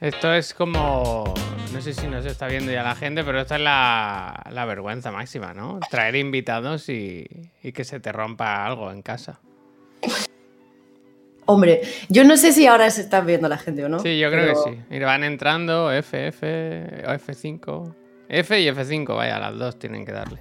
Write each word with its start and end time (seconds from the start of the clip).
Esto 0.00 0.32
es 0.32 0.54
como. 0.54 1.34
No 1.72 1.80
sé 1.80 1.92
si 1.92 2.06
nos 2.08 2.24
está 2.26 2.48
viendo 2.48 2.72
ya 2.72 2.82
la 2.82 2.94
gente, 2.94 3.22
pero 3.22 3.40
esta 3.40 3.56
es 3.56 3.62
la, 3.62 4.44
la 4.50 4.64
vergüenza 4.64 5.12
máxima, 5.12 5.54
¿no? 5.54 5.78
Traer 5.90 6.16
invitados 6.16 6.88
y, 6.88 7.26
y 7.62 7.72
que 7.72 7.84
se 7.84 8.00
te 8.00 8.10
rompa 8.10 8.66
algo 8.66 8.90
en 8.90 9.02
casa. 9.02 9.40
Hombre, 11.46 11.82
yo 12.08 12.24
no 12.24 12.36
sé 12.36 12.52
si 12.52 12.66
ahora 12.66 12.90
se 12.90 13.00
está 13.00 13.20
viendo 13.20 13.48
la 13.48 13.58
gente 13.58 13.84
o 13.84 13.88
no. 13.88 13.98
Sí, 13.98 14.18
yo 14.18 14.30
creo 14.30 14.54
pero 14.54 14.64
que 14.64 14.70
sí. 14.70 14.82
Mira, 14.88 15.06
van 15.06 15.24
entrando 15.24 15.92
F, 15.92 16.28
F, 16.28 17.04
o 17.06 17.10
F5. 17.10 17.94
F 18.28 18.60
y 18.60 18.68
F5, 18.68 19.16
vaya, 19.16 19.38
las 19.38 19.58
dos 19.58 19.78
tienen 19.78 20.06
que 20.06 20.12
darle. 20.12 20.38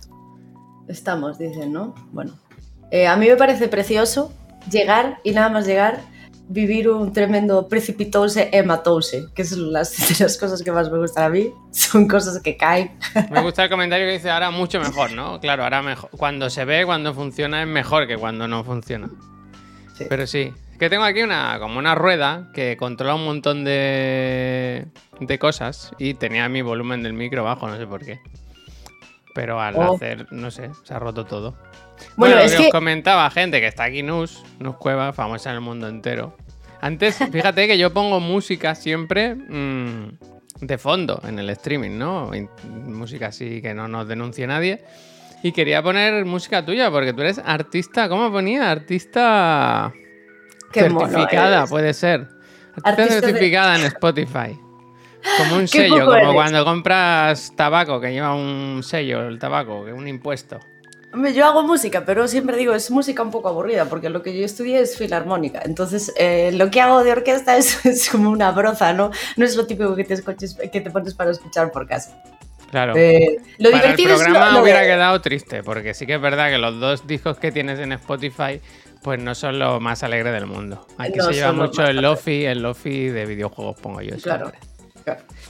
Estamos, 0.87 1.39
dicen, 1.39 1.73
¿no? 1.73 1.95
Bueno. 2.11 2.39
Eh, 2.91 3.07
a 3.07 3.15
mí 3.15 3.27
me 3.27 3.35
parece 3.35 3.67
precioso 3.67 4.31
llegar 4.69 5.19
y 5.23 5.31
nada 5.31 5.49
más 5.49 5.65
llegar, 5.65 5.99
vivir 6.51 6.89
un 6.89 7.13
tremendo 7.13 7.67
precipitose 7.67 8.49
hematose, 8.51 9.27
que 9.35 9.45
son 9.45 9.71
las, 9.71 10.19
las 10.19 10.37
cosas 10.37 10.61
que 10.63 10.71
más 10.71 10.91
me 10.91 10.97
gustan 10.97 11.23
a 11.25 11.29
mí. 11.29 11.51
Son 11.71 12.07
cosas 12.07 12.41
que 12.41 12.57
caen. 12.57 12.91
Me 13.31 13.41
gusta 13.41 13.63
el 13.63 13.69
comentario 13.69 14.07
que 14.07 14.13
dice 14.13 14.29
ahora 14.29 14.49
mucho 14.51 14.79
mejor, 14.79 15.11
¿no? 15.13 15.39
Claro, 15.39 15.63
ahora 15.63 15.81
mejor. 15.81 16.09
Cuando 16.11 16.49
se 16.49 16.65
ve, 16.65 16.85
cuando 16.85 17.13
funciona, 17.13 17.61
es 17.61 17.67
mejor 17.67 18.07
que 18.07 18.17
cuando 18.17 18.47
no 18.47 18.63
funciona. 18.63 19.09
Sí. 19.95 20.05
Pero 20.09 20.25
sí. 20.27 20.51
Es 20.73 20.77
que 20.79 20.89
tengo 20.89 21.03
aquí 21.03 21.21
una, 21.21 21.57
como 21.59 21.77
una 21.77 21.93
rueda 21.93 22.49
que 22.53 22.77
controla 22.77 23.15
un 23.15 23.25
montón 23.25 23.63
de, 23.63 24.87
de 25.19 25.39
cosas 25.39 25.91
y 25.99 26.13
tenía 26.15 26.49
mi 26.49 26.61
volumen 26.61 27.03
del 27.03 27.13
micro 27.13 27.43
bajo, 27.43 27.67
no 27.67 27.77
sé 27.77 27.85
por 27.85 28.03
qué. 28.03 28.19
Pero 29.35 29.61
al 29.61 29.75
Oh. 29.77 29.95
hacer, 29.95 30.25
no 30.31 30.49
sé, 30.51 30.71
se 30.83 30.93
ha 30.93 30.99
roto 30.99 31.25
todo. 31.25 31.55
Bueno, 32.15 32.35
Bueno, 32.35 32.39
es 32.41 32.55
que, 32.55 32.65
os 32.67 32.71
comentaba 32.71 33.29
gente 33.31 33.59
que 33.61 33.67
está 33.67 33.85
aquí 33.85 34.03
Nus, 34.03 34.43
Nus 34.59 34.75
Cueva, 34.77 35.13
famosa 35.13 35.49
en 35.51 35.55
el 35.55 35.61
mundo 35.61 35.87
entero. 35.87 36.35
Antes, 36.81 37.17
fíjate 37.31 37.67
que 37.67 37.77
yo 37.77 37.93
pongo 37.93 38.19
música 38.19 38.75
siempre 38.75 39.35
mm, 39.35 40.17
de 40.61 40.77
fondo 40.77 41.21
en 41.27 41.39
el 41.39 41.49
streaming, 41.51 41.97
¿no? 41.97 42.31
Música 42.69 43.27
así 43.27 43.61
que 43.61 43.73
no 43.73 43.87
nos 43.87 44.07
denuncie 44.07 44.45
nadie. 44.47 44.83
Y 45.41 45.53
quería 45.53 45.81
poner 45.81 46.25
música 46.25 46.65
tuya 46.65 46.91
porque 46.91 47.13
tú 47.13 47.21
eres 47.21 47.39
artista, 47.43 48.09
¿cómo 48.09 48.29
ponía? 48.31 48.69
Artista 48.71 49.93
Qué 50.73 50.81
certificada, 50.81 51.65
puede 51.65 51.93
ser. 51.93 52.27
Artista, 52.75 52.89
Artista 52.89 53.15
de- 53.15 53.21
certificada 53.21 53.75
en 53.77 53.85
Spotify. 53.85 54.59
Como 55.37 55.55
un 55.55 55.67
sello, 55.69 56.05
como 56.05 56.15
eres. 56.17 56.33
cuando 56.33 56.65
compras 56.65 57.53
tabaco, 57.55 58.01
que 58.01 58.11
lleva 58.11 58.33
un 58.35 58.81
sello, 58.83 59.27
el 59.27 59.39
tabaco, 59.39 59.85
que 59.85 59.93
un 59.93 60.07
impuesto. 60.07 60.59
Hombre, 61.11 61.33
yo 61.33 61.45
hago 61.45 61.63
música, 61.63 62.05
pero 62.05 62.27
siempre 62.27 62.55
digo, 62.55 62.73
es 62.75 62.91
música 62.91 63.23
un 63.23 63.31
poco 63.31 63.49
aburrida, 63.49 63.85
porque 63.85 64.09
lo 64.09 64.21
que 64.21 64.37
yo 64.37 64.45
estudié 64.45 64.79
es 64.79 64.95
filarmónica. 64.97 65.61
Entonces, 65.65 66.13
eh, 66.17 66.51
lo 66.53 66.69
que 66.69 66.81
hago 66.81 67.03
de 67.03 67.11
orquesta 67.11 67.57
es, 67.57 67.83
es 67.85 68.09
como 68.09 68.29
una 68.29 68.51
broza, 68.51 68.93
¿no? 68.93 69.09
No 69.35 69.45
es 69.45 69.55
lo 69.55 69.65
típico 69.65 69.95
que 69.95 70.03
te, 70.03 70.13
escuches, 70.13 70.55
que 70.71 70.81
te 70.81 70.91
pones 70.91 71.15
para 71.15 71.31
escuchar 71.31 71.71
por 71.71 71.87
casa. 71.87 72.21
Claro. 72.69 72.93
Eh, 72.95 73.37
lo 73.57 73.71
Para 73.71 73.81
divertido 73.83 74.09
el 74.09 74.15
es 74.17 74.21
programa 74.23 74.49
lo, 74.49 74.57
lo 74.57 74.63
hubiera 74.63 74.81
de- 74.81 74.87
quedado 74.87 75.19
triste, 75.21 75.63
porque 75.63 75.95
sí 75.95 76.05
que 76.05 76.13
es 76.15 76.21
verdad 76.21 76.51
que 76.51 76.59
los 76.59 76.79
dos 76.79 77.07
discos 77.07 77.39
que 77.39 77.51
tienes 77.51 77.79
en 77.79 77.91
Spotify, 77.93 78.61
pues 79.01 79.19
no 79.19 79.33
son 79.33 79.57
lo 79.57 79.79
más 79.79 80.03
alegre 80.03 80.31
del 80.31 80.45
mundo. 80.45 80.85
Aquí 80.99 81.17
No 81.17 81.23
se 81.25 81.33
lleva 81.33 81.51
mucho 81.53 81.83
el 81.85 81.97
lofi, 82.01 82.45
el 82.45 82.61
lofi 82.61 83.07
de 83.09 83.25
videojuegos, 83.25 83.79
pongo 83.81 84.01
yo. 84.01 84.15
Claro. 84.17 84.49
siempre. 84.51 84.68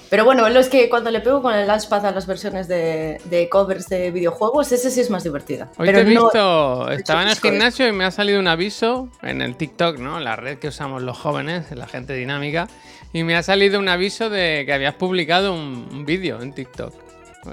Pero 0.10 0.26
bueno, 0.26 0.50
lo 0.50 0.60
es 0.60 0.70
que 0.70 0.90
cuando 0.90 1.12
le 1.12 1.22
pego 1.22 1.42
con 1.42 1.54
el 1.54 1.68
Launchpad 1.68 2.06
a 2.06 2.12
las 2.12 2.26
versiones 2.26 2.68
de, 2.68 3.20
de 3.26 3.48
covers 3.50 3.88
de 3.88 4.10
videojuegos, 4.12 4.72
ese 4.72 4.90
sí 4.90 5.02
es 5.02 5.10
más 5.10 5.24
divertida. 5.24 5.70
Hoy 5.78 5.86
pero 5.88 6.00
te 6.00 6.12
he 6.12 6.14
no- 6.16 6.24
visto, 6.24 6.90
estaba 6.92 7.22
en 7.24 7.30
el 7.30 7.36
gimnasio 7.36 7.88
y 7.88 7.92
me 7.92 8.06
ha 8.06 8.12
salido 8.12 8.40
un 8.40 8.48
aviso 8.48 9.10
en 9.22 9.42
el 9.42 9.56
TikTok, 9.56 10.00
¿no? 10.00 10.20
La 10.20 10.36
red 10.36 10.58
que 10.58 10.70
usamos 10.70 11.02
los 11.04 11.18
jóvenes, 11.18 11.72
la 11.72 11.88
gente 11.88 12.14
dinámica, 12.14 12.68
y 13.14 13.24
me 13.24 13.36
ha 13.36 13.44
salido 13.44 13.80
un 13.80 13.88
aviso 13.90 14.30
de 14.30 14.64
que 14.66 14.74
habías 14.74 14.96
publicado 14.96 15.54
un, 15.54 15.88
un 15.92 16.06
vídeo 16.06 16.42
en 16.42 16.54
TikTok. 16.54 16.94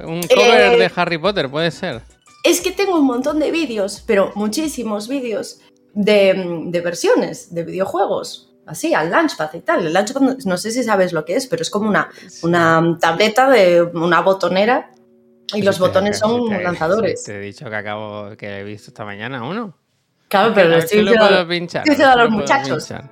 Un 0.04 0.22
cover 0.22 0.72
Eh, 0.74 0.78
de 0.78 0.90
Harry 0.96 1.18
Potter, 1.18 1.48
puede 1.50 1.70
ser. 1.70 2.00
Es 2.42 2.60
que 2.60 2.72
tengo 2.72 2.96
un 2.98 3.06
montón 3.06 3.38
de 3.38 3.50
vídeos, 3.50 4.02
pero 4.06 4.32
muchísimos 4.34 5.08
vídeos 5.08 5.58
de, 5.94 6.62
de 6.66 6.80
versiones 6.80 7.54
de 7.54 7.64
videojuegos. 7.64 8.50
Así, 8.66 8.92
al 8.94 9.10
Launchpad 9.10 9.54
y 9.54 9.60
tal. 9.60 9.86
El 9.86 9.92
Launchpad, 9.92 10.20
no- 10.20 10.36
no 10.44 10.56
sé 10.56 10.70
si 10.72 10.82
sabes 10.82 11.12
lo 11.12 11.24
que 11.24 11.36
es, 11.36 11.46
pero 11.46 11.62
es 11.62 11.70
como 11.70 11.88
una, 11.88 12.08
una 12.42 12.98
tableta 13.00 13.48
de 13.48 13.82
una 13.82 14.20
botonera 14.20 14.90
y 15.54 15.62
los 15.62 15.76
Sí, 15.76 15.80
botones 15.82 16.18
son 16.18 16.48
te- 16.48 16.62
lanzadores. 16.62 17.22
Te 17.24 17.36
he 17.36 17.40
dicho 17.40 17.70
que 17.70 17.76
acabo, 17.76 18.36
que 18.36 18.58
he 18.58 18.64
visto 18.64 18.90
esta 18.90 19.04
mañana 19.04 19.44
uno. 19.44 19.74
Claro, 20.28 20.52
pero 20.52 20.70
lo 20.70 20.76
estoy 20.78 21.02
lo 21.02 21.12
diciendo- 21.12 21.26
a 22.10 22.16
los 22.16 22.30
muchachos. 22.30 22.88
pinchar. 22.88 23.10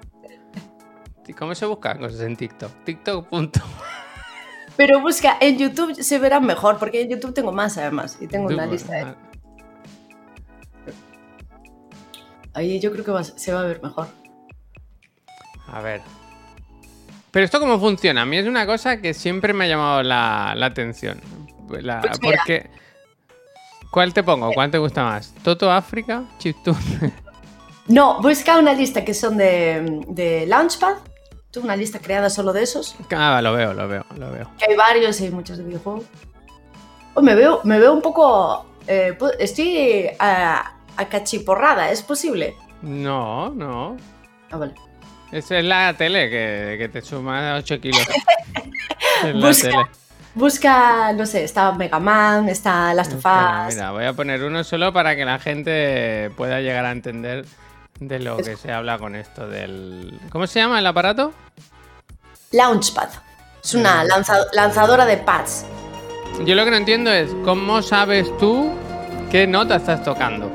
¿Y 1.27 1.33
¿Cómo 1.33 1.55
se 1.55 1.65
buscan 1.67 1.99
cosas 1.99 2.21
en 2.21 2.37
TikTok? 2.37 2.71
TikTok. 2.85 3.29
punto. 3.29 3.61
Pero 4.77 5.01
busca, 5.01 5.37
en 5.41 5.57
YouTube 5.57 5.95
se 6.03 6.19
verán 6.19 6.45
mejor, 6.45 6.79
porque 6.79 7.03
en 7.03 7.09
YouTube 7.11 7.33
tengo 7.33 7.53
más 7.53 7.79
además. 7.79 8.19
Y 8.21 8.27
tengo 8.27 8.49
una 8.49 8.67
lista 8.67 8.93
de... 8.93 9.01
Ah, 9.03 9.17
Ahí 12.55 12.79
yo 12.81 12.93
creo 12.93 13.05
que 13.05 13.11
va- 13.11 13.25
se 13.25 13.53
va 13.53 13.61
a 13.61 13.65
ver 13.65 13.81
mejor. 13.83 14.09
A 15.75 15.81
ver. 15.83 16.01
Pero 17.31 17.45
esto 17.45 17.59
cómo 17.61 17.79
funciona? 17.81 18.23
A 18.23 18.25
mí 18.27 18.37
es 18.39 18.47
una 18.47 18.65
cosa 18.65 18.99
que 19.01 19.13
siempre 19.13 19.53
me 19.53 19.65
ha 19.65 19.69
llamado 19.69 20.03
la, 20.03 20.55
la 20.57 20.67
atención. 20.67 21.21
La- 21.69 22.01
Pues 22.01 22.19
porque. 22.21 22.71
¿Cuál 23.91 24.13
te 24.15 24.23
pongo? 24.23 24.53
¿Cuál 24.53 24.71
te 24.71 24.79
gusta 24.79 25.05
más? 25.05 25.35
¿Toto 25.43 25.71
África? 25.71 26.25
¿Chiptune? 26.39 27.13
No, 27.87 28.23
busca 28.23 28.57
una 28.59 28.73
lista 28.73 29.05
que 29.05 29.13
son 29.13 29.37
de, 29.37 30.01
de 30.09 30.47
Launchpad. 30.47 30.95
Tengo 31.51 31.67
una 31.67 31.77
lista 31.77 31.99
creada 31.99 32.31
solo 32.31 32.55
de 32.55 32.63
esos. 32.63 32.97
Ah, 33.15 33.43
lo 33.43 33.53
veo, 33.53 33.75
lo 33.75 33.87
veo, 33.87 34.07
lo 34.17 34.31
veo. 34.31 34.51
Que 34.59 34.71
hay 34.71 34.75
varios 34.75 35.21
y 35.21 35.25
hay 35.25 35.31
muchos 35.31 35.59
de 35.59 35.65
videojuegos. 35.65 36.05
Oh, 37.13 37.21
me, 37.21 37.35
veo, 37.35 37.61
me 37.65 37.79
veo 37.79 37.93
un 37.93 38.01
poco... 38.01 38.65
eh, 38.87 39.19
estoy 39.39 40.09
a, 40.19 40.77
acachiporrada, 40.97 41.91
¿es 41.91 42.01
posible? 42.03 42.57
No, 42.81 43.51
no. 43.51 43.99
Ah, 44.51 44.57
vale. 44.57 44.73
Esa 45.35 45.59
es 45.59 45.65
la 45.65 45.95
tele 45.95 46.31
que, 46.31 46.77
que 46.79 46.89
te 46.89 47.03
suma 47.03 47.57
8 47.57 47.81
kilos. 47.81 48.01
Busca- 49.35 49.71
tele. 49.71 49.85
Busca, 50.37 51.13
no 51.13 51.27
sé, 51.27 51.45
está 51.45 51.71
Mega 51.73 51.99
Man, 52.01 52.49
está 52.49 52.93
Last 52.95 53.13
of 53.13 53.25
Us. 53.25 53.75
Mira, 53.75 53.91
voy 53.93 54.05
a 54.05 54.13
poner 54.13 54.43
uno 54.43 54.65
solo 54.65 54.93
para 54.93 55.15
que 55.17 55.25
la 55.25 55.39
gente 55.39 56.31
pueda 56.37 56.61
llegar 56.61 56.85
a 56.85 56.91
entender 56.93 57.45
de 58.01 58.19
lo 58.19 58.39
Es- 58.39 58.49
que 58.49 58.57
se 58.57 58.73
habla 58.73 58.99
con 58.99 59.15
esto 59.15 59.49
del... 59.49 60.19
¿Cómo 60.31 60.47
se 60.47 60.59
llama 60.61 60.79
el 60.79 60.87
aparato? 60.87 61.33
Launchpad. 62.53 63.09
Es 63.63 63.75
una 63.75 64.05
lanza- 64.05 64.47
lanzadora 64.53 65.07
de 65.07 65.17
pads. 65.19 65.67
Yo 66.45 66.55
lo 66.55 66.65
que 66.65 66.71
no 66.71 66.77
entiendo 66.77 67.11
es 67.13 67.31
cómo 67.45 67.81
sabes 67.83 68.27
tú 68.39 68.73
qué 69.31 69.47
nota 69.47 69.77
estás 69.77 70.03
tocando. 70.05 70.51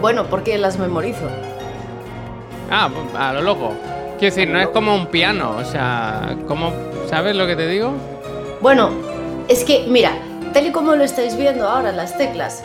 Bueno, 0.00 0.26
porque 0.28 0.58
las 0.58 0.78
memorizo. 0.78 1.28
Ah, 2.70 2.88
a 3.18 3.32
lo 3.32 3.42
loco. 3.42 3.72
Quiero 4.18 4.34
decir, 4.34 4.48
no 4.48 4.60
es 4.60 4.68
como 4.68 4.94
un 4.94 5.06
piano, 5.06 5.56
o 5.56 5.64
sea, 5.64 6.36
¿cómo 6.46 6.72
sabes 7.08 7.34
lo 7.34 7.46
que 7.46 7.56
te 7.56 7.66
digo? 7.66 7.92
Bueno, 8.60 8.90
es 9.48 9.64
que, 9.64 9.86
mira, 9.88 10.12
tal 10.52 10.66
y 10.66 10.72
como 10.72 10.94
lo 10.94 11.04
estáis 11.04 11.36
viendo 11.36 11.66
ahora, 11.68 11.90
las 11.92 12.16
teclas, 12.18 12.62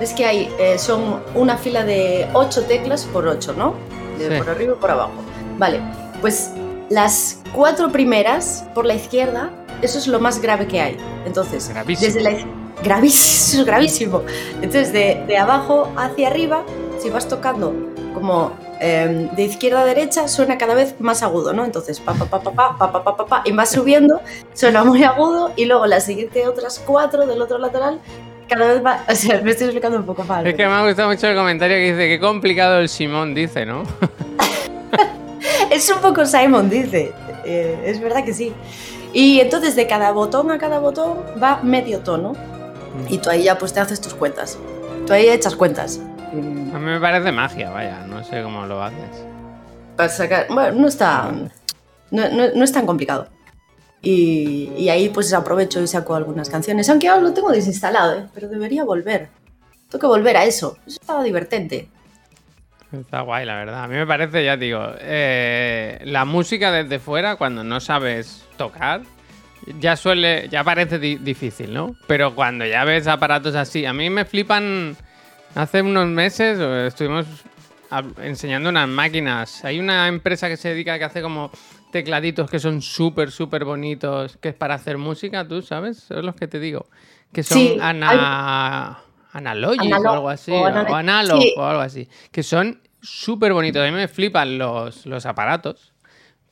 ves 0.00 0.12
que 0.12 0.26
hay, 0.26 0.50
eh, 0.58 0.78
son 0.78 1.20
una 1.34 1.56
fila 1.56 1.84
de 1.84 2.26
8 2.34 2.62
teclas 2.64 3.04
por 3.04 3.26
8, 3.28 3.54
¿no? 3.56 3.74
De 4.18 4.28
Sí. 4.28 4.38
por 4.38 4.50
arriba 4.50 4.74
y 4.76 4.80
por 4.80 4.90
abajo. 4.90 5.12
Vale, 5.58 5.80
pues 6.20 6.50
las 6.90 7.38
cuatro 7.54 7.90
primeras 7.92 8.64
por 8.74 8.84
la 8.84 8.94
izquierda, 8.94 9.50
eso 9.82 9.98
es 9.98 10.06
lo 10.08 10.18
más 10.20 10.40
grave 10.42 10.66
que 10.66 10.80
hay. 10.80 10.96
Entonces, 11.24 11.68
Gravísimo. 11.68 12.06
desde 12.14 12.20
la 12.20 12.36
gravísimo, 12.82 13.60
es 13.62 13.66
gravísimo. 13.66 14.22
Entonces, 14.56 14.92
de, 14.92 15.22
de 15.26 15.38
abajo 15.38 15.90
hacia 15.96 16.28
arriba, 16.28 16.62
si 16.98 17.10
vas 17.10 17.28
tocando 17.28 17.74
como 18.14 18.52
eh, 18.80 19.28
de 19.34 19.42
izquierda 19.42 19.82
a 19.82 19.84
derecha, 19.84 20.28
suena 20.28 20.58
cada 20.58 20.74
vez 20.74 20.94
más 21.00 21.22
agudo, 21.22 21.52
¿no? 21.52 21.64
Entonces, 21.64 22.00
pa, 22.00 22.14
pa, 22.14 22.26
pa, 22.26 22.40
pa, 22.40 22.52
pa, 22.54 22.76
pa, 22.78 23.04
pa, 23.04 23.16
pa, 23.16 23.26
pa, 23.26 23.42
y 23.44 23.52
vas 23.52 23.70
subiendo, 23.70 24.20
suena 24.54 24.84
muy 24.84 25.04
agudo, 25.04 25.52
y 25.56 25.66
luego 25.66 25.86
la 25.86 26.00
siguiente 26.00 26.46
otras 26.48 26.82
cuatro 26.84 27.26
del 27.26 27.40
otro 27.42 27.58
lateral, 27.58 28.00
cada 28.48 28.72
vez 28.72 28.84
va, 28.84 29.04
o 29.08 29.14
sea, 29.14 29.40
me 29.42 29.50
estoy 29.50 29.66
explicando 29.66 29.98
un 29.98 30.06
poco 30.06 30.24
mal. 30.24 30.46
Es 30.46 30.54
que 30.54 30.66
me 30.66 30.72
ha 30.72 30.86
gustado 30.86 31.08
mucho 31.08 31.26
el 31.26 31.36
comentario 31.36 31.76
que 31.76 31.92
dice, 31.92 32.08
qué 32.08 32.20
complicado 32.20 32.78
el 32.78 32.88
Simón, 32.88 33.34
dice, 33.34 33.66
¿no? 33.66 33.82
Es 35.70 35.90
un 35.90 36.00
poco 36.00 36.24
Simon, 36.24 36.70
dice. 36.70 37.12
Eh, 37.44 37.82
es 37.84 38.00
verdad 38.00 38.24
que 38.24 38.32
sí. 38.32 38.52
Y 39.12 39.40
entonces 39.40 39.76
de 39.76 39.86
cada 39.86 40.10
botón 40.12 40.50
a 40.50 40.58
cada 40.58 40.78
botón 40.78 41.18
va 41.42 41.60
medio 41.62 42.00
tono. 42.00 42.34
Y 43.08 43.18
tú 43.18 43.30
ahí 43.30 43.44
ya 43.44 43.58
pues 43.58 43.72
te 43.72 43.80
haces 43.80 44.00
tus 44.00 44.14
cuentas. 44.14 44.58
Tú 45.06 45.12
ahí 45.12 45.28
echas 45.28 45.54
cuentas. 45.54 46.00
A 46.38 46.78
mí 46.78 46.84
me 46.84 47.00
parece 47.00 47.32
magia, 47.32 47.70
vaya, 47.70 48.04
no 48.06 48.22
sé 48.24 48.42
cómo 48.42 48.66
lo 48.66 48.82
haces. 48.82 49.24
Para 49.96 50.08
sacar... 50.08 50.46
Bueno, 50.48 50.80
no 50.80 50.88
está... 50.88 51.30
No, 52.10 52.28
no- 52.28 52.48
no 52.54 52.64
es 52.64 52.72
tan 52.72 52.86
complicado. 52.86 53.28
Y, 54.02 54.70
y 54.76 54.88
ahí 54.88 55.08
pues 55.08 55.32
aprovecho 55.32 55.80
y 55.82 55.86
saco 55.86 56.14
algunas 56.14 56.48
canciones. 56.48 56.88
Aunque 56.88 57.08
ahora 57.08 57.22
lo 57.22 57.32
tengo 57.34 57.50
desinstalado, 57.50 58.18
¿eh? 58.18 58.26
pero 58.34 58.48
debería 58.48 58.84
volver. 58.84 59.28
Tengo 59.90 60.00
que 60.00 60.06
volver 60.06 60.36
a 60.36 60.44
eso. 60.44 60.78
Eso 60.86 60.98
estaba 61.00 61.22
divertente. 61.24 61.88
Está 62.92 63.22
guay, 63.22 63.44
la 63.46 63.56
verdad. 63.56 63.82
A 63.84 63.88
mí 63.88 63.96
me 63.96 64.06
parece, 64.06 64.44
ya 64.44 64.56
digo, 64.56 64.80
eh, 65.00 65.98
la 66.04 66.24
música 66.24 66.70
desde 66.70 66.98
fuera, 67.00 67.34
cuando 67.36 67.64
no 67.64 67.80
sabes 67.80 68.44
tocar, 68.56 69.00
ya 69.80 69.96
suele, 69.96 70.48
ya 70.48 70.62
parece 70.62 70.98
di- 71.00 71.16
difícil, 71.16 71.74
¿no? 71.74 71.96
Pero 72.06 72.34
cuando 72.36 72.64
ya 72.64 72.84
ves 72.84 73.08
aparatos 73.08 73.56
así, 73.56 73.84
a 73.86 73.92
mí 73.92 74.08
me 74.10 74.24
flipan. 74.24 74.96
Hace 75.54 75.82
unos 75.82 76.06
meses 76.06 76.58
eh, 76.60 76.86
estuvimos 76.88 77.26
enseñando 78.22 78.68
unas 78.68 78.88
máquinas. 78.88 79.64
Hay 79.64 79.78
una 79.78 80.08
empresa 80.08 80.48
que 80.48 80.56
se 80.56 80.70
dedica 80.70 80.94
a 80.94 80.98
que 80.98 81.04
hace 81.04 81.22
como 81.22 81.50
tecladitos 81.92 82.50
que 82.50 82.58
son 82.58 82.82
súper, 82.82 83.30
súper 83.30 83.64
bonitos, 83.64 84.36
que 84.38 84.50
es 84.50 84.54
para 84.54 84.74
hacer 84.74 84.98
música, 84.98 85.46
¿tú 85.46 85.62
sabes? 85.62 85.98
Son 85.98 86.26
los 86.26 86.34
que 86.34 86.46
te 86.48 86.58
digo. 86.60 86.86
Que 87.32 87.42
son 87.42 87.58
Sí, 87.58 87.78
ana... 87.80 88.98
O 90.08 90.12
algo 90.12 90.28
así, 90.28 90.50
o 90.50 90.60
o, 90.60 90.66
anal- 90.66 90.92
analog 90.94 91.40
sí. 91.42 91.54
o 91.56 91.62
algo 91.64 91.82
así. 91.82 92.08
Que 92.32 92.42
son 92.42 92.80
súper 93.00 93.52
bonitos. 93.52 93.82
A 93.82 93.86
mí 93.86 93.92
me 93.92 94.08
flipan 94.08 94.58
los, 94.58 95.06
los 95.06 95.26
aparatos, 95.26 95.92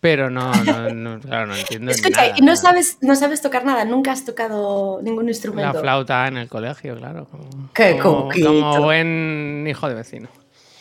pero 0.04 0.28
no, 0.28 0.52
no, 0.64 0.90
no, 0.90 1.18
claro, 1.18 1.46
no 1.46 1.56
entiendo 1.56 1.90
Escucha, 1.90 2.20
nada. 2.26 2.34
y 2.36 2.40
no 2.42 2.48
nada. 2.48 2.56
sabes, 2.56 2.98
no 3.00 3.16
sabes 3.16 3.40
tocar 3.40 3.64
nada, 3.64 3.86
nunca 3.86 4.12
has 4.12 4.22
tocado 4.26 5.00
ningún 5.00 5.24
La 5.24 5.30
instrumento. 5.30 5.80
flauta 5.80 6.28
en 6.28 6.36
el 6.36 6.46
colegio, 6.46 6.94
claro. 6.98 7.26
Como, 7.30 7.70
Qué 7.72 7.98
como, 7.98 8.28
como 8.28 8.82
buen 8.82 9.64
hijo 9.66 9.88
de 9.88 9.94
vecino. 9.94 10.28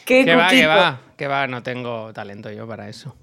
Qué 0.04 0.26
Que 0.26 0.36
va, 0.36 0.50
que 0.50 0.68
va, 0.68 1.02
que 1.16 1.28
va, 1.28 1.48
no 1.48 1.64
tengo 1.64 2.12
talento 2.12 2.52
yo 2.52 2.68
para 2.68 2.90
eso. 2.90 3.16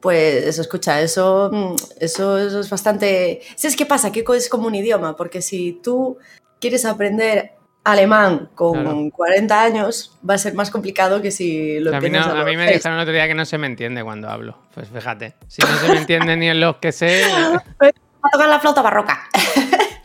Pues 0.00 0.56
escucha, 0.56 1.00
eso, 1.00 1.50
eso, 1.98 2.38
eso 2.38 2.60
es 2.60 2.70
bastante... 2.70 3.40
¿Sabes 3.56 3.74
qué 3.74 3.86
pasa? 3.86 4.12
Que 4.12 4.24
es 4.36 4.48
como 4.48 4.68
un 4.68 4.76
idioma, 4.76 5.16
porque 5.16 5.42
si 5.42 5.80
tú 5.82 6.16
quieres 6.60 6.84
aprender 6.84 7.54
alemán 7.84 8.50
con 8.54 8.82
Claro. 8.82 9.08
40 9.16 9.62
años, 9.62 10.18
va 10.28 10.34
a 10.34 10.38
ser 10.38 10.54
más 10.54 10.70
complicado 10.70 11.22
que 11.22 11.30
si 11.30 11.80
lo 11.80 11.94
a, 11.96 12.00
mí 12.00 12.10
no- 12.10 12.22
a 12.22 12.44
mí 12.44 12.56
me 12.56 12.70
dijeron 12.72 12.96
el 12.98 13.02
otro 13.02 13.12
día 13.14 13.26
que 13.26 13.34
no 13.34 13.44
se 13.44 13.58
me 13.58 13.66
entiende 13.66 14.04
cuando 14.04 14.28
hablo. 14.28 14.58
Pues 14.74 14.88
fíjate, 14.88 15.34
si 15.48 15.62
no 15.62 15.68
se 15.78 15.88
me 15.88 15.96
entiende 15.98 16.36
ni 16.36 16.48
en 16.48 16.60
los 16.60 16.76
que 16.76 16.92
sé. 16.92 17.24
Va 18.22 18.28
a 18.28 18.30
tocar 18.32 18.48
la 18.50 18.60
flauta 18.60 18.82
barroca. 18.82 19.18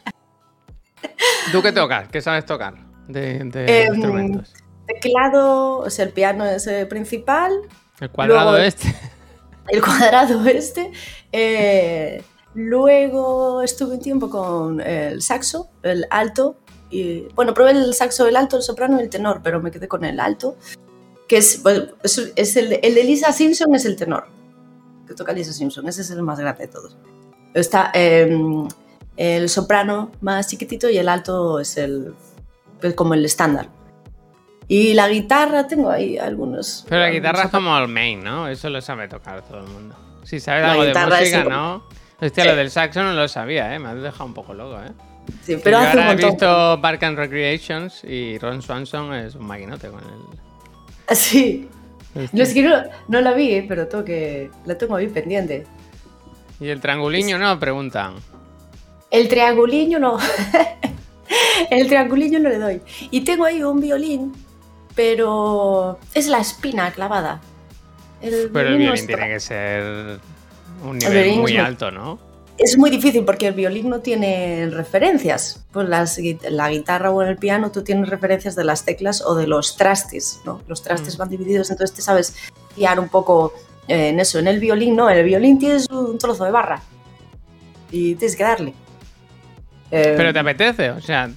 ¿Tú 1.51 1.62
qué 1.62 1.72
tocas? 1.72 2.07
¿Qué 2.10 2.22
sabes 2.22 2.45
tocar 2.45 2.74
de, 3.07 3.39
de 3.44 3.83
Em, 3.86 3.94
instrumentos? 3.94 4.54
Teclado, 4.88 5.80
o 5.80 5.89
sea, 5.89 6.06
el 6.06 6.12
piano 6.12 6.45
es 6.45 6.68
el 6.68 6.88
principal, 6.88 7.51
El 8.00 8.10
cuadrado 8.10 8.51
luego- 8.51 8.66
este. 8.66 8.95
el 9.69 9.81
cuadrado 9.81 10.45
este. 10.45 10.92
eh, 11.31 12.24
luego 12.54 13.62
estuve 13.62 13.95
un 13.95 14.01
tiempo 14.01 14.30
con 14.30 14.81
el 14.81 15.22
saxo, 15.22 15.69
el 15.83 16.06
alto. 16.10 16.57
Y, 16.95 17.27
bueno, 17.36 17.53
probé 17.53 17.71
el 17.71 17.94
saxo, 17.94 18.27
el 18.27 18.36
alto, 18.36 18.57
el 18.57 18.63
soprano 18.63 19.00
y 19.00 19.03
el 19.03 19.09
tenor, 19.09 19.42
pero 19.44 19.62
me 19.62 19.71
quedé 19.71 19.88
con 19.88 20.06
el 20.06 20.19
alto. 20.19 20.56
Que 21.27 21.38
es, 21.38 21.62
es, 22.03 22.31
es 22.36 22.56
el, 22.56 22.80
el 22.81 22.95
de 22.95 23.03
Lisa 23.03 23.31
Simpson 23.31 23.74
es 23.75 23.86
el 23.86 23.95
tenor. 23.95 24.27
Que 25.07 25.13
toca 25.13 25.33
Lisa 25.33 25.53
Simpson, 25.53 25.88
ese 25.88 26.01
es 26.01 26.12
el 26.12 26.21
más 26.21 26.39
grande 26.39 26.68
de 26.68 26.71
todos. 26.71 26.95
Está 27.53 27.92
eh, 27.94 28.30
el 29.18 29.50
soprano 29.50 30.12
más 30.21 30.47
chiquitito 30.47 30.89
y 30.89 30.97
el 30.97 31.09
alto 31.09 31.59
es 31.59 31.77
el 31.77 32.13
es 32.81 32.94
como 32.94 33.13
el 33.13 33.25
estándar. 33.25 33.69
Y 34.68 34.94
la 34.94 35.07
guitarra, 35.09 35.68
tengo 35.68 35.89
ahí 35.89 36.18
algunos. 36.18 36.86
Pero 36.89 37.01
la 37.01 37.09
guitarra 37.09 37.44
es 37.44 37.51
como 37.51 37.77
el 37.77 37.88
main, 37.88 38.24
¿no? 38.24 38.48
Eso 38.48 38.69
lo 38.69 38.81
sabe 38.81 39.07
tocar 39.07 39.44
todo 39.48 39.59
el 39.59 39.68
mundo. 39.68 39.95
Si 40.24 40.39
sabes 40.39 40.63
La 40.63 40.71
algo 40.71 40.83
de 40.86 40.94
música, 40.94 41.41
el- 41.41 41.50
¿no? 41.50 41.83
Hostia, 42.21 42.44
Sí. 42.44 42.50
lo 42.50 42.56
del 42.56 42.71
saxo 42.71 43.03
no 43.03 43.13
lo 43.13 43.27
sabía, 43.27 43.74
¿eh? 43.75 43.80
Me 43.80 43.89
has 43.89 44.01
dejado 44.01 44.25
un 44.25 44.33
poco 44.33 44.53
loco, 44.53 44.80
¿eh? 44.81 44.91
Sí, 45.44 45.57
pero 45.63 45.80
yo 45.80 45.83
hace 45.83 45.98
un 45.98 46.04
ahora 46.04 46.12
he 46.22 46.25
visto 46.25 46.80
Park 46.81 47.04
and 47.04 47.18
Recreations 47.18 48.04
y 48.04 48.38
Ron 48.38 48.62
Swanson 48.62 49.13
es 49.13 49.36
un 49.36 49.45
maquinote 49.45 49.89
con 49.89 50.00
el... 50.00 51.16
Sí. 51.16 51.69
este. 52.16 52.36
No, 52.36 52.44
es 52.44 52.54
que 52.54 52.63
no, 52.63 52.75
no 53.07 53.22
la 53.22 53.33
vi, 53.33 53.54
eh, 53.54 53.66
pero 53.68 53.88
tengo 53.88 54.04
que, 54.04 54.50
la 54.66 54.77
tengo 54.77 54.95
ahí 54.95 55.07
pendiente. 55.07 55.66
Y 56.60 56.69
el 56.69 56.80
trianguliño, 56.81 57.38
¿no? 57.38 57.60
Preguntan. 57.60 58.16
El 59.12 59.27
trianguliño 59.27 60.00
no. 60.00 60.18
el 61.69 61.88
trianguliño 61.88 62.39
no 62.39 62.50
le 62.50 62.57
doy. 62.57 62.81
Y 63.12 63.22
tengo 63.22 63.45
ahí 63.45 63.62
un 63.63 63.80
violín, 63.81 64.33
pero 64.95 66.00
es 66.13 66.27
la 66.27 66.39
espina 66.39 66.92
clavada. 66.92 67.42
El 68.22 68.50
Pero 68.51 68.69
el 68.69 68.77
violín 68.77 69.06
tiene 69.06 69.27
que 69.27 69.39
ser 69.39 70.19
un 70.83 70.98
nivel 70.98 71.36
muy- 71.39 71.57
alto, 71.57 71.92
¿no? 71.92 72.19
Es 72.57 72.77
muy 72.77 72.89
difícil 72.89 73.25
porque 73.25 73.47
el 73.47 73.53
violín 73.53 73.89
no 73.89 73.99
tiene 73.99 74.69
referencias. 74.69 75.65
Pues 75.73 75.89
las 75.89 76.17
la 76.49 76.69
guitarra 76.69 77.11
o 77.11 77.21
el 77.21 77.37
piano 77.37 77.71
tú 77.71 77.83
tienes 77.83 78.09
referencias 78.09 78.55
de 78.55 78.63
las 78.63 78.85
teclas 78.85 79.21
o 79.21 79.35
de 79.35 79.45
los 79.45 79.75
trastes, 79.75 80.39
¿no? 80.45 80.61
Los 80.67 80.81
trastes 80.81 81.15
Mm. 81.15 81.19
van 81.19 81.29
divididos, 81.29 81.69
entonces 81.69 81.95
te 81.95 82.01
sabes 82.01 82.35
guiar 82.77 82.99
un 82.99 83.09
poco 83.09 83.53
eh, 83.87 84.09
en 84.09 84.19
eso. 84.19 84.39
En 84.39 84.47
el 84.47 84.59
violín 84.59 84.95
no, 84.95 85.09
en 85.09 85.17
el 85.17 85.25
violín 85.25 85.59
tienes 85.59 85.89
un 85.89 86.17
trozo 86.17 86.45
de 86.45 86.51
barra 86.51 86.81
y 87.91 88.15
tienes 88.15 88.35
que 88.37 88.43
darle. 88.43 88.73
Eh, 89.91 90.13
Pero 90.17 90.33
te 90.33 90.39
apetece, 90.39 90.91
o 90.91 91.01
sea... 91.01 91.29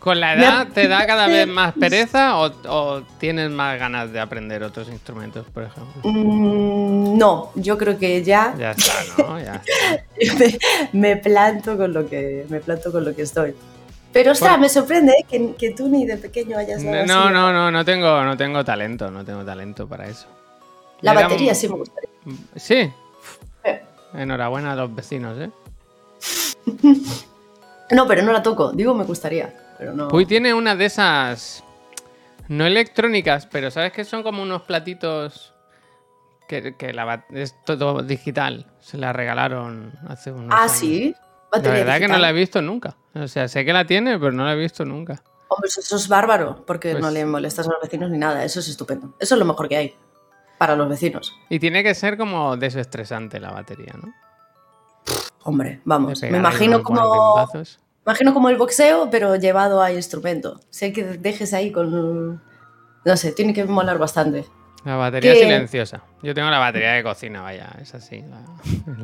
¿Con 0.00 0.20
la 0.20 0.34
edad 0.34 0.68
te 0.72 0.86
da 0.88 1.06
cada 1.06 1.26
vez 1.26 1.46
más 1.48 1.74
pereza 1.74 2.38
o, 2.38 2.52
o 2.68 3.02
tienes 3.18 3.50
más 3.50 3.78
ganas 3.78 4.12
de 4.12 4.20
aprender 4.20 4.62
otros 4.62 4.88
instrumentos, 4.88 5.46
por 5.52 5.64
ejemplo? 5.64 6.02
mm, 6.10 7.18
no, 7.18 7.50
yo 7.54 7.76
creo 7.78 7.98
que 7.98 8.22
ya 8.22 8.54
Ya 8.58 8.70
está, 8.72 8.92
¿no? 9.22 9.40
Ya 9.40 9.60
está. 10.18 10.44
me, 10.44 10.58
me 11.14 11.16
planto 11.16 11.76
con 11.76 11.92
lo 11.92 12.08
que 12.08 12.46
me 12.48 12.60
planto 12.60 12.92
con 12.92 13.04
lo 13.04 13.14
que 13.14 13.22
estoy. 13.22 13.54
Pero 14.12 14.32
ostras, 14.32 14.52
Bueno. 14.52 14.62
me 14.62 14.68
sorprende 14.70 15.12
¿eh? 15.12 15.26
que, 15.28 15.54
que 15.56 15.70
tú 15.72 15.88
ni 15.88 16.06
de 16.06 16.16
pequeño 16.16 16.56
hayas 16.56 16.82
dado 16.82 17.06
No, 17.06 17.24
así. 17.24 17.32
no, 17.34 17.52
no, 17.52 17.70
no 17.70 17.84
tengo, 17.84 18.22
no 18.24 18.36
tengo 18.36 18.64
talento, 18.64 19.10
no 19.10 19.24
tengo 19.24 19.44
talento 19.44 19.86
para 19.86 20.08
eso. 20.08 20.26
La 21.02 21.12
batería 21.12 21.54
sí 21.54 21.68
me 21.68 21.76
gustaría. 21.76 22.08
Sí. 22.56 22.90
Eh. 23.64 23.82
Enhorabuena 24.14 24.72
a 24.72 24.76
los 24.76 24.94
vecinos, 24.94 25.36
¿eh? 25.38 25.50
No, 27.90 28.06
pero 28.06 28.22
no 28.22 28.32
la 28.32 28.42
toco. 28.42 28.72
Digo, 28.72 28.92
me 28.94 29.04
gustaría, 29.04 29.54
pero 29.78 29.94
no. 29.94 30.08
Puy 30.08 30.26
tiene 30.26 30.52
una 30.54 30.76
de 30.76 30.86
esas. 30.86 31.64
No 32.48 32.64
electrónicas, 32.66 33.46
pero 33.46 33.70
¿sabes 33.70 33.92
que 33.92 34.04
son 34.04 34.22
como 34.22 34.42
unos 34.42 34.62
platitos 34.62 35.54
que, 36.48 36.74
que 36.76 36.94
la 36.94 37.24
es 37.30 37.54
todo 37.64 38.02
digital? 38.02 38.66
Se 38.80 38.96
la 38.96 39.12
regalaron 39.12 39.92
hace 40.08 40.32
unos 40.32 40.50
ah, 40.52 40.62
años. 40.62 40.72
sí. 40.72 41.14
La 41.52 41.60
verdad 41.60 41.94
que 41.94 42.08
no 42.08 42.14
digital. 42.14 42.22
la 42.22 42.30
he 42.30 42.32
visto 42.32 42.62
nunca. 42.62 42.96
O 43.14 43.28
sea, 43.28 43.48
sé 43.48 43.64
que 43.64 43.72
la 43.72 43.86
tiene, 43.86 44.18
pero 44.18 44.32
no 44.32 44.44
la 44.44 44.52
he 44.52 44.56
visto 44.56 44.84
nunca. 44.84 45.22
Hombre, 45.48 45.68
eso, 45.68 45.96
es 45.96 46.08
bárbaro, 46.08 46.64
porque 46.66 46.92
Pues- 46.92 47.02
no 47.02 47.10
le 47.10 47.24
molestas 47.24 47.66
a 47.66 47.72
los 47.72 47.80
vecinos 47.80 48.10
ni 48.10 48.18
nada. 48.18 48.44
Eso 48.44 48.60
es 48.60 48.68
estupendo. 48.68 49.14
Eso 49.18 49.34
es 49.34 49.38
lo 49.38 49.44
mejor 49.44 49.68
que 49.68 49.76
hay 49.76 49.94
para 50.58 50.76
los 50.76 50.88
vecinos. 50.88 51.34
Y 51.48 51.58
tiene 51.58 51.82
que 51.82 51.94
ser 51.94 52.18
como 52.18 52.56
desestresante 52.56 53.40
la 53.40 53.50
batería, 53.50 53.94
¿no? 54.02 54.12
Hombre, 55.44 55.80
vamos. 55.84 56.20
Me 56.22 56.36
imagino 56.36 56.82
como. 56.82 57.48
Imagino 58.08 58.32
como 58.34 58.48
el 58.48 58.56
boxeo, 58.56 59.08
pero 59.10 59.36
llevado 59.36 59.82
a 59.82 59.92
instrumento. 59.92 60.60
Sé 60.70 60.92
que 60.92 61.04
dejes 61.04 61.52
ahí 61.54 61.70
con. 61.70 62.42
No 63.04 63.16
sé, 63.16 63.32
tiene 63.32 63.52
que 63.54 63.64
molar 63.64 63.98
bastante. 63.98 64.44
La 64.84 64.96
batería 64.96 65.34
que- 65.34 65.40
silenciosa. 65.40 66.02
Yo 66.22 66.34
tengo 66.34 66.50
la 66.50 66.58
batería 66.58 66.92
de 66.92 67.02
cocina, 67.02 67.42
vaya, 67.42 67.68
es 67.80 67.94
así. 67.94 68.22
la- 68.22 68.44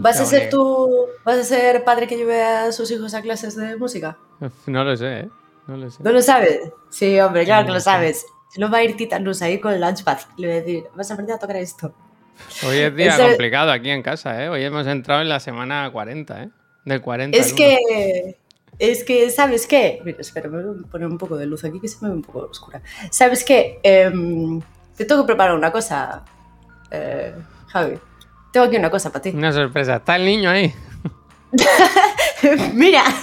¿Vas 0.00 0.20
a 0.20 0.24
ser 0.24 0.48
tú. 0.48 1.06
¿Vas 1.24 1.38
a 1.38 1.44
ser 1.44 1.84
padre 1.84 2.06
que 2.06 2.16
lleve 2.16 2.42
a 2.42 2.72
sus 2.72 2.90
hijos 2.90 3.12
a 3.14 3.22
clases 3.22 3.56
de 3.56 3.76
música? 3.76 4.16
No 4.66 4.84
lo 4.84 4.96
sé, 4.96 5.20
¿eh? 5.20 5.28
No 5.66 5.76
lo 5.76 5.90
sé. 5.90 6.02
¿No 6.02 6.10
lo 6.12 6.22
sabes? 6.22 6.60
Sí, 6.90 7.18
hombre, 7.20 7.44
claro 7.44 7.62
que 7.64 7.68
No 7.68 7.74
lo 7.74 7.80
sabes. 7.80 8.24
Se 8.50 8.60
lo 8.60 8.70
va 8.70 8.78
a 8.78 8.84
ir 8.84 8.96
Tita 8.96 9.18
Luz 9.18 9.42
ahí 9.42 9.58
con 9.60 9.72
el 9.74 9.80
Launchpad. 9.80 10.18
Le 10.38 10.46
voy 10.46 10.56
a 10.56 10.60
decir, 10.60 10.84
vas 10.94 11.10
a 11.10 11.14
aprender 11.14 11.36
a 11.36 11.38
tocar 11.38 11.56
esto. 11.56 11.94
Hoy 12.66 12.78
es 12.78 12.94
día 12.94 13.16
complicado 13.18 13.70
aquí 13.72 13.90
en 13.90 14.02
casa, 14.02 14.42
¿eh? 14.42 14.48
Hoy 14.48 14.62
hemos 14.64 14.86
entrado 14.86 15.22
en 15.22 15.28
la 15.28 15.40
semana 15.40 15.90
40, 15.92 16.42
¿eh? 16.44 16.50
Del 16.84 17.00
40 17.00 17.36
Es 17.36 17.50
al 17.50 17.56
que. 17.56 18.36
Es 18.78 19.04
que, 19.04 19.30
¿sabes 19.30 19.66
qué? 19.66 20.00
Mira, 20.04 20.18
espera, 20.20 20.48
me 20.48 20.62
voy 20.62 20.84
a 20.84 20.90
poner 20.90 21.06
un 21.06 21.18
poco 21.18 21.36
de 21.36 21.46
luz 21.46 21.64
aquí 21.64 21.80
que 21.80 21.88
se 21.88 21.98
me 22.02 22.08
ve 22.08 22.16
un 22.16 22.22
poco 22.22 22.40
oscura. 22.50 22.82
¿Sabes 23.10 23.44
qué? 23.44 23.78
Em, 23.82 24.60
te 24.96 25.04
tengo 25.04 25.22
que 25.22 25.26
preparar 25.26 25.54
una 25.54 25.70
cosa, 25.70 26.24
eh, 26.90 27.34
Javi. 27.68 27.98
Tengo 28.52 28.66
aquí 28.66 28.76
una 28.76 28.90
cosa 28.90 29.10
para 29.10 29.22
ti. 29.22 29.30
Una 29.30 29.52
sorpresa. 29.52 29.96
Está 29.96 30.16
el 30.16 30.24
niño 30.24 30.50
ahí. 30.50 30.72
Mira. 32.74 33.04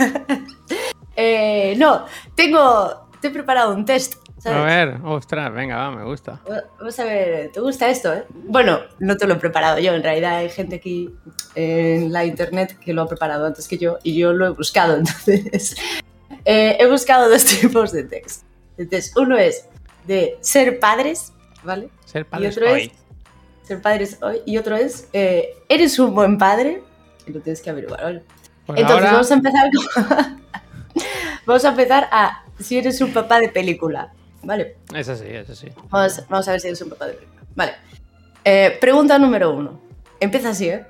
Eh, 1.13 1.75
no, 1.77 2.05
tengo. 2.35 3.09
Te 3.19 3.27
he 3.27 3.31
preparado 3.31 3.75
un 3.75 3.83
test. 3.83 4.15
¿Sabes? 4.41 4.59
A 4.59 4.63
ver, 4.65 4.97
ostras, 5.05 5.53
venga, 5.53 5.77
va, 5.77 5.91
me 5.91 6.03
gusta. 6.03 6.39
Vamos 6.79 6.99
a 6.99 7.03
ver, 7.05 7.51
¿te 7.51 7.59
gusta 7.59 7.89
esto? 7.89 8.13
eh? 8.13 8.23
Bueno, 8.45 8.79
no 8.99 9.15
te 9.17 9.27
lo 9.27 9.35
he 9.35 9.37
preparado 9.37 9.79
yo, 9.79 9.93
en 9.93 10.03
realidad 10.03 10.37
hay 10.37 10.49
gente 10.49 10.75
aquí 10.77 11.13
en 11.55 12.11
la 12.11 12.25
internet 12.25 12.77
que 12.79 12.93
lo 12.93 13.03
ha 13.03 13.07
preparado 13.07 13.45
antes 13.45 13.67
que 13.67 13.77
yo 13.77 13.97
y 14.03 14.15
yo 14.17 14.33
lo 14.33 14.47
he 14.47 14.49
buscado, 14.49 14.95
entonces 14.97 15.75
eh, 16.45 16.77
he 16.79 16.87
buscado 16.87 17.29
dos 17.29 17.45
tipos 17.61 17.91
de 17.91 18.03
test. 18.03 18.43
Entonces, 18.77 19.13
uno 19.15 19.37
es 19.37 19.65
de 20.07 20.37
ser 20.41 20.79
padres, 20.79 21.33
¿vale? 21.63 21.89
Ser 22.05 22.21
Y 22.21 22.25
padre 22.25 22.47
otro 22.49 22.71
hoy. 22.71 22.81
es 23.61 23.67
ser 23.67 23.81
padres 23.81 24.17
hoy 24.21 24.41
y 24.45 24.57
otro 24.57 24.75
es 24.75 25.07
eh, 25.13 25.49
eres 25.69 25.99
un 25.99 26.15
buen 26.15 26.37
padre 26.39 26.81
y 27.27 27.31
lo 27.31 27.39
tienes 27.41 27.61
que 27.61 27.69
averiguar, 27.69 28.01
¿vale? 28.03 28.23
Entonces 28.69 28.91
ahora, 28.91 29.11
vamos 29.11 29.29
a 29.31 29.33
empezar 29.35 29.69
con- 29.93 30.41
vamos 31.45 31.65
a 31.65 31.69
empezar 31.69 32.09
a 32.11 32.43
si 32.59 32.77
eres 32.77 32.99
un 33.01 33.11
papá 33.13 33.39
de 33.39 33.49
película. 33.49 34.11
¿Vale? 34.43 34.77
Eso 34.93 35.15
sí, 35.15 35.25
eso 35.27 35.55
sí. 35.55 35.69
Vamos, 35.89 36.23
vamos 36.29 36.47
a 36.47 36.51
ver 36.51 36.59
si 36.59 36.67
eres 36.67 36.81
un 36.81 36.89
papá 36.89 37.07
de 37.07 37.13
película. 37.13 37.41
Vale. 37.55 37.73
Eh, 38.43 38.77
pregunta 38.79 39.17
número 39.17 39.51
uno. 39.51 39.79
Empieza 40.19 40.49
así, 40.49 40.69
¿eh? 40.69 40.85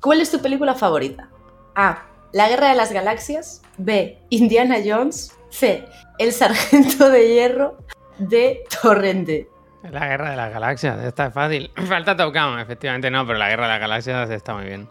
¿Cuál 0.00 0.20
es 0.20 0.30
tu 0.30 0.40
película 0.40 0.74
favorita? 0.74 1.28
A. 1.74 2.04
La 2.32 2.48
Guerra 2.48 2.68
de 2.68 2.74
las 2.76 2.92
Galaxias. 2.92 3.62
B. 3.78 4.18
Indiana 4.30 4.76
Jones. 4.84 5.36
C. 5.50 5.84
El 6.18 6.32
Sargento 6.32 7.10
de 7.10 7.28
Hierro. 7.28 7.78
D. 8.18 8.64
Torrente. 8.82 9.48
La 9.90 10.08
guerra 10.08 10.30
de 10.30 10.36
las 10.36 10.52
galaxias, 10.52 10.98
esta 11.04 11.26
es 11.26 11.34
fácil. 11.34 11.70
Falta 11.88 12.14
Gun, 12.14 12.58
efectivamente 12.58 13.10
no, 13.10 13.26
pero 13.26 13.38
la 13.38 13.48
guerra 13.48 13.64
de 13.64 13.72
las 13.72 13.80
galaxias 13.80 14.30
está 14.30 14.54
muy 14.54 14.64
bien. 14.64 14.88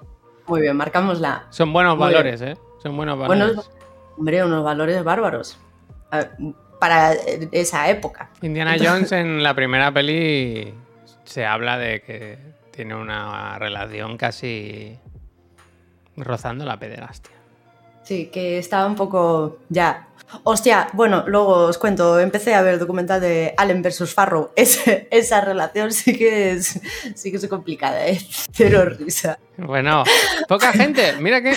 Muy 0.48 0.62
bien, 0.62 0.78
marcamos 0.78 1.20
la. 1.20 1.48
Son 1.50 1.74
buenos 1.74 1.98
Muy 1.98 2.06
valores, 2.06 2.42
¿eh? 2.42 2.56
Son 2.82 2.96
buenos 2.96 3.18
valores. 3.18 3.56
Buenos, 3.56 3.72
hombre, 4.18 4.44
unos 4.44 4.64
valores 4.64 5.04
bárbaros. 5.04 5.58
Ver, 6.12 6.32
Para 6.86 7.14
eh, 7.14 7.50
esa 7.52 7.90
época. 7.90 8.30
Indiana 8.44 8.76
Jones 8.80 9.12
en 9.12 9.42
la 9.42 9.56
primera 9.56 9.92
peli 9.92 10.72
se 11.24 11.44
habla 11.44 11.80
de 11.80 12.02
que 12.02 12.38
tiene 12.70 12.94
una 12.94 13.58
relación 13.58 14.18
casi 14.18 14.96
rozando 16.16 16.64
la 16.64 16.78
pederastia. 16.78 17.34
Sí, 18.04 18.28
que 18.32 18.60
estaba 18.60 18.86
un 18.86 18.94
poco 18.96 19.58
ya. 19.70 20.10
Hostia, 20.44 20.90
bueno, 20.94 21.24
luego 21.26 21.66
os 21.66 21.80
cuento, 21.80 22.20
empecé 22.20 22.54
a 22.54 22.62
ver 22.62 22.76
el 22.76 22.80
documental 22.80 23.20
de 23.20 23.56
Allen 23.58 23.82
vs. 23.82 24.14
Farrow. 24.14 24.52
Esa 24.56 25.42
relación 25.42 25.92
sí 25.92 26.16
que 26.16 26.52
es 26.52 26.80
sí 27.16 27.32
que 27.32 27.38
es 27.38 27.48
complicada, 27.48 28.06
¿eh? 28.08 28.20
Cero 28.52 28.86
risa. 28.86 29.40
Bueno, 29.58 30.04
poca 30.48 30.72
gente, 30.72 31.14
mira 31.20 31.42
que 31.42 31.56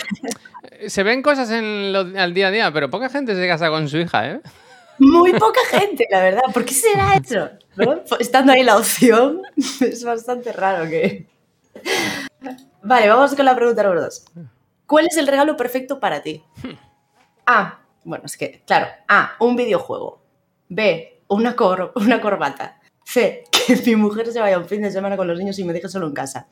se 0.88 1.02
ven 1.02 1.20
cosas 1.20 1.50
en 1.50 1.92
lo- 1.92 2.18
al 2.18 2.32
día 2.32 2.48
a 2.48 2.50
día, 2.50 2.72
pero 2.72 2.88
poca 2.88 3.10
gente 3.10 3.34
se 3.34 3.46
casa 3.46 3.68
con 3.68 3.88
su 3.90 3.98
hija, 3.98 4.26
¿eh? 4.30 4.40
Muy 4.98 5.32
poca 5.32 5.60
gente, 5.70 6.06
la 6.10 6.20
verdad. 6.20 6.42
¿Por 6.52 6.64
qué 6.64 6.74
será 6.74 7.14
eso? 7.16 7.50
¿No? 7.76 8.02
Estando 8.18 8.52
ahí 8.52 8.62
la 8.62 8.76
opción, 8.76 9.42
es 9.80 10.04
bastante 10.04 10.52
raro 10.52 10.88
que. 10.88 11.26
Vale, 12.82 13.08
vamos 13.08 13.34
con 13.34 13.44
la 13.44 13.54
pregunta 13.56 13.82
número 13.82 14.02
dos. 14.02 14.24
¿Cuál 14.86 15.06
es 15.06 15.16
el 15.16 15.26
regalo 15.26 15.56
perfecto 15.56 16.00
para 16.00 16.22
ti? 16.22 16.42
A. 17.46 17.80
Bueno, 18.04 18.24
es 18.26 18.36
que, 18.36 18.62
claro. 18.66 18.86
A. 19.08 19.32
Un 19.40 19.56
videojuego. 19.56 20.22
B. 20.68 21.22
Una, 21.28 21.54
cor- 21.54 21.92
una 21.96 22.20
corbata. 22.20 22.80
C. 23.04 23.44
Que 23.50 23.76
mi 23.86 23.96
mujer 23.96 24.32
se 24.32 24.40
vaya 24.40 24.58
un 24.58 24.66
fin 24.66 24.82
de 24.82 24.90
semana 24.90 25.16
con 25.16 25.26
los 25.28 25.38
niños 25.38 25.58
y 25.58 25.64
me 25.64 25.72
deje 25.72 25.88
solo 25.88 26.06
en 26.06 26.14
casa. 26.14 26.48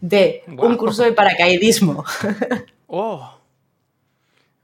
D. 0.00 0.42
Un 0.58 0.76
curso 0.76 1.02
de 1.04 1.12
paracaidismo. 1.12 2.04
Oh. 2.94 3.38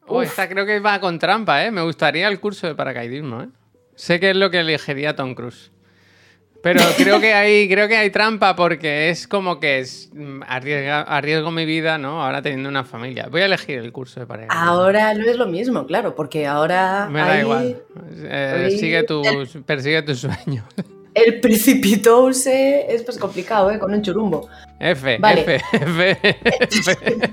Oh, 0.08 0.22
esta 0.22 0.48
creo 0.48 0.64
que 0.66 0.80
va 0.80 1.00
con 1.00 1.18
trampa, 1.18 1.64
¿eh? 1.64 1.70
Me 1.70 1.82
gustaría 1.82 2.28
el 2.28 2.40
curso 2.40 2.66
de 2.66 2.74
paracaidismo, 2.74 3.42
¿eh? 3.42 3.48
Sé 3.94 4.18
que 4.20 4.30
es 4.30 4.36
lo 4.36 4.50
que 4.50 4.60
elegiría 4.60 5.14
Tom 5.16 5.34
Cruise. 5.34 5.70
Pero 6.62 6.80
creo 6.96 7.20
que 7.20 7.34
hay, 7.34 7.68
creo 7.68 7.86
que 7.86 7.96
hay 7.96 8.10
trampa 8.10 8.56
porque 8.56 9.10
es 9.10 9.28
como 9.28 9.60
que 9.60 9.78
es, 9.78 10.10
mm, 10.12 10.40
arriesga- 10.42 11.04
arriesgo 11.06 11.50
mi 11.52 11.64
vida, 11.64 11.98
¿no? 11.98 12.24
Ahora 12.24 12.42
teniendo 12.42 12.68
una 12.68 12.82
familia. 12.84 13.28
Voy 13.30 13.42
a 13.42 13.46
elegir 13.46 13.78
el 13.78 13.92
curso 13.92 14.18
de 14.20 14.26
paracaidismo. 14.26 14.68
Ahora 14.68 15.14
no 15.14 15.24
es 15.28 15.36
lo 15.36 15.46
mismo, 15.46 15.86
claro, 15.86 16.14
porque 16.16 16.46
ahora. 16.46 17.08
Me 17.10 17.20
da 17.20 17.32
hay- 17.32 17.40
igual. 17.42 17.82
Eh, 18.22 18.76
sigue 18.78 19.02
tus, 19.04 19.58
persigue 19.64 20.02
tus 20.02 20.20
sueños. 20.20 20.64
El 21.14 21.40
precipitose 21.40 22.86
es 22.94 23.02
pues 23.02 23.18
complicado, 23.18 23.70
¿eh? 23.72 23.78
Con 23.80 23.92
un 23.92 24.02
churumbo. 24.02 24.48
F, 24.78 25.18
Vale. 25.18 25.40
F, 25.40 25.60
F, 25.72 26.18
F. 26.60 27.30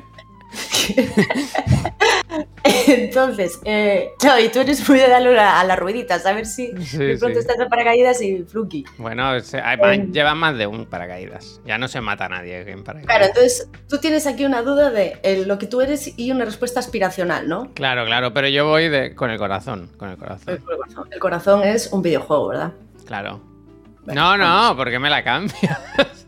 Entonces, 2.87 3.59
eh, 3.63 4.09
claro, 4.19 4.41
y 4.41 4.49
tú 4.49 4.59
eres 4.59 4.87
muy 4.89 4.99
de 4.99 5.07
darle 5.07 5.37
a 5.39 5.63
las 5.63 5.79
rueditas, 5.79 6.25
a 6.25 6.33
ver 6.33 6.45
si 6.45 6.71
Sí, 6.83 6.97
de 6.97 7.17
pronto 7.17 7.39
sí. 7.39 7.47
estás 7.47 7.59
en 7.59 7.69
paracaídas 7.69 8.21
y 8.21 8.43
fluky. 8.43 8.83
Bueno, 8.97 9.39
se- 9.41 9.61
hay 9.61 9.77
más- 9.77 9.97
llevan 10.11 10.37
más 10.37 10.57
de 10.57 10.67
un 10.67 10.85
paracaídas. 10.85 11.61
Ya 11.65 11.77
no 11.77 11.87
se 11.87 12.01
mata 12.01 12.25
a 12.25 12.29
nadie 12.29 12.61
en 12.69 12.83
paracaídas. 12.83 13.07
Claro, 13.15 13.25
entonces 13.25 13.69
tú 13.87 13.99
tienes 13.99 14.27
aquí 14.27 14.45
una 14.45 14.61
duda 14.61 14.89
de 14.91 15.19
eh, 15.23 15.43
lo 15.45 15.57
que 15.57 15.67
tú 15.67 15.81
eres 15.81 16.17
y 16.17 16.31
una 16.31 16.45
respuesta 16.45 16.79
aspiracional, 16.79 17.47
¿no? 17.47 17.71
Claro, 17.73 18.05
claro, 18.05 18.33
pero 18.33 18.47
yo 18.47 18.67
voy 18.67 18.89
de, 18.89 19.15
con 19.15 19.29
el 19.29 19.37
corazón, 19.37 19.89
con 19.97 20.09
el 20.09 20.13
El 20.15 20.19
corazón. 20.19 20.59
el 21.11 21.19
corazón 21.19 21.63
es 21.63 21.91
un 21.91 22.01
videojuego, 22.01 22.49
¿verdad? 22.49 22.71
Claro. 23.05 23.41
No, 24.05 24.37
no, 24.37 24.75
porque 24.75 24.99
me 24.99 25.09
la 25.09 25.23
cambias. 25.23 25.79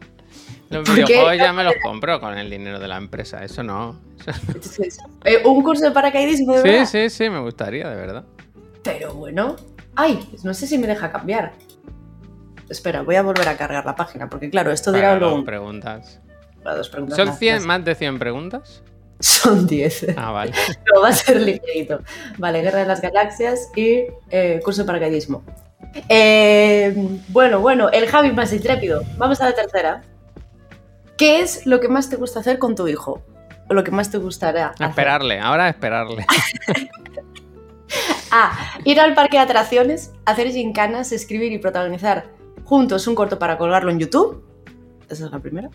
Los 0.69 0.93
videojuegos 0.93 1.37
ya 1.37 1.53
me 1.53 1.63
los 1.63 1.75
compro 1.81 2.19
con 2.19 2.37
el 2.37 2.49
dinero 2.49 2.79
de 2.79 2.87
la 2.87 2.97
empresa, 2.97 3.43
eso 3.43 3.63
no. 3.63 3.99
Entonces, 4.47 4.97
eh, 5.23 5.41
un 5.45 5.63
curso 5.63 5.85
de 5.85 5.91
paracaidismo, 5.91 6.53
de 6.55 6.61
Sí, 6.61 6.67
verdad. 6.69 6.85
sí, 6.85 7.09
sí, 7.09 7.29
me 7.29 7.39
gustaría, 7.39 7.89
de 7.89 7.95
verdad. 7.95 8.23
Pero 8.83 9.13
bueno. 9.13 9.55
Ay, 9.95 10.19
no 10.43 10.53
sé 10.53 10.67
si 10.67 10.77
me 10.77 10.85
deja 10.87 11.11
cambiar. 11.11 11.53
Espera, 12.69 13.01
voy 13.01 13.15
a 13.15 13.21
volver 13.23 13.47
a 13.47 13.55
cargar 13.57 13.85
la 13.85 13.95
página, 13.95 14.29
porque 14.29 14.49
claro, 14.49 14.71
esto 14.71 14.91
dirá 14.91 15.15
luego 15.15 15.35
un- 15.35 15.45
preguntas. 15.45 16.19
para 16.63 16.75
dos 16.75 16.89
preguntas. 16.89 17.15
¿Son 17.17 17.27
más. 17.29 17.39
100, 17.39 17.65
más 17.65 17.85
de 17.85 17.95
100 17.95 18.19
preguntas? 18.19 18.83
Son 19.19 19.65
10. 19.65 20.07
Ah, 20.17 20.31
vale. 20.31 20.51
Pero 20.85 21.01
va 21.01 21.09
a 21.09 21.13
ser 21.13 21.41
ligerito. 21.41 22.01
Vale, 22.37 22.61
Guerra 22.61 22.79
de 22.79 22.85
las 22.87 23.01
Galaxias 23.01 23.71
y 23.75 24.03
eh, 24.29 24.59
curso 24.63 24.81
de 24.83 24.87
paracaidismo. 24.87 25.43
Eh, 26.09 26.93
bueno, 27.29 27.59
bueno, 27.59 27.89
el 27.89 28.07
Javi 28.07 28.31
más 28.33 28.51
intrépido. 28.53 29.01
Vamos 29.17 29.41
a 29.41 29.45
la 29.45 29.55
tercera. 29.55 30.01
¿Qué 31.17 31.41
es 31.41 31.65
lo 31.65 31.79
que 31.79 31.87
más 31.89 32.09
te 32.09 32.15
gusta 32.15 32.39
hacer 32.39 32.59
con 32.59 32.75
tu 32.75 32.87
hijo? 32.87 33.21
O 33.69 33.73
lo 33.73 33.83
que 33.83 33.91
más 33.91 34.09
te 34.11 34.17
gustaría 34.17 34.67
hacer. 34.67 34.87
Esperarle, 34.87 35.39
ahora 35.39 35.67
esperarle. 35.69 36.25
A. 38.31 38.51
Ir 38.85 38.99
al 38.99 39.13
parque 39.13 39.37
de 39.37 39.43
atracciones, 39.43 40.13
hacer 40.25 40.49
gincanas, 40.51 41.11
escribir 41.11 41.51
y 41.51 41.57
protagonizar 41.57 42.29
juntos 42.63 43.07
un 43.07 43.15
corto 43.15 43.39
para 43.39 43.57
colgarlo 43.57 43.91
en 43.91 43.99
YouTube. 43.99 44.43
Esa 45.09 45.25
es 45.25 45.31
la 45.31 45.39
primera. 45.39 45.69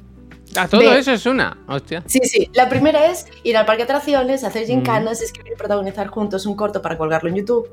Ah, 0.57 0.69
todo 0.69 0.83
eso 0.93 1.13
es 1.13 1.25
una. 1.25 1.57
Hostia. 1.67 2.03
Sí, 2.07 2.21
sí. 2.25 2.51
La 2.53 2.69
primera 2.69 3.07
es 3.07 3.27
ir 3.43 3.57
al 3.57 3.65
parque 3.65 3.79
de 3.85 3.93
atracciones, 3.93 4.43
Mm. 4.43 4.47
hacer 4.47 4.67
gincanas, 4.67 5.23
escribir 5.23 5.53
y 5.55 5.57
protagonizar 5.57 6.09
juntos 6.09 6.45
un 6.47 6.55
corto 6.55 6.83
para 6.83 6.99
colgarlo 6.99 7.31
en 7.31 7.37
YouTube. 7.37 7.69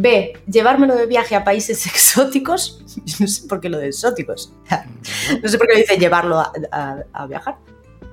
B. 0.00 0.32
Llevármelo 0.46 0.94
de 0.94 1.06
viaje 1.06 1.34
a 1.34 1.42
países 1.42 1.84
exóticos. 1.92 2.84
No 3.20 3.26
sé 3.26 3.48
por 3.48 3.60
qué 3.60 3.68
lo 3.68 3.78
de 3.78 3.88
exóticos. 3.88 4.52
No 5.42 5.48
sé 5.48 5.58
por 5.58 5.66
qué 5.66 5.78
dice 5.80 5.96
llevarlo 5.98 6.38
a, 6.38 6.52
a- 6.72 7.02
a 7.12 7.26
viajar. 7.26 7.56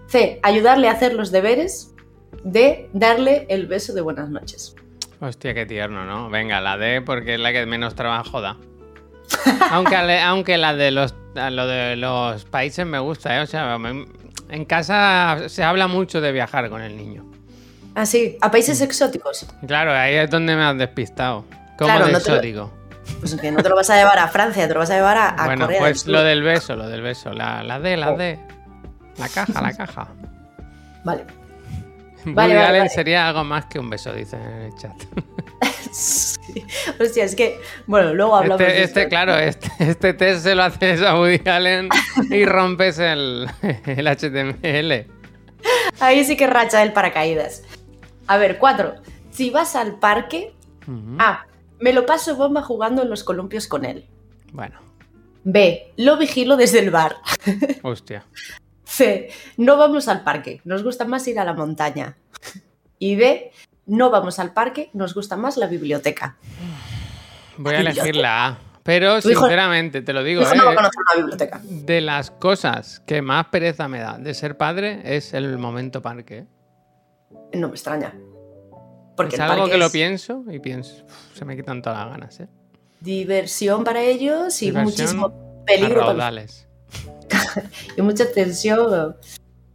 C. 0.07 0.39
Ayudarle 0.43 0.87
a 0.89 0.93
hacer 0.93 1.13
los 1.13 1.31
deberes. 1.31 1.93
D. 2.43 2.89
Darle 2.93 3.45
el 3.49 3.67
beso 3.67 3.93
de 3.93 4.01
buenas 4.01 4.29
noches. 4.29 4.75
Hostia, 5.21 5.53
qué 5.53 5.65
tierno, 5.65 6.05
¿no? 6.05 6.29
Venga, 6.29 6.59
la 6.59 6.77
D 6.77 7.01
porque 7.01 7.35
es 7.35 7.39
la 7.39 7.51
que 7.53 7.65
menos 7.65 7.95
trabajo 7.95 8.41
da. 8.41 8.57
aunque, 9.71 9.95
aunque 9.95 10.57
la 10.57 10.75
de 10.75 10.91
los, 10.91 11.13
lo 11.35 11.67
de 11.67 11.95
los 11.95 12.45
países 12.45 12.85
me 12.85 12.99
gusta, 12.99 13.37
¿eh? 13.37 13.41
O 13.43 13.45
sea, 13.47 13.77
en 14.49 14.65
casa 14.65 15.47
se 15.47 15.63
habla 15.63 15.87
mucho 15.87 16.19
de 16.21 16.31
viajar 16.31 16.69
con 16.69 16.81
el 16.81 16.97
niño. 16.97 17.25
Ah, 17.95 18.05
sí. 18.05 18.37
A 18.41 18.51
países 18.51 18.81
exóticos. 18.81 19.45
Claro, 19.65 19.91
ahí 19.93 20.15
es 20.15 20.29
donde 20.29 20.55
me 20.55 20.63
has 20.63 20.77
despistado. 20.77 21.45
¿Cómo 21.77 21.89
Claro, 21.89 22.05
de 22.07 22.11
no 22.13 22.19
te 22.19 22.29
lo- 22.29 22.35
exótico? 22.35 22.73
Pues 23.19 23.35
que 23.35 23.51
no 23.51 23.61
te 23.61 23.69
lo 23.69 23.75
vas 23.75 23.89
a 23.91 23.97
llevar 23.97 24.17
a 24.17 24.27
Francia, 24.29 24.67
te 24.67 24.73
lo 24.73 24.79
vas 24.79 24.89
a 24.89 24.95
llevar 24.95 25.17
a, 25.17 25.29
a 25.29 25.45
Bueno, 25.45 25.65
Corea. 25.65 25.79
pues 25.79 26.05
del 26.05 26.13
lo 26.13 26.23
del 26.23 26.41
beso, 26.43 26.75
lo 26.75 26.87
del 26.87 27.01
beso. 27.01 27.31
La, 27.33 27.61
la 27.63 27.79
D, 27.79 27.97
la 27.97 28.11
Oh. 28.11 28.17
D. 28.17 28.39
La 29.17 29.29
caja, 29.29 29.61
la 29.61 29.73
caja. 29.73 30.07
Vale. 31.03 31.23
Woody 32.25 32.33
vale, 32.33 32.57
Allen 32.57 32.79
vale. 32.79 32.89
sería 32.89 33.27
algo 33.27 33.43
más 33.43 33.65
que 33.65 33.77
un 33.77 33.89
beso, 33.89 34.11
dice 34.11 34.35
en 34.37 34.61
el 34.63 34.75
chat. 34.75 34.93
Sí. 35.91 36.35
Hostia, 36.99 37.23
es 37.23 37.35
que. 37.37 37.57
Bueno, 37.87 38.13
luego 38.13 38.35
hablamos 38.35 38.59
Este, 38.59 38.73
de 38.73 38.83
este, 38.83 38.99
esto. 39.01 39.09
claro, 39.09 39.37
este, 39.37 39.69
este 39.79 40.13
test 40.13 40.43
se 40.43 40.53
lo 40.55 40.63
haces 40.63 41.01
a 41.01 41.15
Woody 41.17 41.47
Allen 41.47 41.87
y 42.29 42.43
rompes 42.45 42.99
el, 42.99 43.47
el 43.85 44.05
HTML. 44.07 45.07
Ahí 46.01 46.25
sí 46.25 46.35
que 46.35 46.47
racha 46.47 46.83
el 46.83 46.91
paracaídas. 46.91 47.63
A 48.27 48.35
ver, 48.35 48.57
cuatro. 48.57 48.95
Si 49.31 49.51
vas 49.51 49.75
al 49.77 49.97
parque. 49.99 50.53
Ujú. 50.85 51.15
A. 51.19 51.45
Me 51.79 51.93
lo 51.93 52.05
paso 52.05 52.35
bomba 52.35 52.61
jugando 52.61 53.01
en 53.03 53.09
los 53.09 53.23
columpios 53.23 53.67
con 53.67 53.85
él. 53.85 54.05
Bueno, 54.53 54.79
B. 55.43 55.93
Lo 55.97 56.17
vigilo 56.17 56.55
desde 56.57 56.79
el 56.79 56.89
bar. 56.91 57.17
hostia. 57.83 58.25
C. 58.83 59.29
No 59.57 59.77
vamos 59.77 60.07
al 60.07 60.23
parque. 60.23 60.61
Nos 60.63 60.83
gusta 60.83 61.05
más 61.05 61.27
ir 61.27 61.39
a 61.39 61.45
la 61.45 61.53
montaña. 61.53 62.17
Y 62.99 63.15
D. 63.15 63.51
No 63.87 64.09
vamos 64.09 64.39
al 64.39 64.53
parque. 64.53 64.89
Nos 64.93 65.13
gusta 65.13 65.35
más 65.35 65.57
la 65.57 65.67
biblioteca. 65.67 66.37
Voy 67.57 67.75
a 67.75 67.83
La 67.83 67.91
elegir 67.91 68.15
la 68.15 68.47
A. 68.47 68.57
Pero 68.83 69.19
Tu 69.21 69.31
hijo- 69.31 69.41
sinceramente, 69.41 70.01
te 70.03 70.13
lo 70.13 70.23
digo, 70.23 70.41
no 70.43 70.47
¿eh? 70.53 70.75
conocer 70.75 71.01
una 71.01 71.15
biblioteca. 71.17 71.59
de 71.63 72.01
las 72.01 72.29
cosas 72.29 72.99
que 73.07 73.21
más 73.23 73.47
pereza 73.47 73.87
me 73.87 73.97
da 73.99 74.19
de 74.19 74.33
ser 74.35 74.57
padre 74.57 75.01
es 75.03 75.33
el 75.33 75.57
momento 75.57 76.03
parque. 76.03 76.45
No 77.53 77.67
me 77.69 77.73
extraña. 77.73 78.13
Porque 79.15 79.35
es 79.35 79.41
algo 79.41 79.67
que 79.67 79.77
lo 79.77 79.89
pienso 79.89 80.43
y 80.49 80.59
pienso, 80.59 81.03
"Uf, 81.05 81.37
se 81.37 81.45
me 81.45 81.55
quitan 81.55 81.81
todas 81.81 81.99
las 81.99 82.09
ganas, 82.11 82.39
¿eh? 82.39 82.47
diversión 83.01 83.83
para 83.83 84.01
ellos 84.01 84.61
y 84.63 84.67
Diversión 84.71 85.17
muchísimo 85.17 85.25
A 85.61 85.65
peligro 85.65 86.05
para 86.07 86.43
y 87.97 88.01
mucha 88.01 88.31
tensión. 88.31 89.15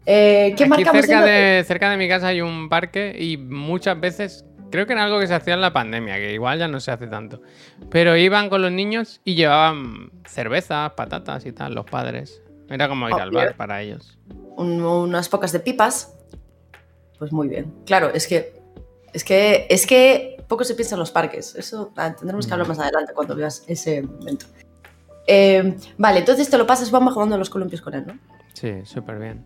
Eh, 0.06 0.54
¿Qué 0.56 0.64
Aquí 0.64 0.84
cerca 0.84 1.22
de, 1.24 1.64
cerca 1.64 1.90
de 1.90 1.96
mi 1.96 2.08
casa 2.08 2.28
hay 2.28 2.40
un 2.40 2.68
parque 2.68 3.14
y 3.18 3.36
muchas 3.36 4.00
veces 4.00 4.44
creo 4.70 4.86
que 4.86 4.94
era 4.94 5.04
algo 5.04 5.20
que 5.20 5.26
se 5.28 5.34
hacía 5.34 5.54
en 5.54 5.60
la 5.60 5.72
pandemia, 5.72 6.16
que 6.16 6.32
igual 6.32 6.58
ya 6.58 6.66
no 6.68 6.80
se 6.80 6.90
hace 6.90 7.06
tanto. 7.06 7.40
Pero 7.90 8.16
iban 8.16 8.48
con 8.48 8.62
los 8.62 8.72
niños 8.72 9.20
y 9.24 9.34
llevaban 9.36 10.10
cervezas, 10.26 10.92
patatas 10.92 11.46
y 11.46 11.52
tal, 11.52 11.74
los 11.74 11.84
padres. 11.86 12.42
Era 12.68 12.88
como 12.88 13.08
ir 13.08 13.14
Oh, 13.14 13.18
al 13.18 13.30
bar 13.30 13.56
para 13.56 13.82
ellos. 13.82 14.18
Un- 14.56 14.82
unas 14.82 15.28
pocas 15.28 15.52
de 15.52 15.60
pipas. 15.60 16.14
Pues 17.18 17.32
muy 17.32 17.48
bien. 17.48 17.72
Claro, 17.84 18.10
es 18.14 18.26
que. 18.26 18.59
Es 19.12 19.24
que. 19.24 19.66
Es 19.68 19.86
que 19.86 20.36
poco 20.48 20.64
se 20.64 20.74
piensa 20.74 20.94
en 20.96 21.00
los 21.00 21.10
parques. 21.10 21.54
Eso 21.54 21.92
ah, 21.96 22.14
tendremos 22.16 22.46
que 22.46 22.52
hablar 22.52 22.66
más 22.68 22.78
adelante 22.78 23.12
cuando 23.14 23.36
veas 23.36 23.62
ese 23.68 24.02
momento. 24.02 24.46
Eh, 25.26 25.76
vale, 25.96 26.20
entonces 26.20 26.50
te 26.50 26.58
lo 26.58 26.66
pasas 26.66 26.90
bomba 26.90 27.12
jugando 27.12 27.36
a 27.36 27.38
los 27.38 27.50
columpios 27.50 27.80
con 27.80 27.94
él, 27.94 28.04
¿no? 28.06 28.18
Sí, 28.52 28.72
súper 28.84 29.18
bien. 29.20 29.44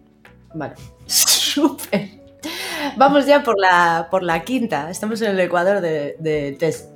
Vale. 0.54 0.74
Súper. 1.06 2.08
Vamos 2.96 3.26
ya 3.26 3.42
por 3.42 3.58
la, 3.58 4.08
por 4.10 4.22
la 4.22 4.42
quinta. 4.44 4.88
Estamos 4.90 5.20
en 5.22 5.32
el 5.32 5.40
ecuador 5.40 5.80
de- 5.80 6.16
del 6.20 6.56
test. 6.58 6.90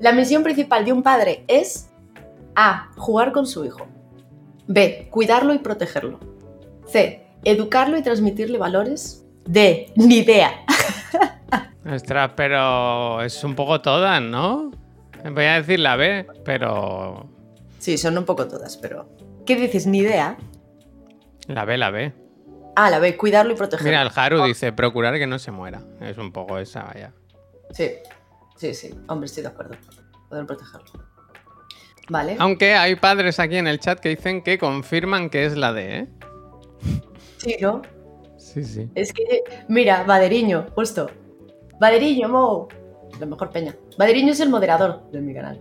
La 0.00 0.12
misión 0.12 0.42
principal 0.42 0.84
de 0.84 0.92
un 0.92 1.02
padre 1.02 1.44
es 1.48 1.90
A. 2.56 2.90
Jugar 2.96 3.30
con 3.32 3.46
su 3.46 3.64
hijo. 3.64 3.86
B. 4.66 5.06
Cuidarlo 5.10 5.54
y 5.54 5.58
protegerlo. 5.58 6.18
C. 6.86 7.26
Educarlo 7.44 7.96
y 7.98 8.02
transmitirle 8.02 8.58
valores. 8.58 9.24
D. 9.44 9.92
Ni 9.96 10.16
idea. 10.18 10.50
Ostras, 11.84 12.32
pero 12.36 13.20
es 13.22 13.42
un 13.44 13.54
poco 13.54 13.80
todas, 13.80 14.20
¿no? 14.22 14.70
Voy 15.30 15.44
a 15.44 15.54
decir 15.54 15.80
la 15.80 15.96
B, 15.96 16.26
pero 16.44 17.28
Sí, 17.78 17.98
son 17.98 18.16
un 18.16 18.24
poco 18.24 18.46
todas, 18.46 18.76
pero. 18.76 19.08
¿Qué 19.44 19.56
dices? 19.56 19.86
Ni 19.88 19.98
idea. 19.98 20.36
la 21.48 21.64
B, 21.64 21.76
la 21.76 21.90
B. 21.90 22.12
Ah, 22.76 22.90
la 22.90 23.00
B. 23.00 23.16
Cuidarlo 23.16 23.52
y 23.52 23.56
protegerlo. 23.56 23.90
Mira, 23.90 24.02
el 24.02 24.10
Haru 24.14 24.44
dice 24.44 24.72
procurar 24.72 25.18
que 25.18 25.26
no 25.26 25.38
se 25.40 25.50
muera. 25.50 25.82
Es 26.00 26.16
un 26.16 26.30
poco 26.32 26.58
esa, 26.58 26.84
vaya. 26.84 27.12
Sí, 27.70 27.90
sí, 28.56 28.72
sí. 28.74 28.94
Hombre, 29.08 29.26
estoy 29.26 29.42
de 29.42 29.48
acuerdo. 29.48 29.74
Poder 30.28 30.46
protegerlo. 30.46 30.92
Vale. 32.08 32.36
Aunque 32.38 32.74
hay 32.74 32.94
padres 32.96 33.40
aquí 33.40 33.56
en 33.56 33.66
el 33.66 33.80
chat 33.80 33.98
que 33.98 34.10
dicen 34.10 34.42
que 34.42 34.58
confirman 34.58 35.28
que 35.28 35.44
es 35.44 35.56
la 35.56 35.72
D, 35.72 35.98
¿eh? 35.98 36.08
Sí, 37.38 37.56
¿no? 37.60 37.82
Sí, 38.38 38.64
sí. 38.64 38.88
Es 38.94 39.12
que, 39.12 39.42
mira, 39.68 40.04
Baderiño, 40.04 40.66
justo. 40.74 41.10
Baderiño, 41.82 42.28
Mo. 42.28 42.68
La 43.18 43.26
mejor 43.26 43.50
peña. 43.50 43.74
Baderiño 43.98 44.30
es 44.30 44.38
el 44.38 44.50
moderador 44.50 45.02
de 45.10 45.20
mi 45.20 45.34
canal. 45.34 45.60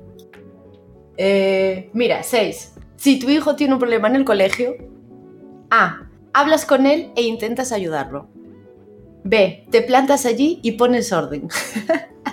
Eh, 1.17 1.89
mira, 1.93 2.21
6. 2.21 2.75
Si 2.95 3.17
tu 3.17 3.27
hijo 3.27 3.55
tiene 3.55 3.73
un 3.73 3.79
problema 3.79 4.07
en 4.07 4.17
el 4.17 4.23
colegio, 4.23 4.75
A. 5.71 6.03
Hablas 6.31 6.67
con 6.67 6.85
él 6.85 7.11
e 7.15 7.23
intentas 7.23 7.71
ayudarlo. 7.71 8.27
B. 9.23 9.65
Te 9.71 9.81
plantas 9.81 10.27
allí 10.27 10.59
y 10.61 10.73
pones 10.73 11.11
orden. 11.11 11.49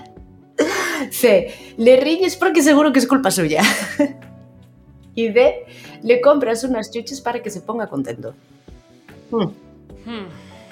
C. 1.10 1.54
Le 1.78 1.96
riñes 1.98 2.36
porque 2.36 2.62
seguro 2.62 2.92
que 2.92 2.98
es 2.98 3.06
culpa 3.06 3.30
suya. 3.30 3.62
y 5.14 5.30
D. 5.30 5.64
Le 6.02 6.20
compras 6.20 6.62
unas 6.62 6.90
chuches 6.90 7.22
para 7.22 7.42
que 7.42 7.48
se 7.48 7.62
ponga 7.62 7.86
contento. 7.86 8.34
Hmm. 9.30 9.48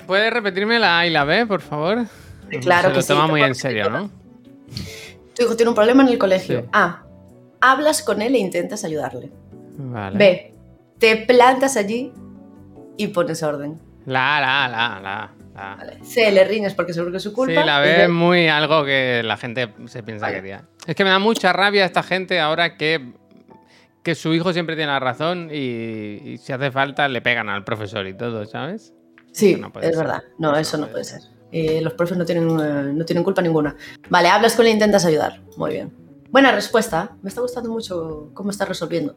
¿Puedes 0.06 0.30
repetirme 0.30 0.78
la 0.78 0.98
A 0.98 1.06
y 1.06 1.10
la 1.10 1.24
B, 1.24 1.46
por 1.46 1.62
favor? 1.62 2.06
Claro 2.60 2.88
Se 2.88 2.94
que 2.94 3.00
lo 3.00 3.06
toma 3.06 3.26
muy 3.26 3.42
en 3.42 3.54
serio, 3.54 3.90
¿no? 3.90 4.10
Tu 5.34 5.42
hijo 5.42 5.56
tiene 5.56 5.70
un 5.70 5.74
problema 5.74 6.02
en 6.02 6.08
el 6.10 6.18
colegio. 6.18 6.60
Sí. 6.62 6.66
A. 6.72 7.02
Hablas 7.60 8.02
con 8.02 8.22
él 8.22 8.34
e 8.34 8.38
intentas 8.38 8.84
ayudarle. 8.84 9.30
Vale. 9.78 10.18
B. 10.18 10.52
Te 10.98 11.16
plantas 11.16 11.76
allí 11.76 12.12
y 12.96 13.08
pones 13.08 13.42
orden. 13.42 13.78
La 14.06 14.40
la 14.40 14.68
la 14.68 15.00
la 15.00 15.30
la. 15.54 15.76
Vale. 15.76 15.98
C. 16.04 16.30
Le 16.32 16.44
riñes 16.44 16.74
porque 16.74 16.92
seguro 16.92 17.10
que 17.10 17.16
es 17.18 17.22
su 17.22 17.32
culpa. 17.32 17.60
Sí, 17.60 17.66
la 17.66 17.80
B 17.80 18.04
es 18.04 18.08
muy 18.08 18.48
algo 18.48 18.84
que 18.84 19.22
la 19.24 19.36
gente 19.36 19.72
se 19.86 20.02
piensa 20.02 20.26
Vale. 20.26 20.34
que 20.34 20.38
haría. 20.40 20.64
Es 20.86 20.94
que 20.94 21.04
me 21.04 21.10
da 21.10 21.18
mucha 21.18 21.52
rabia 21.52 21.84
esta 21.84 22.02
gente 22.02 22.38
ahora 22.40 22.76
que, 22.76 23.12
que 24.02 24.14
su 24.14 24.32
hijo 24.34 24.52
siempre 24.52 24.76
tiene 24.76 24.92
la 24.92 25.00
razón 25.00 25.50
y, 25.52 25.56
y 26.24 26.38
si 26.38 26.52
hace 26.52 26.70
falta 26.70 27.08
le 27.08 27.20
pegan 27.20 27.48
al 27.48 27.64
profesor 27.64 28.06
y 28.06 28.14
todo, 28.16 28.46
¿sabes? 28.46 28.92
Sí, 29.32 29.56
no 29.56 29.70
es 29.80 29.88
ser. 29.88 29.96
verdad. 29.96 30.22
No, 30.38 30.56
eso 30.56 30.78
no 30.78 30.86
puede 30.88 31.04
ser. 31.04 31.20
Eh, 31.52 31.80
los 31.80 31.92
profes 31.94 32.18
no 32.18 32.24
tienen, 32.24 32.48
eh, 32.60 32.92
no 32.92 33.04
tienen 33.04 33.24
culpa 33.24 33.40
ninguna. 33.42 33.76
Vale, 34.10 34.28
hablas 34.28 34.54
con 34.56 34.66
él 34.66 34.72
e 34.72 34.74
intentas 34.74 35.04
ayudar. 35.04 35.40
Muy 35.56 35.72
bien. 35.72 35.92
Buena 36.30 36.52
respuesta. 36.52 37.16
Me 37.22 37.28
está 37.28 37.40
gustando 37.40 37.70
mucho 37.70 38.30
cómo 38.34 38.50
estás 38.50 38.68
resolviendo. 38.68 39.16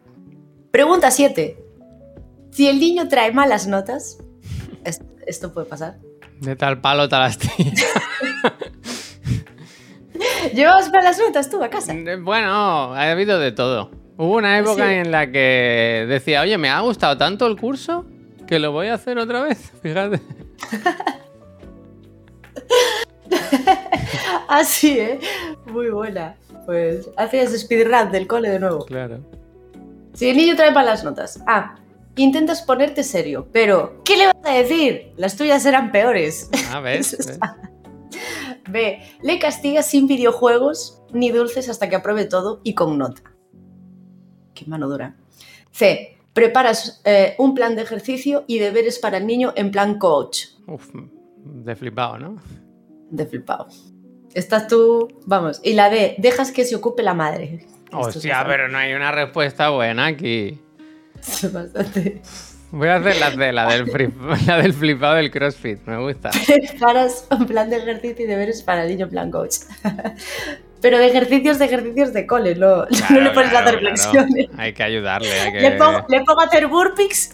Pregunta 0.72 1.12
7. 1.12 1.58
Si 2.52 2.68
el 2.68 2.80
niño 2.80 3.08
trae 3.08 3.32
malas 3.34 3.68
notas, 3.68 4.20
es- 4.84 5.02
esto 5.26 5.52
puede 5.54 5.68
pasar. 5.68 5.98
De 6.39 6.56
tal 6.56 6.80
palo, 6.82 7.10
tal 7.10 7.24
astilla. 7.24 7.74
¿Llevabas 10.54 10.92
malas 10.92 11.20
notas 11.20 11.50
tú 11.50 11.63
a 11.63 11.70
casa? 11.70 11.94
bueno, 12.22 12.94
ha 12.94 13.12
habido 13.12 13.39
de 13.39 13.52
todo. 13.52 13.92
Hubo 14.18 14.36
una 14.38 14.58
época 14.60 14.88
Sí. 14.88 14.94
en 14.96 15.12
la 15.12 15.32
que 15.32 16.06
decía, 16.10 16.42
oye, 16.42 16.58
me 16.58 16.70
ha 16.70 16.80
gustado 16.82 17.18
tanto 17.18 17.48
el 17.48 17.56
curso 17.58 18.06
que 18.48 18.60
lo 18.60 18.72
voy 18.72 18.88
a 18.88 18.96
hacer 18.96 19.18
otra 19.18 19.42
vez. 19.44 19.72
Fíjate. 19.82 20.20
Así, 24.48 25.00
¿eh? 25.00 25.20
Muy 25.66 25.90
buena. 25.90 26.36
Pues 26.66 27.10
hacías 27.18 27.52
speedrun 27.52 28.12
del 28.12 28.28
cole 28.28 28.50
de 28.50 28.60
nuevo. 28.60 28.86
Claro. 28.86 29.20
Si 30.14 30.30
el 30.30 30.38
niño 30.38 30.56
trae 30.56 30.72
malas 30.72 31.04
notas. 31.04 31.42
A. 31.48 31.76
Intentas 32.16 32.62
ponerte 32.62 33.04
serio, 33.04 33.48
pero 33.54 34.02
¿qué 34.04 34.18
le 34.18 34.26
vas 34.28 34.36
a 34.44 34.54
decir? 34.54 35.14
Las 35.16 35.38
tuyas 35.38 35.66
eran 35.66 35.92
peores. 35.92 36.50
Ah, 36.72 36.82
¿ves? 36.82 37.18
¿Ves? 37.18 37.40
B. 38.70 39.02
Le 39.22 39.40
castigas 39.40 39.88
sin 39.88 40.08
videojuegos 40.08 41.02
ni 41.14 41.32
dulces 41.32 41.70
hasta 41.70 41.90
que 41.90 41.96
apruebe 41.96 42.26
todo 42.26 42.62
y 42.64 42.74
con 42.74 42.98
nota. 42.98 43.22
Qué 44.54 44.66
mano 44.66 44.90
dura. 44.90 45.16
C. 45.72 46.18
Preparas 46.34 47.02
eh, 47.06 47.36
un 47.40 47.54
plan 47.54 47.76
de 47.76 47.82
ejercicio 47.82 48.44
y 48.48 48.60
deberes 48.60 49.00
para 49.00 49.18
el 49.18 49.26
niño 49.26 49.54
en 49.56 49.72
plan 49.72 49.98
coach. 49.98 50.48
Uf, 50.68 50.90
de 51.44 51.76
flipado, 51.76 52.20
¿no? 52.20 52.38
De 53.10 53.26
flipado. 53.26 53.67
Estás 54.34 54.67
tú, 54.67 55.08
vamos. 55.26 55.60
Y 55.63 55.74
la 55.74 55.89
D. 55.89 56.15
Dejas 56.17 56.52
que 56.52 56.63
se 56.65 56.76
ocupe 56.76 57.04
la 57.04 57.13
madre. 57.13 57.65
Hostia, 57.91 58.43
pero 58.48 58.67
no 58.67 58.78
hay 58.78 58.93
una 58.93 59.12
respuesta 59.12 59.69
buena 59.69 60.06
aquí. 60.06 60.60
es 61.19 61.52
bastante. 61.52 62.22
Voy 62.72 62.88
a 62.88 62.98
hacer 62.98 63.17
la 63.17 63.32
C, 63.32 63.52
la 63.52 63.67
del, 63.67 64.13
la 64.45 64.58
del 64.62 64.74
flipado 64.74 65.15
del 65.15 65.32
CrossFit. 65.32 65.80
Me 65.86 65.98
gusta. 65.98 66.30
Preparas 66.45 67.28
un 67.32 67.48
plan 67.48 67.69
de 67.69 67.78
ejercicio 67.78 68.26
y 68.26 68.28
deberes 68.28 68.62
para 68.62 68.84
el 68.84 68.89
niño 68.89 69.10
plan 69.10 69.32
coach. 69.32 69.56
Pero 70.80 71.00
de 71.00 71.08
ejercicios, 71.08 71.58
de 71.58 71.65
ejercicios 71.65 72.13
de 72.13 72.28
cole, 72.28 72.56
no, 72.56 72.86
no 72.86 73.19
le 73.19 73.32
pones 73.32 73.50
claro, 73.50 73.67
a 73.67 73.69
hacer 73.69 73.80
claro. 73.80 73.80
flexiones. 73.80 74.48
Hay 74.58 74.74
que 74.74 74.84
ayudarle. 74.84 75.32
Hay 75.32 75.52
que... 75.52 75.62
Le, 75.62 75.72
pongo, 75.72 76.06
le 76.08 76.24
pongo 76.24 76.41
a 76.41 76.45
hacer 76.45 76.67
burpees 76.67 77.32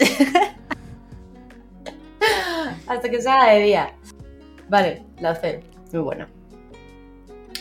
hasta 2.87 3.09
que 3.09 3.21
se 3.21 3.29
haga 3.29 3.51
de 3.51 3.59
día. 3.59 3.93
Vale, 4.67 5.04
la 5.19 5.35
C, 5.35 5.61
muy 5.91 6.01
buena. 6.01 6.27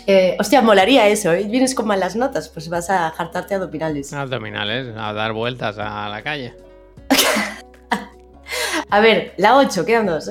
Eh, 0.07 0.37
hostia, 0.39 0.61
molaría 0.61 1.09
eso, 1.09 1.33
¿eh? 1.33 1.45
Vienes 1.45 1.75
con 1.75 1.87
malas 1.87 2.15
notas, 2.15 2.49
pues 2.51 2.69
vas 2.69 2.91
a 2.91 3.11
jartarte 3.11 3.55
abdominales. 3.55 4.13
Abdominales, 4.13 4.95
a 4.97 5.13
dar 5.15 5.33
vueltas 5.33 5.79
a 5.79 6.09
la 6.09 6.23
calle. 6.23 6.55
A 8.91 9.01
ver, 9.01 9.35
la 9.39 9.57
8, 9.57 9.85
quedan 9.85 10.07
dos. 10.07 10.31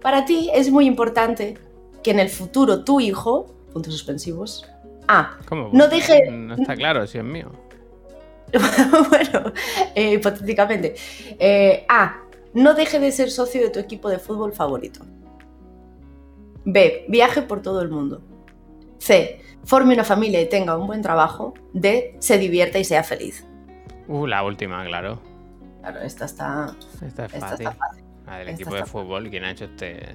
Para 0.00 0.24
ti 0.24 0.50
es 0.54 0.70
muy 0.70 0.86
importante 0.86 1.56
que 2.02 2.10
en 2.12 2.20
el 2.20 2.28
futuro 2.28 2.84
tu 2.84 3.00
hijo, 3.00 3.46
puntos 3.72 3.92
suspensivos, 3.94 4.66
A, 5.08 5.36
¿Cómo? 5.48 5.70
No 5.72 5.88
deje- 5.88 6.30
No 6.30 6.54
está 6.54 6.76
claro 6.76 7.06
si 7.06 7.18
es 7.18 7.24
mío. 7.24 7.50
bueno, 9.10 9.52
eh, 9.94 10.12
hipotéticamente, 10.12 10.94
eh, 11.38 11.84
A, 11.88 12.20
no 12.52 12.74
deje 12.74 13.00
de 13.00 13.10
ser 13.10 13.30
socio 13.30 13.60
de 13.62 13.70
tu 13.70 13.80
equipo 13.80 14.08
de 14.08 14.18
fútbol 14.18 14.52
favorito. 14.52 15.00
B, 16.64 17.04
viaje 17.08 17.42
por 17.42 17.62
todo 17.62 17.80
el 17.82 17.90
mundo. 17.90 18.22
C, 18.98 19.40
forme 19.64 19.94
una 19.94 20.04
familia 20.04 20.40
y 20.40 20.48
tenga 20.48 20.76
un 20.76 20.86
buen 20.86 21.02
trabajo. 21.02 21.54
D, 21.72 22.16
se 22.18 22.38
divierta 22.38 22.78
y 22.78 22.84
sea 22.84 23.02
feliz. 23.02 23.46
Uh, 24.08 24.26
la 24.26 24.42
última, 24.42 24.84
claro. 24.84 25.20
Claro, 25.80 26.00
esta 26.00 26.24
está, 26.24 26.74
Esta 27.02 27.26
es 27.26 27.34
esta 27.34 27.48
fácil. 27.48 27.66
está 27.66 27.78
fácil. 27.78 28.04
La 28.26 28.38
del 28.38 28.48
Esta 28.48 28.62
equipo 28.62 28.76
de 28.76 28.86
fútbol, 28.86 29.28
¿quién 29.30 29.44
ha 29.44 29.50
hecho 29.50 29.66
este...? 29.66 30.14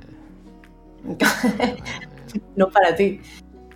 no 2.56 2.70
para 2.70 2.96
ti. 2.96 3.22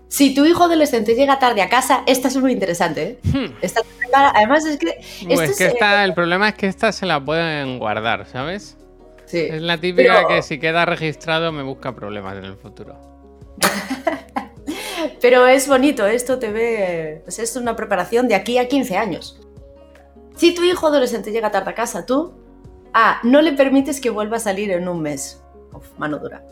Si 0.07 0.35
tu 0.35 0.45
hijo 0.45 0.63
adolescente 0.63 1.15
llega 1.15 1.39
tarde 1.39 1.61
a 1.61 1.69
casa, 1.69 2.03
esta 2.05 2.27
es 2.27 2.37
muy 2.37 2.51
interesante. 2.51 3.03
¿eh? 3.03 3.19
Hmm. 3.23 3.53
Esta, 3.61 3.81
además 4.33 4.65
es 4.65 4.77
que... 4.77 4.99
Pues 5.25 5.51
es 5.51 5.57
que 5.57 5.67
esta, 5.67 6.03
el 6.03 6.13
problema 6.13 6.49
es 6.49 6.55
que 6.55 6.67
esta 6.67 6.91
se 6.91 7.05
la 7.05 7.23
pueden 7.23 7.79
guardar, 7.79 8.25
¿sabes? 8.27 8.77
Sí. 9.33 9.47
Es 9.51 9.61
la 9.61 9.79
típica 9.79 10.13
Pero- 10.15 10.27
que 10.27 10.41
si 10.43 10.59
queda 10.59 10.85
registrado 10.85 11.51
me 11.51 11.63
busca 11.63 11.95
problemas 11.95 12.37
en 12.37 12.45
el 12.45 12.55
futuro. 12.55 12.95
Pero 15.21 15.47
es 15.47 15.67
bonito, 15.67 16.05
esto 16.05 16.37
te 16.39 16.51
ve. 16.51 17.21
Pues 17.23 17.39
es 17.39 17.55
una 17.55 17.75
preparación 17.75 18.27
de 18.27 18.35
aquí 18.35 18.57
a 18.57 18.67
15 18.67 18.97
años. 18.97 19.39
Si 20.35 20.53
tu 20.53 20.63
hijo 20.63 20.87
adolescente 20.87 21.31
llega 21.31 21.51
tarde 21.51 21.71
a 21.71 21.75
casa, 21.75 22.05
tú. 22.05 22.33
A. 22.93 23.19
No 23.23 23.41
le 23.41 23.53
permites 23.53 23.99
que 23.99 24.09
vuelva 24.09 24.37
a 24.37 24.39
salir 24.39 24.71
en 24.71 24.87
un 24.87 25.01
mes. 25.01 25.41
Uf, 25.73 25.97
mano 25.97 26.19
dura. 26.19 26.43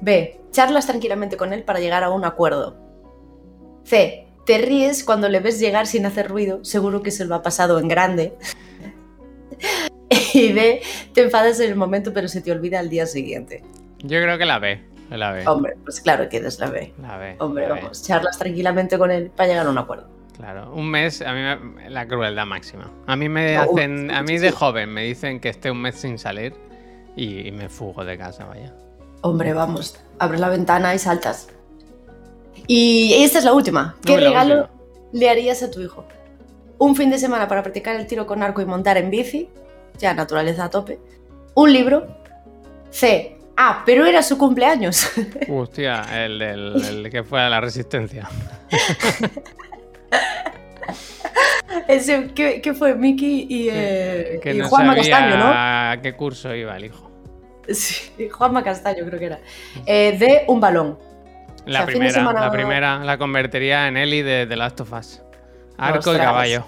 B. 0.00 0.40
Charlas 0.50 0.86
tranquilamente 0.86 1.36
con 1.36 1.52
él 1.52 1.62
para 1.62 1.80
llegar 1.80 2.02
a 2.04 2.10
un 2.10 2.24
acuerdo. 2.24 2.76
C. 3.84 4.26
Te 4.46 4.58
ríes 4.58 5.04
cuando 5.04 5.28
le 5.28 5.40
ves 5.40 5.60
llegar 5.60 5.86
sin 5.86 6.06
hacer 6.06 6.28
ruido, 6.28 6.64
seguro 6.64 7.02
que 7.02 7.10
se 7.10 7.24
lo 7.26 7.34
ha 7.34 7.42
pasado 7.42 7.78
en 7.78 7.88
grande. 7.88 8.32
Y 10.34 10.52
D. 10.52 10.80
Te 11.14 11.22
enfadas 11.22 11.60
en 11.60 11.70
el 11.70 11.76
momento 11.76 12.12
pero 12.12 12.28
se 12.28 12.40
te 12.40 12.52
olvida 12.52 12.78
al 12.78 12.88
día 12.88 13.06
siguiente. 13.06 13.62
Yo 13.98 14.20
creo 14.22 14.38
que 14.38 14.46
la 14.46 14.58
B. 14.58 14.82
La 15.10 15.32
B. 15.32 15.46
Hombre, 15.48 15.76
pues 15.84 16.00
claro 16.00 16.28
que 16.28 16.36
eres 16.36 16.58
la 16.60 16.70
B. 16.70 16.92
La 17.02 17.16
B. 17.18 17.36
Hombre, 17.40 17.66
la 17.68 17.74
B. 17.74 17.80
vamos, 17.80 18.02
charlas 18.02 18.38
tranquilamente 18.38 18.96
con 18.96 19.10
él 19.10 19.30
para 19.34 19.48
llegar 19.48 19.66
a 19.66 19.70
un 19.70 19.78
acuerdo. 19.78 20.08
Claro, 20.36 20.72
un 20.72 20.88
mes, 20.90 21.20
a 21.20 21.32
mí 21.34 21.40
me- 21.40 21.90
la 21.90 22.06
crueldad 22.06 22.46
máxima. 22.46 22.90
A 23.06 23.16
mí 23.16 23.28
me 23.28 23.56
No, 23.56 23.62
hacen, 23.62 24.10
a 24.10 24.22
mí 24.22 24.38
de 24.38 24.52
joven 24.52 24.88
me 24.88 25.02
dicen 25.04 25.38
que 25.40 25.48
esté 25.50 25.70
un 25.70 25.82
mes 25.82 25.96
sin 25.96 26.16
salir 26.18 26.54
y, 27.16 27.46
y 27.48 27.50
me 27.52 27.68
fugo 27.68 28.04
de 28.04 28.16
casa, 28.16 28.44
vaya. 28.46 28.72
Hombre, 29.22 29.52
vamos, 29.52 29.98
abres 30.18 30.40
la 30.40 30.48
ventana 30.48 30.94
y 30.94 30.98
saltas. 30.98 31.48
Y 32.66 33.14
esta 33.22 33.38
es 33.38 33.44
la 33.44 33.52
última. 33.52 33.96
¿Qué 34.04 34.16
regalo 34.16 34.60
última. 34.62 34.70
le 35.12 35.28
harías 35.30 35.62
a 35.62 35.70
tu 35.70 35.80
hijo? 35.80 36.04
Un 36.78 36.96
fin 36.96 37.10
de 37.10 37.18
semana 37.18 37.48
para 37.48 37.62
practicar 37.62 37.96
el 37.96 38.06
tiro 38.06 38.26
con 38.26 38.42
arco 38.42 38.62
y 38.62 38.64
montar 38.64 38.96
en 38.96 39.10
bici, 39.10 39.48
ya 40.00 40.14
naturaleza 40.14 40.64
a 40.64 40.70
tope. 40.70 40.98
Un 41.54 41.72
libro. 41.72 42.06
C. 42.90 43.36
Ah, 43.56 43.82
pero 43.84 44.06
era 44.06 44.22
su 44.22 44.38
cumpleaños. 44.38 45.10
Hostia, 45.48 46.24
el, 46.24 46.38
del- 46.38 46.82
el 46.84 47.10
que 47.10 47.22
fue 47.22 47.40
a 47.42 47.48
la 47.50 47.60
resistencia. 47.60 48.28
Ese, 51.88 52.28
¿qué, 52.34 52.60
qué 52.60 52.74
fue? 52.74 52.94
Mickey 52.94 53.46
y, 53.48 53.68
eh, 53.70 54.40
que 54.42 54.54
y 54.54 54.58
no 54.58 54.68
Juanma 54.68 54.94
Castaño, 54.96 55.36
¿no? 55.36 55.44
a 55.46 55.96
qué 56.02 56.14
curso 56.14 56.54
iba 56.54 56.76
el 56.76 56.86
hijo. 56.86 57.10
Sí, 57.68 58.28
Juanma 58.28 58.62
Castaño 58.64 59.04
creo 59.06 59.18
que 59.18 59.26
era. 59.26 59.40
Eh, 59.86 60.16
de 60.18 60.44
un 60.48 60.60
balón. 60.60 60.98
La 61.66 61.80
sea, 61.80 61.86
primera, 61.86 62.12
semana- 62.12 62.40
la 62.40 62.50
primera 62.50 62.98
la 63.04 63.18
convertiría 63.18 63.86
en 63.88 63.96
Ellie 63.96 64.22
de 64.24 64.46
The 64.46 64.56
Last 64.56 64.80
of 64.80 64.92
Us. 64.92 65.22
Arco 65.78 66.14
y 66.14 66.18
caballo. 66.18 66.64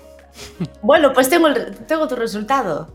Bueno, 0.82 1.12
pues 1.12 1.28
tengo, 1.28 1.48
el- 1.48 1.74
tengo 1.86 2.06
tu 2.06 2.14
resultado. 2.16 2.94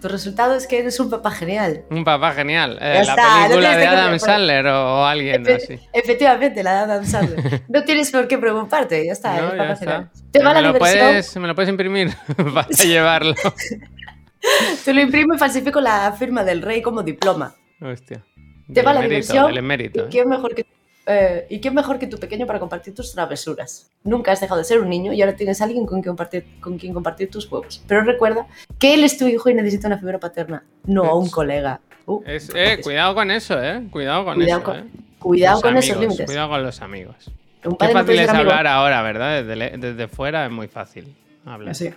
Tu 0.00 0.08
resultado 0.08 0.54
es 0.54 0.66
que 0.66 0.78
eres 0.78 0.98
un 1.00 1.10
papá 1.10 1.30
genial. 1.30 1.84
Un 1.90 2.04
papá 2.04 2.32
genial. 2.32 2.78
Eh, 2.80 2.94
la 2.94 3.00
está, 3.00 3.42
película 3.42 3.76
de 3.76 3.86
Adam. 3.86 4.18
Sandler 4.18 4.66
o, 4.68 5.00
o 5.00 5.04
alguien 5.04 5.44
Efe- 5.44 5.56
así. 5.56 5.88
Efectivamente, 5.92 6.62
la 6.62 6.72
de 6.72 6.78
Adam 6.92 7.04
Sandler. 7.06 7.62
No 7.68 7.84
tienes 7.84 8.10
por 8.10 8.26
qué 8.26 8.38
preocuparte, 8.38 9.04
ya 9.04 9.12
está. 9.12 9.36
No, 9.36 9.48
eres 9.48 9.52
ya 9.52 9.58
papá 9.58 9.72
está. 9.74 9.84
genial. 9.84 10.10
Te 10.32 10.38
va 10.42 10.54
¿Me 10.54 10.62
la 10.62 10.72
lo, 10.72 10.78
puedes, 10.78 11.36
¿Me 11.36 11.46
lo 11.48 11.54
puedes 11.54 11.68
imprimir 11.68 12.10
para 12.54 12.68
llevarlo? 12.68 13.34
te 14.84 14.94
lo 14.94 15.00
imprimo 15.00 15.34
y 15.34 15.38
falsifico 15.38 15.80
la 15.80 16.12
firma 16.12 16.44
del 16.44 16.62
rey 16.62 16.80
como 16.82 17.02
diploma. 17.02 17.54
Hostia. 17.82 18.24
Te 18.72 18.82
va 18.82 18.94
la 18.94 19.02
diversión. 19.02 19.48
del 19.48 19.58
emérito, 19.58 20.00
¿Y 20.00 20.02
¿eh? 20.04 20.08
quién 20.10 20.28
mejor 20.28 20.54
que, 20.54 20.64
eh, 21.06 21.46
¿Y 21.48 21.60
quién 21.60 21.74
mejor 21.74 21.98
que 21.98 22.06
tu 22.06 22.18
pequeño 22.18 22.46
para 22.46 22.58
compartir 22.60 22.94
tus 22.94 23.12
travesuras? 23.12 23.90
Nunca 24.04 24.32
has 24.32 24.40
dejado 24.40 24.58
de 24.58 24.64
ser 24.64 24.80
un 24.80 24.88
niño 24.88 25.12
y 25.12 25.20
ahora 25.22 25.34
tienes 25.36 25.60
a 25.60 25.64
alguien 25.64 25.86
con 25.86 26.00
quien 26.02 26.12
compartir, 26.12 26.44
con 26.60 26.78
quien 26.78 26.92
compartir 26.94 27.30
tus 27.30 27.46
juegos. 27.48 27.82
Pero 27.86 28.02
recuerda 28.04 28.46
que 28.78 28.94
él 28.94 29.02
es 29.04 29.16
tu 29.18 29.26
hijo 29.26 29.48
y 29.50 29.54
necesita 29.54 29.86
una 29.88 29.98
figura 29.98 30.18
paterna, 30.20 30.64
no 30.84 31.04
a 31.04 31.14
un 31.16 31.28
colega. 31.30 31.80
Uh, 32.06 32.22
Es- 32.26 32.50
eh, 32.54 32.78
cuidado 32.82 33.14
con 33.14 33.30
eso, 33.30 33.62
¿eh? 33.62 33.82
Cuidado 33.90 34.24
con 34.24 34.34
Cuidado 34.34 34.60
eso, 34.60 34.64
con- 34.70 34.78
¿eh? 34.78 34.84
Cuidado 35.18 35.54
Los 35.56 35.62
con 35.62 35.76
esos 35.76 35.98
límites. 36.00 36.26
Cuidado 36.26 36.48
con 36.48 36.62
los 36.62 36.80
amigos. 36.80 37.30
Un 37.64 37.72
Qué 37.72 37.76
padre 37.76 37.92
fácil 37.92 38.18
es 38.20 38.28
amigo. 38.30 38.40
hablar 38.50 38.66
ahora, 38.66 39.02
¿verdad? 39.02 39.44
Desde, 39.44 40.08
fuera 40.08 40.46
es 40.46 40.50
muy 40.52 40.66
fácil 40.68 41.14
hablar. 41.44 41.74
Sí. 41.74 41.90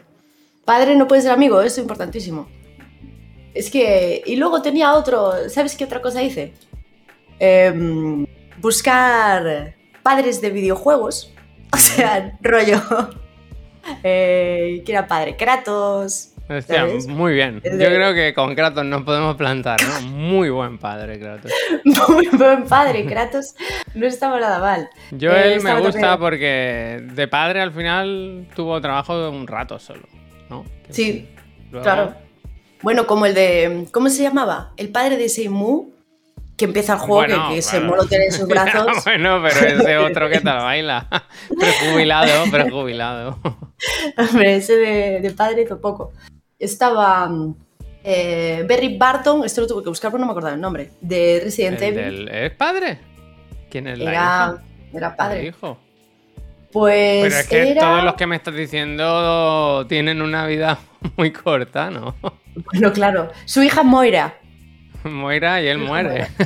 Padre 0.65 0.95
no 0.95 1.07
puede 1.07 1.21
ser 1.21 1.31
amigo, 1.31 1.61
eso 1.61 1.75
es 1.75 1.77
importantísimo. 1.83 2.49
Es 3.53 3.69
que. 3.69 4.21
Y 4.25 4.35
luego 4.35 4.61
tenía 4.61 4.93
otro. 4.93 5.47
¿Sabes 5.49 5.75
qué 5.77 5.85
otra 5.85 6.01
cosa 6.01 6.21
hice? 6.21 6.53
Em, 7.39 8.25
buscar 8.59 9.75
padres 10.01 10.41
de 10.41 10.49
videojuegos. 10.49 11.33
O 11.71 11.77
sea, 11.77 12.37
rollo. 12.41 12.81
Eh, 14.03 14.81
¿Quién 14.85 14.97
era 14.97 15.07
padre? 15.07 15.35
Kratos. 15.35 16.29
Muy 17.07 17.33
bien. 17.33 17.61
Yo 17.63 17.71
creo 17.87 18.13
que 18.13 18.33
con 18.33 18.53
Kratos 18.53 18.85
nos 18.85 19.03
podemos 19.03 19.35
plantar, 19.37 19.79
¿no? 19.81 20.01
Muy 20.09 20.49
buen 20.49 20.77
padre, 20.77 21.19
Kratos. 21.19 21.51
Muy 22.09 22.27
buen 22.27 22.65
padre, 22.65 23.05
Kratos. 23.05 23.55
No 23.95 24.05
estaba 24.05 24.39
nada 24.39 24.59
mal. 24.59 24.89
Yo 25.11 25.31
Eh, 25.31 25.53
él 25.55 25.61
me 25.61 25.73
gusta 25.79 25.99
también- 25.99 26.19
porque 26.19 27.01
de 27.13 27.27
padre 27.27 27.61
al 27.61 27.71
final 27.71 28.47
tuvo 28.55 28.79
trabajo 28.81 29.29
un 29.29 29.47
rato 29.47 29.79
solo, 29.79 30.03
¿no? 30.49 30.63
Que 30.85 30.93
Sí, 30.93 31.29
luego- 31.71 31.83
claro. 31.83 32.13
Bueno, 32.81 33.07
como 33.07 33.25
el 33.25 33.33
de. 33.33 33.85
¿Cómo 33.91 34.09
se 34.09 34.21
llamaba? 34.23 34.73
El 34.75 34.89
padre 34.89 35.15
de 35.15 35.29
Seymour, 35.29 35.85
que 36.57 36.65
empieza 36.65 36.93
el 36.93 36.99
juego, 36.99 37.15
Bueno, 37.15 37.49
que, 37.49 37.55
que 37.55 37.61
claro. 37.61 37.77
Seymour 37.79 37.97
lo 37.97 38.05
tiene 38.05 38.25
en 38.25 38.31
sus 38.31 38.47
brazos. 38.47 39.03
bueno, 39.05 39.41
pero 39.43 39.67
ese 39.67 39.97
otro 39.97 40.29
que 40.29 40.39
tal 40.39 40.57
baila. 40.59 41.07
prejubilado, 41.59 42.51
prejubilado. 42.51 43.39
Hombre, 44.17 44.55
ese 44.57 44.75
de, 44.77 45.19
de 45.21 45.31
padre 45.31 45.63
hizo 45.63 45.79
poco. 45.81 46.13
Estaba 46.59 47.27
mm, 47.27 47.55
eh, 48.03 48.63
Berry 48.67 48.97
Barton, 48.97 49.43
esto 49.43 49.61
lo 49.61 49.67
tuve 49.67 49.83
que 49.83 49.89
buscar 49.89 50.11
porque 50.11 50.21
no 50.21 50.27
me 50.27 50.31
acordaba 50.31 50.53
el 50.55 50.61
nombre, 50.61 50.91
de 51.01 51.41
Resident 51.43 51.81
El 51.81 51.97
Evil. 51.97 52.25
del- 52.25 52.29
¿Es 52.29 52.51
padre? 52.51 52.99
¿Quién 53.69 53.87
es 53.87 53.97
la 53.99 54.11
Era, 54.11 54.19
hija? 54.21 54.63
era 54.93 55.07
¿El 55.09 55.15
padre. 55.15 55.45
hijo? 55.47 55.77
Pues 56.71 57.23
Pero 57.23 57.35
es 57.35 57.47
que 57.47 57.71
era... 57.71 57.81
todos 57.81 58.03
los 58.03 58.13
que 58.15 58.25
me 58.27 58.35
estás 58.35 58.55
diciendo 58.55 59.85
tienen 59.87 60.21
una 60.21 60.45
vida 60.47 60.79
muy 61.17 61.31
corta, 61.31 61.89
¿no? 61.91 62.15
Bueno, 62.71 62.91
claro. 62.93 63.31
Su 63.45 63.61
hija 63.63 63.83
Moira. 63.83 64.35
Moira 65.09 65.61
y 65.61 65.67
él 65.67 65.77
muere. 65.79 66.27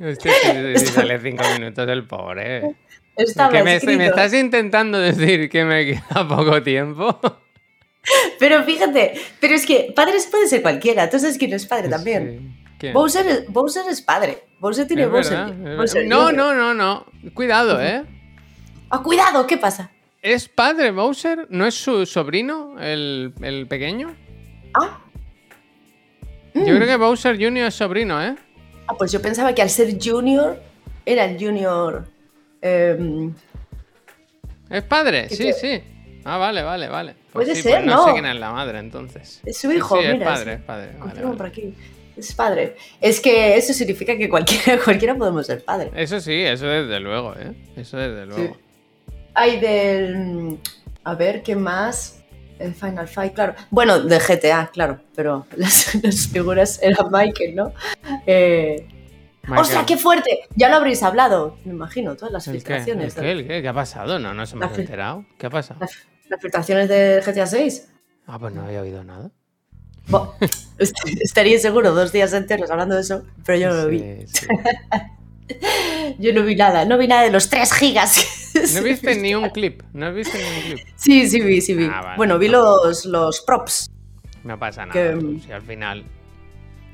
Hostia, 0.00 0.32
si, 0.42 0.78
si 0.78 0.86
sale 0.86 1.18
cinco 1.20 1.42
minutos 1.54 1.88
el 1.88 2.06
pobre. 2.06 2.76
Estaba 3.16 3.50
Que 3.50 3.64
me, 3.64 3.76
estás 4.06 4.32
intentando 4.32 4.98
decir 4.98 5.50
que 5.50 5.64
me 5.64 5.84
queda 5.86 6.28
poco 6.28 6.62
tiempo. 6.62 7.18
Pero 8.38 8.62
fíjate, 8.62 9.20
pero 9.38 9.54
es 9.54 9.66
que 9.66 9.92
padres 9.94 10.26
puede 10.30 10.46
ser 10.46 10.62
cualquiera. 10.62 11.10
Tú 11.10 11.18
sabes 11.18 11.36
quién 11.36 11.52
es 11.52 11.66
padre 11.66 11.90
también. 11.90 12.56
Bowser, 12.94 13.26
es, 13.26 13.48
Bowser 13.48 13.82
es 13.90 14.00
padre. 14.00 14.44
Bowser 14.60 14.86
tiene 14.86 15.06
Bowser. 15.06 15.52
No, 16.06 16.32
no, 16.32 16.54
no, 16.54 16.72
no. 16.72 17.04
Cuidado, 17.34 17.82
¿eh? 17.82 18.04
Ah, 18.88 19.02
cuidado, 19.02 19.46
¿qué 19.46 19.58
pasa? 19.58 19.90
¿Es 20.22 20.48
padre 20.48 20.90
Bowser? 20.90 21.48
¿No 21.50 21.66
es 21.66 21.74
su 21.74 22.06
sobrino, 22.06 22.76
el, 22.80 23.34
el 23.42 23.66
pequeño? 23.66 24.16
Ah. 24.74 24.98
Yo 26.54 26.60
Mm. 26.62 26.76
creo 26.76 26.86
que 26.86 26.96
Bowser 26.96 27.36
Jr. 27.36 27.66
es 27.66 27.74
sobrino, 27.74 28.22
¿eh? 28.22 28.34
Ah, 28.86 28.94
pues 28.96 29.12
yo 29.12 29.20
pensaba 29.22 29.54
que 29.54 29.62
al 29.62 29.70
ser 29.70 29.96
junior 30.02 30.60
era 31.06 31.24
el 31.24 31.38
junior. 31.42 32.06
em, 32.60 33.32
¿Es 34.70 34.82
padre? 34.82 35.26
¿Qué 35.28 35.36
Sí, 35.36 35.44
te- 35.44 35.52
sí. 35.52 35.82
Ah, 36.24 36.36
vale, 36.38 36.62
vale, 36.62 36.88
vale. 36.88 37.14
Pues 37.32 37.46
Puede 37.46 37.54
sí, 37.54 37.62
ser, 37.62 37.74
pues 37.76 37.86
no, 37.86 37.96
¿no? 37.96 38.04
sé 38.06 38.12
quién 38.14 38.26
es 38.26 38.36
la 38.36 38.50
madre, 38.52 38.78
entonces. 38.80 39.40
Es 39.46 39.56
su 39.58 39.70
Sí, 39.70 39.76
hijo, 39.76 39.98
sí, 40.00 40.04
es 40.06 40.12
mira, 40.12 40.26
padre, 40.26 40.52
es- 40.54 40.58
es 40.58 40.64
padre. 40.64 40.88
vale, 40.98 41.20
por 41.36 41.46
aquí. 41.46 41.74
Es 42.16 42.34
padre. 42.34 42.76
Es 43.00 43.20
que 43.20 43.56
eso 43.56 43.72
significa 43.72 44.16
que 44.16 44.28
cualquiera, 44.28 44.82
cualquiera 44.84 45.14
podemos 45.14 45.46
ser 45.46 45.64
padre. 45.64 45.90
Eso 45.94 46.18
sí, 46.20 46.34
eso 46.42 46.66
desde 46.66 46.98
luego, 46.98 47.34
¿eh? 47.36 47.54
Eso 47.76 47.96
desde 47.96 48.26
luego. 48.26 48.56
Hay 49.34 49.60
del. 49.60 50.58
A 51.04 51.14
ver, 51.14 51.42
¿qué 51.42 51.54
más? 51.54 52.17
El 52.58 52.74
Final 52.74 53.06
Fight, 53.08 53.34
claro. 53.34 53.54
Bueno, 53.70 54.00
de 54.00 54.18
GTA, 54.18 54.70
claro, 54.72 55.00
pero 55.14 55.46
las, 55.56 55.94
las 56.02 56.26
figuras 56.28 56.80
eran 56.82 57.06
Michael, 57.10 57.54
¿no? 57.54 57.72
Eh, 58.26 58.86
Michael, 59.42 59.60
¡Ostras, 59.60 59.84
qué 59.86 59.96
fuerte! 59.96 60.40
Ya 60.56 60.68
lo 60.68 60.76
habréis 60.76 61.02
hablado, 61.02 61.56
me 61.64 61.72
imagino, 61.72 62.16
todas 62.16 62.32
las 62.32 62.46
¿El 62.48 62.54
qué? 62.54 62.58
filtraciones. 62.58 63.16
¿El 63.16 63.22
qué? 63.22 63.30
¿El 63.32 63.46
qué? 63.46 63.62
¿Qué 63.62 63.68
ha 63.68 63.72
pasado? 63.74 64.18
No, 64.18 64.34
no 64.34 64.44
se 64.46 64.56
me 64.56 64.66
ha 64.66 64.74
enterado. 64.74 65.24
¿Qué 65.38 65.46
ha 65.46 65.50
pasado? 65.50 65.80
Las, 65.80 65.92
las 66.28 66.40
filtraciones 66.40 66.88
de 66.88 67.22
GTA 67.24 67.46
6. 67.46 67.88
Ah, 68.26 68.38
pues 68.38 68.52
no 68.52 68.62
había 68.64 68.82
oído 68.82 69.02
nada. 69.04 69.30
Est- 70.78 70.96
Estaría 71.20 71.58
seguro 71.58 71.92
dos 71.92 72.12
días 72.12 72.32
enteros 72.32 72.70
hablando 72.70 72.94
de 72.94 73.00
eso, 73.02 73.24
pero 73.44 73.58
yo 73.58 73.68
no 73.70 73.76
lo 73.76 73.86
vi. 73.88 73.98
Sí, 73.98 74.26
sí. 74.26 74.46
Yo 76.18 76.32
no 76.32 76.42
vi 76.44 76.54
nada, 76.56 76.84
no 76.84 76.98
vi 76.98 77.06
nada 77.08 77.22
de 77.22 77.30
los 77.30 77.48
3 77.50 77.72
gigas. 77.72 78.44
No 78.74 78.82
viste 78.82 79.14
ni 79.14 79.34
un 79.36 79.50
clip. 79.50 79.82
No 79.92 80.12
viste 80.12 80.36
ni 80.36 80.44
un 80.44 80.62
clip. 80.74 80.86
Sí, 80.96 81.28
sí 81.28 81.40
vi, 81.40 81.60
sí 81.60 81.74
vi. 81.74 81.84
Ah, 81.92 82.00
vale. 82.02 82.16
Bueno, 82.16 82.38
vi 82.38 82.48
los, 82.48 83.04
los 83.04 83.40
props. 83.42 83.88
No 84.42 84.58
pasa 84.58 84.84
nada. 84.86 84.92
Que- 84.92 85.16
pues, 85.16 85.42
si 85.44 85.52
al 85.52 85.62
final. 85.62 86.04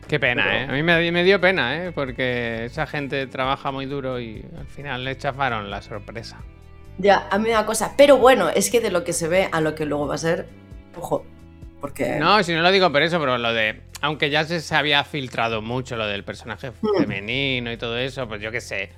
Qué 0.08 0.20
pena, 0.20 0.44
Pero- 0.44 0.56
¿eh? 0.58 0.64
A 0.68 0.72
mí 0.72 0.82
me, 0.82 1.10
me 1.12 1.24
dio 1.24 1.40
pena, 1.40 1.76
¿eh? 1.86 1.92
Porque 1.92 2.66
esa 2.66 2.86
gente 2.86 3.26
trabaja 3.28 3.70
muy 3.72 3.86
duro 3.86 4.20
y 4.20 4.44
al 4.58 4.66
final 4.66 5.04
le 5.04 5.16
chafaron 5.16 5.70
la 5.70 5.80
sorpresa. 5.80 6.38
Ya, 6.98 7.26
a 7.30 7.38
mí 7.38 7.44
me 7.44 7.50
da 7.50 7.64
cosa. 7.64 7.94
Pero 7.96 8.18
bueno, 8.18 8.50
es 8.50 8.68
que 8.70 8.80
de 8.80 8.90
lo 8.90 9.02
que 9.04 9.14
se 9.14 9.28
ve 9.28 9.48
a 9.50 9.62
lo 9.62 9.74
que 9.74 9.86
luego 9.86 10.06
va 10.06 10.16
a 10.16 10.18
ser, 10.18 10.46
ojo, 10.96 11.24
porque... 11.84 12.16
No, 12.18 12.42
si 12.42 12.54
no 12.54 12.62
lo 12.62 12.70
digo 12.72 12.90
por 12.90 13.02
eso, 13.02 13.20
pero 13.20 13.36
lo 13.36 13.52
de. 13.52 13.82
Aunque 14.00 14.30
ya 14.30 14.42
se, 14.44 14.74
había 14.74 15.04
filtrado 15.04 15.60
mucho 15.60 15.96
lo 15.96 16.06
del 16.06 16.24
personaje 16.24 16.70
Hmm. 16.80 17.00
femenino 17.00 17.70
y 17.70 17.76
todo 17.76 17.98
eso, 17.98 18.26
pues 18.26 18.40
yo 18.40 18.50
qué 18.50 18.62
sé. 18.62 18.88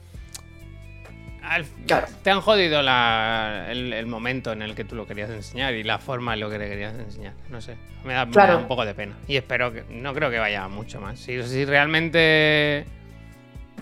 Al- 1.43 1.65
Claro. 1.89 2.07
Te 2.23 2.31
han 2.31 2.41
jodido 2.41 2.83
la- 2.83 3.67
el, 3.71 3.93
el 3.93 4.07
momento 4.07 4.53
en 4.53 4.63
el 4.63 4.77
que 4.77 4.85
tú 4.85 4.95
lo 4.95 5.05
querías 5.05 5.31
enseñar 5.31 5.75
y 5.75 5.83
la 5.83 5.99
forma 5.99 6.35
en 6.35 6.41
lo 6.41 6.49
que 6.49 6.59
le 6.59 6.69
querías 6.69 6.95
enseñar. 6.95 7.33
No 7.51 7.61
sé. 7.61 7.75
Me 8.05 8.15
da, 8.15 8.25
me 8.25 8.31
Claro. 8.31 8.53
da 8.53 8.59
un 8.61 8.69
poco 8.69 8.85
de 8.87 8.95
pena. 8.95 9.17
Y 9.27 9.35
espero 9.37 9.73
que. 9.73 9.83
No 9.91 10.15
creo 10.15 10.31
que 10.31 10.39
vaya 10.39 10.69
mucho 10.69 11.01
más. 11.01 11.19
Si, 11.19 11.43
si 11.43 11.65
realmente. 11.65 12.85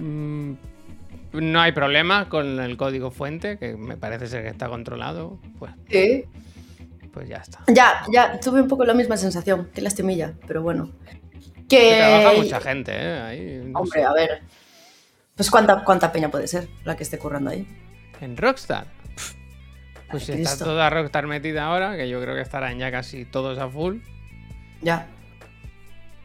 mm, 0.01 0.53
no 1.35 1.61
hay 1.61 1.73
problema 1.73 2.31
con 2.31 2.59
el 2.59 2.79
código 2.79 3.11
fuente, 3.11 3.59
que 3.59 3.77
me 3.77 3.99
parece 3.99 4.29
ser 4.29 4.45
que 4.45 4.49
está 4.49 4.69
controlado, 4.69 5.39
pues, 5.59 5.73
Sí. 5.91 6.25
Pues 7.15 7.29
ya 7.29 7.37
está. 7.37 7.61
Ya, 7.69 8.03
ya, 8.13 8.39
tuve 8.41 8.61
un 8.61 8.69
poco 8.69 8.85
la 8.85 8.93
misma 8.93 9.17
sensación. 9.17 9.71
Qué 9.73 9.81
lastimilla, 9.81 10.35
pero 10.47 10.61
bueno. 10.63 10.91
Que 11.69 11.79
Que. 11.79 11.97
trabaja 11.97 12.37
mucha 12.37 12.61
gente, 12.61 12.93
¿eh? 12.95 13.21
Ahí, 13.23 13.63
no 13.65 13.79
Hombre, 13.81 14.01
sé. 14.01 14.05
a 14.07 14.13
ver. 14.13 14.43
Pues 15.37 15.51
cuánta, 15.51 15.83
cuánta 15.85 16.13
peña 16.13 16.29
puede 16.31 16.47
ser 16.47 16.69
la 16.85 16.97
que 16.97 17.05
esté 17.05 17.19
currando 17.19 17.51
ahí. 17.51 17.67
En 18.21 18.37
Rockstar. 18.37 18.87
Pff, 19.15 19.33
Pues 20.11 20.29
Ay, 20.29 20.37
si 20.37 20.43
está 20.43 20.65
toda 20.65 20.91
Rockstar 20.91 21.27
metida 21.27 21.65
ahora, 21.65 21.97
que 21.97 22.09
yo 22.09 22.21
creo 22.21 22.35
que 22.35 22.43
estarán 22.43 22.79
ya 22.79 22.91
casi 22.91 23.25
todos 23.25 23.59
a 23.59 23.69
full. 23.69 23.99
Ya. 24.83 25.07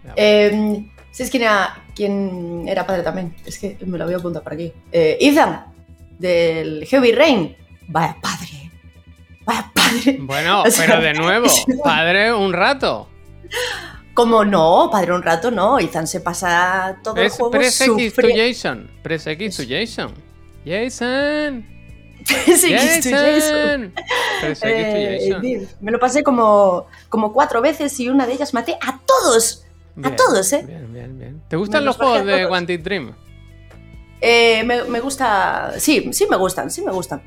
Ya. 0.03 0.13
Eh, 0.15 0.85
¿Sabes 1.11 1.31
quién 1.31 1.43
era, 1.43 1.83
quién 1.95 2.65
era 2.67 2.85
padre 2.85 3.01
también? 3.03 3.35
Es 3.45 3.57
que 3.59 3.77
me 3.85 3.97
lo 3.97 4.05
voy 4.05 4.13
a 4.13 4.17
apuntar 4.17 4.43
por 4.43 4.53
aquí. 4.53 4.71
Eh, 4.91 5.17
Ethan, 5.21 5.65
del 6.19 6.85
Heavy 6.85 7.11
Rain. 7.13 7.55
Vaya 7.87 8.15
padre. 8.21 8.49
Vaya 9.49 9.71
padre. 9.73 10.17
Bueno, 10.21 10.61
O 10.61 10.69
sea, 10.69 10.85
pero 10.85 11.01
de 11.01 11.13
nuevo, 11.13 11.47
padre, 11.83 12.31
un 12.33 12.53
rato. 12.53 13.09
Como 14.13 14.45
no, 14.45 14.89
padre 14.91 15.13
un 15.13 15.23
rato 15.23 15.49
no. 15.49 15.79
Ethan 15.79 16.05
se 16.07 16.19
pasa 16.19 16.97
todo 17.03 17.15
el 17.15 17.27
Es 17.27 17.33
juego 17.33 17.51
press 17.51 17.81
X 17.81 18.13
to. 18.13 18.21
Jason. 18.35 18.91
Press 19.01 19.25
X 19.27 19.57
to 19.57 19.63
Jason. 19.67 20.13
Jason. 20.65 21.65
Jason. 22.25 22.71
Jason. 23.11 23.93
Press 24.41 24.61
X 24.61 24.63
Eh, 24.63 25.17
to 25.19 25.35
Jason. 25.35 25.41
tío, 25.41 25.61
me 25.81 25.91
lo 25.91 25.99
pasé 25.99 26.21
como, 26.21 26.85
como 27.07 27.33
cuatro 27.33 27.61
veces 27.61 27.97
y 27.99 28.09
una 28.09 28.27
de 28.27 28.33
ellas 28.33 28.53
maté 28.53 28.73
a 28.85 28.99
todos. 29.05 29.65
Bien, 29.95 30.15
todos, 30.15 30.53
¿eh? 30.53 30.63
Bien, 30.65 30.93
bien, 30.93 31.17
bien. 31.17 31.41
¿Te 31.47 31.55
gustan 31.55 31.81
Me 31.81 31.85
los 31.87 31.97
juegos 31.97 32.19
a 32.19 32.23
de. 32.23 32.47
Quantic 32.47 32.81
Dream? 32.83 33.15
Eh, 34.21 34.63
me, 34.63 34.83
me 34.83 34.99
gusta. 34.99 35.73
Sí, 35.77 36.09
sí 36.13 36.27
me 36.29 36.35
gustan, 36.37 36.69
sí 36.69 36.81
me 36.81 36.91
gustan. 36.91 37.21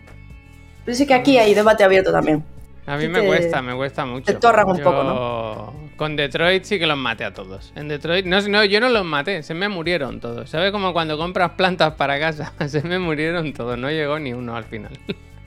Pero 0.84 0.96
sí 0.96 1.06
que 1.06 1.14
aquí 1.14 1.38
hay 1.38 1.54
debate 1.54 1.84
abierto 1.84 2.12
también. 2.12 2.44
A 2.86 2.96
mí 2.96 3.06
me 3.08 3.20
te- 3.20 3.26
cuesta, 3.26 3.62
me 3.62 3.74
cuesta 3.76 4.04
mucho. 4.04 4.24
te 4.26 4.34
torran 4.34 4.68
un 4.68 4.76
Yo 4.78 4.84
poco, 4.84 5.04
¿no? 5.04 5.72
Con 5.96 6.16
Detroit 6.16 6.64
sí 6.64 6.80
que 6.80 6.86
los 6.86 6.98
maté 6.98 7.24
a 7.24 7.32
todos. 7.32 7.72
En 7.76 7.86
Detroit, 7.86 8.26
no, 8.26 8.40
no, 8.48 8.64
yo 8.64 8.80
no 8.80 8.88
los 8.88 9.04
maté, 9.04 9.44
se 9.44 9.54
me 9.54 9.68
murieron 9.68 10.18
todos. 10.18 10.50
¿Sabes 10.50 10.72
como 10.72 10.92
cuando 10.92 11.16
compras 11.16 11.52
plantas 11.52 11.94
para 11.94 12.18
casa? 12.18 12.52
Se 12.66 12.82
me 12.82 12.98
murieron 12.98 13.52
todos, 13.52 13.78
no 13.78 13.88
llegó 13.90 14.18
ni 14.18 14.32
uno 14.32 14.56
al 14.56 14.64
final. 14.64 14.90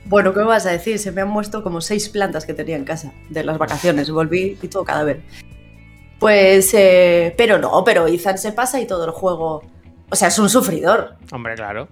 Bueno, 0.05 0.33
¿qué 0.33 0.39
me 0.39 0.45
vas 0.45 0.65
a 0.65 0.71
decir? 0.71 0.97
Se 0.99 1.11
me 1.11 1.21
han 1.21 1.27
muerto 1.27 1.61
como 1.63 1.81
seis 1.81 2.07
plantas 2.07 2.45
que 2.45 2.53
tenía 2.53 2.77
en 2.77 2.85
casa 2.85 3.11
de 3.29 3.43
las 3.43 3.57
vacaciones. 3.57 4.09
Volví 4.11 4.57
y 4.61 4.67
todo 4.69 4.85
cadáver. 4.85 5.21
Pues, 6.19 6.73
eh, 6.73 7.33
pero 7.37 7.57
no, 7.57 7.83
pero 7.83 8.07
Ethan 8.07 8.37
se 8.37 8.51
pasa 8.53 8.79
y 8.79 8.87
todo 8.87 9.03
el 9.05 9.11
juego. 9.11 9.63
O 10.09 10.15
sea, 10.15 10.29
es 10.29 10.39
un 10.39 10.47
sufridor. 10.49 11.15
Hombre, 11.31 11.55
claro. 11.55 11.87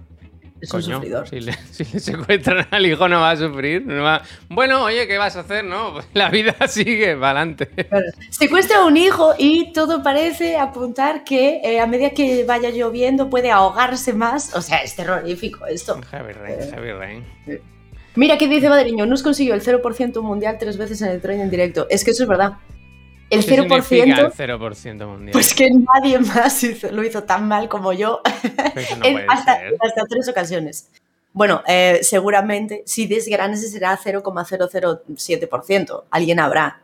Es 0.64 0.72
un 0.72 0.82
sufridor. 0.82 1.28
si 1.28 1.40
le, 1.40 1.52
si 1.70 1.84
le 1.84 2.00
secuestran 2.00 2.66
al 2.70 2.86
hijo 2.86 3.08
no 3.08 3.20
va 3.20 3.30
a 3.30 3.36
sufrir. 3.36 3.86
no 3.86 4.02
va- 4.02 4.22
Bueno, 4.48 4.82
oye, 4.84 5.06
¿qué 5.06 5.16
vas 5.18 5.36
a 5.36 5.40
hacer? 5.40 5.64
No, 5.64 5.94
la 6.14 6.28
vida 6.30 6.54
sigue 6.68 7.14
para 7.16 7.40
adelante. 7.42 7.70
Secuestra 8.30 8.78
a 8.78 8.84
un 8.84 8.96
hijo 8.96 9.34
y 9.38 9.72
todo 9.72 10.02
parece 10.02 10.56
apuntar 10.56 11.24
que 11.24 11.60
eh, 11.64 11.80
a 11.80 11.86
medida 11.86 12.10
que 12.10 12.44
vaya 12.44 12.70
lloviendo 12.70 13.30
puede 13.30 13.50
ahogarse 13.50 14.12
más. 14.12 14.54
O 14.54 14.60
sea, 14.60 14.78
es 14.78 14.96
terrorífico 14.96 15.66
esto. 15.66 16.00
Rain, 16.10 16.70
Heavy 16.70 16.92
Rain. 16.92 17.24
Mira 18.16 18.38
qué 18.38 18.46
dice 18.46 18.68
Madriño, 18.68 19.06
Nus 19.06 19.22
consiguió 19.24 19.54
el 19.54 19.62
0% 19.62 20.22
mundial 20.22 20.56
tres 20.60 20.76
veces 20.76 21.02
en 21.02 21.08
el 21.08 21.20
tren 21.20 21.40
en 21.40 21.50
directo. 21.50 21.86
Es 21.90 22.04
que 22.04 22.12
eso 22.12 22.22
es 22.22 22.28
verdad. 22.28 22.52
El 23.34 23.44
¿Qué 23.44 23.56
significa 23.56 24.16
0%, 24.16 24.26
el 24.26 24.32
0% 24.60 25.06
mundial? 25.06 25.32
pues 25.32 25.54
que 25.54 25.68
nadie 25.70 26.18
más 26.18 26.62
hizo- 26.64 26.90
lo 26.90 27.04
hizo 27.04 27.22
tan 27.24 27.46
mal 27.48 27.68
como 27.68 27.92
yo 27.92 28.20
no 28.98 29.04
en 29.04 29.30
hasta, 29.30 29.58
hasta 29.80 30.04
tres 30.08 30.28
ocasiones. 30.28 30.90
Bueno, 31.32 31.62
eh, 31.66 32.00
seguramente 32.02 32.82
si 32.86 33.06
desgranes 33.06 33.70
será 33.70 33.96
0,007%. 33.98 36.04
Alguien 36.10 36.40
habrá. 36.40 36.80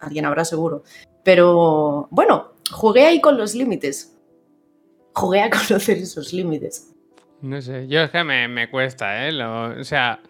Alguien 0.00 0.26
habrá 0.26 0.44
seguro. 0.44 0.82
Pero 1.22 2.08
bueno, 2.10 2.52
jugué 2.70 3.06
ahí 3.06 3.20
con 3.20 3.36
los 3.38 3.54
límites. 3.54 4.16
Jugué 5.14 5.42
a 5.42 5.50
conocer 5.50 5.98
esos 5.98 6.32
límites. 6.32 6.88
No 7.42 7.60
sé, 7.60 7.86
yo 7.88 8.00
es 8.00 8.10
que 8.10 8.24
me, 8.24 8.48
me 8.48 8.70
cuesta, 8.70 9.26
¿eh? 9.26 9.32
Lo- 9.32 9.80
o 9.80 9.84
sea, 9.84 10.20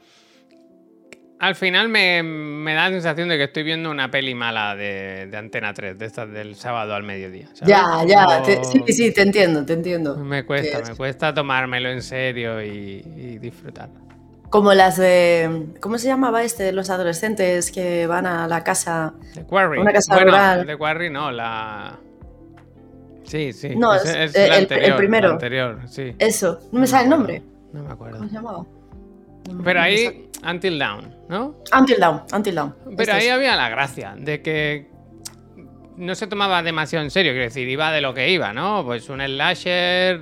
al 1.42 1.56
final 1.56 1.88
me, 1.88 2.22
me 2.22 2.72
da 2.72 2.84
la 2.84 2.90
sensación 2.90 3.28
de 3.28 3.36
que 3.36 3.44
estoy 3.44 3.64
viendo 3.64 3.90
una 3.90 4.10
peli 4.12 4.32
mala 4.32 4.76
de, 4.76 5.26
de 5.26 5.36
Antena 5.36 5.74
3, 5.74 5.98
de 5.98 6.06
estas 6.06 6.30
del 6.30 6.54
sábado 6.54 6.94
al 6.94 7.02
mediodía. 7.02 7.48
¿sabes? 7.52 7.68
Ya, 7.68 8.04
ya, 8.06 8.42
te- 8.44 8.62
sí, 8.64 8.80
sí, 8.92 9.12
te 9.12 9.22
entiendo, 9.22 9.66
te 9.66 9.72
entiendo. 9.72 10.16
Me 10.16 10.44
cuesta, 10.46 10.80
me 10.88 10.94
cuesta 10.94 11.34
tomármelo 11.34 11.88
en 11.90 12.00
serio 12.00 12.62
y, 12.62 13.02
y 13.16 13.38
disfrutar. 13.38 13.88
Como 14.50 14.72
las 14.72 14.98
de. 14.98 15.66
¿Cómo 15.80 15.98
se 15.98 16.06
llamaba 16.06 16.44
este 16.44 16.62
de 16.62 16.72
los 16.72 16.90
adolescentes 16.90 17.72
que 17.72 18.06
van 18.06 18.26
a 18.26 18.46
la 18.46 18.62
casa? 18.62 19.14
The 19.34 19.44
Quarry. 19.44 19.80
Una 19.80 19.92
casa 19.92 20.14
bueno, 20.14 20.30
rural. 20.30 20.64
The 20.66 20.76
Quarry 20.76 21.10
no, 21.10 21.32
la... 21.32 21.98
Sí, 23.24 23.52
sí. 23.52 23.74
No, 23.74 23.94
es, 23.94 24.04
es- 24.04 24.14
es 24.14 24.34
la 24.34 24.42
el- 24.44 24.52
el 24.52 24.58
anterior, 24.62 24.96
primero. 24.96 25.28
la 25.28 25.34
anterior, 25.34 25.80
sí. 25.86 26.14
Eso, 26.18 26.60
no 26.70 26.80
me 26.80 26.86
sale 26.86 27.04
el 27.04 27.10
nombre. 27.10 27.42
No 27.72 27.82
me 27.82 27.92
acuerdo. 27.92 28.18
¿Cómo 28.18 28.28
se 28.28 28.34
llamaba? 28.36 28.64
Me- 29.50 29.64
Pero 29.64 29.80
ahí, 29.80 30.28
Until 30.48 30.78
Dawn, 30.78 31.14
¿no? 31.28 31.56
Until 31.78 31.98
Down, 32.00 32.22
Until 32.34 32.54
Down. 32.54 32.74
Pero 32.84 33.00
Este 33.00 33.12
ahí 33.12 33.26
es. 33.26 33.32
había 33.32 33.56
la 33.56 33.68
gracia 33.68 34.14
de 34.18 34.42
que 34.42 34.86
no 35.96 36.14
se 36.14 36.26
tomaba 36.26 36.62
demasiado 36.62 37.04
en 37.04 37.10
serio, 37.10 37.32
quiero 37.32 37.44
decir, 37.44 37.68
iba 37.68 37.92
de 37.92 38.00
lo 38.00 38.14
que 38.14 38.30
iba, 38.30 38.52
¿no? 38.52 38.82
Pues 38.84 39.08
un 39.08 39.20
slasher 39.20 40.20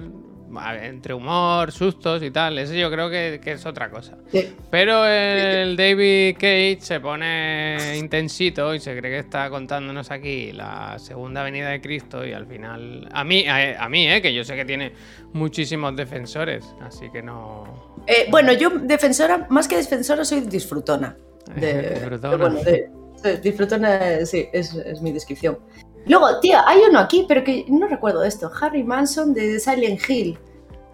entre 0.83 1.14
humor, 1.14 1.70
sustos 1.70 2.24
y 2.24 2.33
tal, 2.33 2.59
eso 2.59 2.74
yo 2.74 2.90
creo 2.90 3.09
que, 3.09 3.40
que 3.40 3.52
es 3.52 3.64
otra 3.64 3.88
cosa. 3.88 4.16
Sí. 4.33 4.52
Pero 4.68 5.06
el 5.06 5.76
David 5.76 6.35
Cage 6.35 6.78
se 6.80 6.98
pone 6.98 7.96
intensito 7.96 8.74
y 8.74 8.80
se 8.80 8.98
cree 8.98 9.12
que 9.12 9.18
está 9.20 9.48
contándonos 9.48 10.11
aquí 10.11 10.50
la 10.50 10.98
segunda 10.98 11.44
venida 11.44 11.68
de 11.68 11.80
Cristo 11.80 12.26
y 12.26 12.33
al 12.33 12.46
final, 12.48 13.09
a 13.12 13.22
mí, 13.22 13.46
a, 13.46 13.85
a 13.85 13.88
mí, 13.88 14.09
¿eh? 14.11 14.20
que 14.20 14.35
yo 14.35 14.42
sé 14.42 14.56
que 14.56 14.64
tiene 14.64 14.92
muchísimos 15.35 15.94
defensores, 15.94 16.74
así 16.83 17.09
que 17.12 17.22
no... 17.22 17.89
Eh, 18.11 18.27
bueno, 18.31 18.53
yo 18.53 18.70
defensora, 18.70 19.46
más 19.51 19.68
que 19.68 19.77
defensora, 19.77 20.25
soy 20.25 20.40
disfrutona. 20.40 21.16
De, 21.55 21.90
Disfrutona. 21.90 22.37
bueno, 22.37 22.61
de- 22.62 22.90
de- 23.23 23.37
disfrutona, 23.38 24.25
sí, 24.27 24.49
es, 24.53 24.75
es 24.75 25.01
mi 25.01 25.12
descripción. 25.12 25.59
Luego, 26.07 26.40
tía, 26.40 26.62
hay 26.66 26.81
uno 26.88 26.99
aquí, 26.99 27.25
pero 27.29 27.44
que 27.44 27.64
no 27.68 27.87
recuerdo 27.87 28.25
esto. 28.25 28.51
Harry 28.61 28.83
Manson 28.83 29.35
de 29.35 29.61
Silent 29.61 30.01
Hill. 30.09 30.38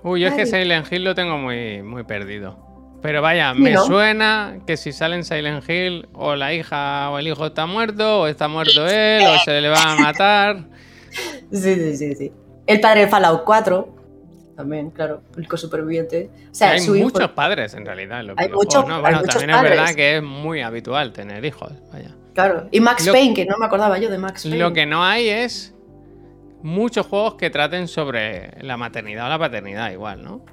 Uy, 0.03 0.21
yo 0.21 0.29
es 0.29 0.35
que. 0.35 0.47
Silent 0.47 0.93
Hill 0.93 1.05
lo 1.05 1.15
tengo 1.15 1.39
muy, 1.39 1.83
muy 1.83 2.05
perdido. 2.05 2.59
Pero 3.03 3.23
vaya, 3.23 3.55
me 3.55 3.73
¿no? 3.73 3.85
suena 3.85 4.59
que 4.67 4.77
si 4.77 4.91
sale 4.93 5.15
en 5.17 5.25
Silent 5.25 5.69
Hill, 5.69 6.09
o 6.15 6.35
la 6.35 6.53
hija 6.55 7.11
o 7.11 7.19
el 7.19 7.29
hijo 7.29 7.47
está 7.47 7.67
muerto, 7.67 8.23
o 8.23 8.27
está 8.27 8.49
muerto 8.49 8.87
él, 8.89 9.23
o 9.27 9.39
se 9.45 9.61
le 9.61 9.69
va 9.69 9.83
a 9.93 9.97
matar. 9.97 10.65
Sí, 11.51 11.75
sí, 11.77 11.97
sí, 11.97 12.15
sí. 12.15 12.33
El 12.67 12.81
padre 12.81 13.03
de 13.03 13.09
Fallout 13.09 13.45
4, 13.45 13.96
también, 14.57 14.91
claro, 14.91 15.23
el 15.33 15.39
único 15.39 15.57
superviviente. 15.57 16.31
O 16.51 16.55
sea, 16.55 16.71
hay 16.71 16.81
su 16.81 16.97
hijo- 16.97 17.05
muchos 17.11 17.31
padres 17.33 17.75
en 17.75 17.85
realidad. 17.85 18.19
Hay 18.21 18.25
videojuegos, 18.49 18.65
mucho- 18.65 18.89
¿no? 18.89 18.95
hay 18.97 19.01
Bueno, 19.03 19.19
muchos 19.19 19.35
también 19.35 19.57
es 19.57 19.63
verdad 19.63 19.95
que 19.95 20.17
es 20.17 20.23
muy 20.23 20.61
habitual 20.63 21.13
tener 21.13 21.45
hijos. 21.45 21.73
Vaya. 21.93 22.15
Claro. 22.35 22.69
Y 22.71 22.81
Max 22.81 23.07
Lo- 23.07 23.13
Payne, 23.13 23.35
que 23.35 23.45
no 23.47 23.57
me 23.59 23.67
acordaba 23.67 23.99
yo 23.99 24.11
de 24.11 24.19
Max 24.19 24.43
Payne. 24.45 24.59
Lo 24.59 24.73
que 24.73 24.87
no 24.87 25.05
hay 25.05 25.29
es 25.29 25.75
muchos 26.63 27.07
juegos 27.07 27.35
que 27.35 27.51
traten 27.51 27.87
sobre 27.87 28.51
la 28.63 28.77
maternidad 28.77 29.27
o 29.27 29.29
la 29.29 29.39
paternidad, 29.39 29.91
igual, 29.93 30.23
¿no? 30.25 30.45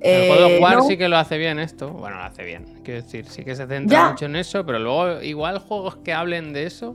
El 0.00 0.28
God 0.28 0.44
of 0.44 0.50
Eh, 0.50 0.58
War 0.60 0.76
no. 0.76 0.82
sí 0.86 0.98
que 0.98 1.08
lo 1.08 1.16
hace 1.16 1.38
bien 1.38 1.58
esto. 1.58 1.88
Bueno, 1.90 2.16
lo 2.18 2.24
hace 2.24 2.44
bien. 2.44 2.80
Quiero 2.84 3.00
decir, 3.02 3.24
sí 3.26 3.42
que 3.42 3.56
se 3.56 3.66
centra 3.66 3.98
Ya. 3.98 4.10
mucho 4.10 4.26
en 4.26 4.36
eso, 4.36 4.66
pero 4.66 4.78
luego 4.78 5.22
igual 5.22 5.58
juegos 5.60 5.96
que 5.96 6.12
hablen 6.12 6.52
de 6.52 6.64
eso. 6.66 6.94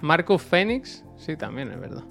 Marcus 0.00 0.42
Phoenix, 0.42 1.04
sí, 1.16 1.36
también 1.36 1.70
es 1.70 1.78
verdad. 1.78 2.02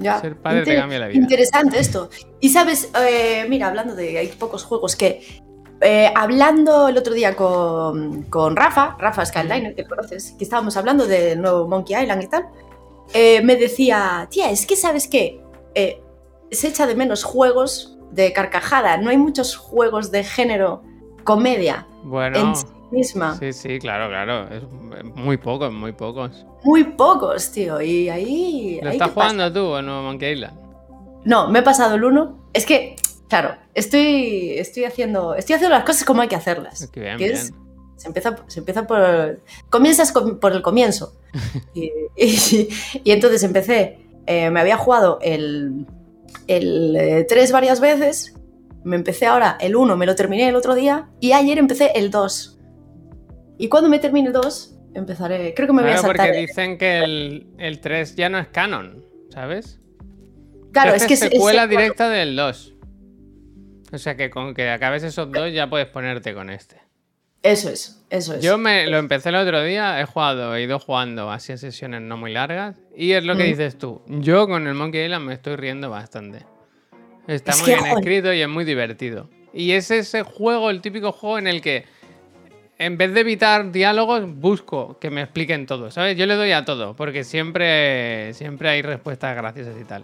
Ya. 0.00 0.20
Ser 0.20 0.36
padre 0.36 0.64
te 0.64 0.76
cambia 0.76 0.98
la 0.98 1.08
vida. 1.08 1.20
Interesante 1.20 1.78
esto. 1.78 2.10
Y 2.40 2.50
sabes, 2.50 2.90
eh, 3.06 3.46
mira, 3.48 3.68
hablando 3.68 3.94
de 3.94 4.18
hay 4.18 4.28
pocos 4.28 4.64
juegos 4.64 4.96
que. 4.96 5.22
eh, 5.80 6.12
hablando 6.14 6.88
el 6.88 6.98
otro 6.98 7.14
día 7.14 7.36
con, 7.36 8.24
con 8.24 8.56
Rafa, 8.56 8.96
Rafa 8.98 9.24
Skyliner, 9.24 9.74
que 9.74 9.84
conoces, 9.84 10.34
que 10.38 10.44
estábamos 10.44 10.76
hablando 10.76 11.06
del 11.06 11.40
nuevo 11.40 11.68
Monkey 11.68 12.00
Island 12.02 12.22
y 12.22 12.26
tal, 12.28 12.48
eh, 13.14 13.42
me 13.42 13.56
decía, 13.56 14.26
tía, 14.30 14.50
es 14.50 14.66
que 14.66 14.76
sabes 14.76 15.08
qué, 15.08 15.40
se 16.50 16.68
echa 16.68 16.86
de 16.86 16.94
menos 16.94 17.22
juegos 17.24 17.98
de 18.10 18.32
carcajada, 18.32 18.96
no 18.96 19.10
hay 19.10 19.16
muchos 19.18 19.56
juegos 19.56 20.10
de 20.10 20.24
género 20.24 20.82
comedia 21.24 21.86
Bueno, 22.02 22.38
en 22.38 22.56
sí 22.56 22.66
misma, 22.90 23.36
sí, 23.38 23.52
sí, 23.52 23.78
claro, 23.78 24.08
claro. 24.08 24.48
Es 24.54 24.62
muy 25.16 25.36
pocos, 25.36 25.72
muy 25.72 25.92
pocos. 25.92 26.44
muy 26.64 26.84
pocos, 26.84 27.50
tío, 27.52 27.80
y 27.80 28.08
ahí... 28.08 28.78
¿Lo 28.82 28.90
ahí 28.90 28.96
estás 28.96 29.10
pasa. 29.10 29.30
jugando 29.30 29.52
tú 29.52 29.66
o 29.66 29.82
no, 29.82 30.02
Monkey 30.02 30.32
Island? 30.34 30.58
No, 31.24 31.48
me 31.48 31.58
he 31.60 31.62
pasado 31.62 31.94
el 31.96 32.04
1. 32.04 32.48
Es 32.52 32.64
que, 32.66 32.96
claro, 33.28 33.54
estoy, 33.74 34.52
estoy, 34.58 34.84
haciendo, 34.84 35.34
estoy 35.34 35.54
haciendo 35.56 35.76
las 35.76 35.84
cosas 35.84 36.04
como 36.04 36.22
hay 36.22 36.28
que 36.28 36.36
hacerlas. 36.36 36.90
Bien, 36.94 37.16
que 37.18 37.24
bien. 37.24 37.36
es- 37.36 37.52
se, 37.96 38.08
empieza, 38.08 38.36
se 38.46 38.60
empieza 38.60 38.86
por... 38.86 39.40
Comienzas 39.68 40.12
por 40.12 40.52
el 40.52 40.62
comienzo. 40.62 41.14
y, 41.74 41.92
y- 42.16 42.68
y 43.04 43.10
entonces 43.12 43.42
empecé, 43.42 43.98
eh, 44.26 44.50
me 44.50 44.60
había 44.60 44.76
jugado 44.78 45.18
el, 45.20 45.86
el 46.48 47.26
3 47.28 47.52
varias 47.52 47.80
veces 47.80 48.34
Me 48.82 48.96
empecé 48.96 49.26
ahora 49.26 49.58
el 49.60 49.76
1, 49.76 49.96
me 49.96 50.06
lo 50.06 50.14
terminé 50.16 50.48
el 50.48 50.56
otro 50.56 50.74
día 50.74 51.08
y 51.20 51.32
ayer 51.32 51.58
empecé 51.58 51.92
el 51.94 52.10
2. 52.10 52.58
Y 53.60 53.68
cuando 53.68 53.88
me 53.90 53.98
termine 53.98 54.28
el 54.28 54.32
2, 54.32 54.74
empezaré. 54.94 55.52
Creo 55.54 55.66
que 55.66 55.72
me 55.74 55.82
voy 55.82 55.90
a 55.90 55.94
Claro, 55.94 56.08
saltar. 56.08 56.26
porque 56.28 56.40
dicen 56.40 56.78
que 56.78 56.98
el, 57.00 57.46
el 57.58 57.80
3 57.80 58.16
ya 58.16 58.28
no 58.30 58.38
es 58.38 58.48
canon, 58.48 59.04
¿sabes? 59.28 59.78
Claro, 60.72 60.94
es 60.94 61.04
que 61.06 61.14
es- 61.14 61.20
secuela 61.20 61.64
es- 61.64 61.70
directa 61.70 62.08
del 62.08 62.36
2. 62.36 62.74
O 63.92 63.98
sea 63.98 64.16
que 64.16 64.30
con 64.30 64.54
que 64.54 64.70
acabes 64.70 65.02
esos 65.02 65.30
dos 65.32 65.52
ya 65.52 65.68
puedes 65.68 65.88
ponerte 65.88 66.32
con 66.32 66.48
este. 66.48 66.76
Eso 67.42 67.68
es, 67.70 68.04
eso 68.08 68.34
es. 68.34 68.42
Yo 68.42 68.56
me 68.56 68.86
lo 68.86 68.98
empecé 68.98 69.30
el 69.30 69.34
otro 69.34 69.62
día, 69.64 70.00
he 70.00 70.04
jugado, 70.04 70.54
he 70.54 70.62
ido 70.62 70.78
jugando 70.78 71.30
así 71.30 71.52
a 71.52 71.56
sesiones 71.56 72.00
no 72.02 72.16
muy 72.16 72.32
largas. 72.32 72.76
Y 72.96 73.12
es 73.12 73.24
lo 73.24 73.36
que 73.36 73.44
Mm. 73.44 73.46
dices 73.48 73.78
tú. 73.78 74.00
Yo 74.06 74.46
con 74.46 74.66
el 74.66 74.74
Monkey 74.74 75.04
Island 75.04 75.26
me 75.26 75.34
estoy 75.34 75.56
riendo 75.56 75.90
bastante. 75.90 76.46
Está 77.26 77.52
Es 77.52 77.58
muy 77.60 77.66
bien 77.66 77.80
joder. 77.80 77.92
escrito 77.98 78.32
y 78.32 78.40
es 78.42 78.48
muy 78.48 78.64
divertido. 78.64 79.28
Y 79.52 79.72
es 79.72 79.90
ese 79.90 80.22
juego, 80.22 80.70
el 80.70 80.80
típico 80.80 81.12
juego 81.12 81.38
en 81.38 81.46
el 81.48 81.60
que 81.60 81.84
en 82.80 82.96
vez 82.96 83.12
de 83.12 83.20
evitar 83.20 83.70
diálogos, 83.70 84.22
busco 84.26 84.98
que 84.98 85.10
me 85.10 85.20
expliquen 85.20 85.66
todo, 85.66 85.90
¿sabes? 85.90 86.16
Yo 86.16 86.24
le 86.24 86.34
doy 86.34 86.52
a 86.52 86.64
todo, 86.64 86.96
porque 86.96 87.24
siempre, 87.24 88.32
siempre 88.32 88.70
hay 88.70 88.80
respuestas 88.80 89.36
graciosas 89.36 89.76
y 89.78 89.84
tal. 89.84 90.02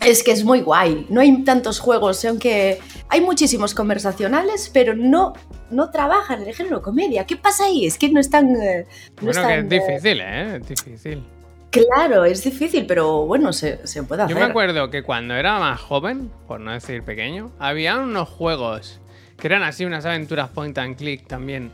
Es 0.00 0.24
que 0.24 0.32
es 0.32 0.44
muy 0.44 0.60
guay. 0.60 1.06
No 1.08 1.20
hay 1.20 1.44
tantos 1.44 1.78
juegos, 1.78 2.24
aunque 2.24 2.78
hay 3.08 3.20
muchísimos 3.20 3.74
conversacionales, 3.74 4.70
pero 4.74 4.96
no, 4.96 5.34
no 5.70 5.90
trabajan 5.90 6.42
en 6.42 6.48
el 6.48 6.54
género 6.54 6.82
comedia. 6.82 7.24
¿Qué 7.24 7.36
pasa 7.36 7.66
ahí? 7.66 7.86
Es 7.86 7.96
que 7.96 8.10
no 8.10 8.18
están. 8.18 8.48
eh, 8.56 8.84
no 9.22 9.26
bueno, 9.26 9.26
que 9.26 9.30
es 9.30 9.36
están, 9.36 9.52
eh, 9.52 9.62
difícil, 9.62 10.20
¿eh? 10.20 10.56
Es 10.56 10.68
difícil. 10.68 11.24
Claro, 11.70 12.24
es 12.24 12.42
difícil, 12.42 12.86
pero 12.86 13.24
bueno, 13.24 13.52
se, 13.52 13.86
se 13.86 14.02
puede 14.02 14.22
hacer. 14.22 14.34
Yo 14.36 14.40
me 14.40 14.50
acuerdo 14.50 14.90
que 14.90 15.04
cuando 15.04 15.34
era 15.34 15.60
más 15.60 15.80
joven, 15.80 16.32
por 16.48 16.58
no 16.58 16.72
decir 16.72 17.04
pequeño, 17.04 17.52
había 17.60 17.98
unos 17.98 18.28
juegos 18.28 19.00
que 19.38 19.46
eran 19.46 19.62
así, 19.62 19.84
unas 19.84 20.04
aventuras 20.06 20.48
point 20.50 20.76
and 20.78 20.96
click 20.96 21.26
también, 21.26 21.70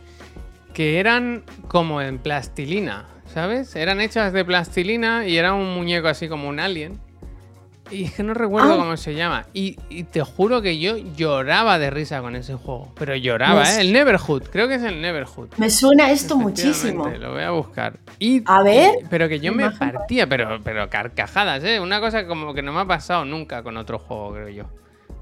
que 0.74 0.98
eran 1.00 1.42
como 1.68 2.00
en 2.00 2.18
plastilina, 2.18 3.06
¿sabes? 3.32 3.76
Eran 3.76 4.00
hechas 4.00 4.32
de 4.32 4.44
plastilina 4.44 5.26
y 5.26 5.36
era 5.36 5.54
un 5.54 5.74
muñeco 5.74 6.08
así 6.08 6.28
como 6.28 6.48
un 6.48 6.60
alien. 6.60 6.98
Y 7.90 8.04
es 8.04 8.12
que 8.14 8.22
no 8.22 8.32
recuerdo 8.32 8.72
Ah. 8.72 8.76
cómo 8.78 8.96
se 8.96 9.14
llama. 9.14 9.44
Y, 9.52 9.76
y 9.90 10.04
te 10.04 10.22
juro 10.22 10.62
que 10.62 10.78
yo 10.78 10.96
lloraba 10.96 11.78
de 11.78 11.90
risa 11.90 12.22
con 12.22 12.36
ese 12.36 12.54
juego. 12.54 12.90
Pero 12.98 13.14
lloraba, 13.16 13.64
¿eh? 13.70 13.82
El 13.82 13.92
Neverhood, 13.92 14.44
creo 14.44 14.66
que 14.66 14.76
es 14.76 14.82
el 14.82 15.02
Neverhood. 15.02 15.48
Me 15.58 15.68
suena 15.68 16.10
esto 16.10 16.36
muchísimo. 16.38 17.06
Lo 17.08 17.32
voy 17.32 17.42
a 17.42 17.50
buscar. 17.50 17.98
Y, 18.18 18.42
A 18.46 18.62
ver, 18.62 18.94
pero 19.10 19.28
que 19.28 19.40
yo 19.40 19.52
me 19.52 19.70
partía, 19.72 20.26
pero, 20.26 20.58
pero 20.64 20.88
carcajadas, 20.88 21.62
¿eh? 21.64 21.80
Una 21.80 22.00
cosa 22.00 22.26
como 22.26 22.54
que 22.54 22.62
no 22.62 22.72
me 22.72 22.80
ha 22.80 22.86
pasado 22.86 23.26
nunca 23.26 23.62
con 23.62 23.76
otro 23.76 23.98
juego, 23.98 24.32
creo 24.32 24.48
yo. 24.48 24.64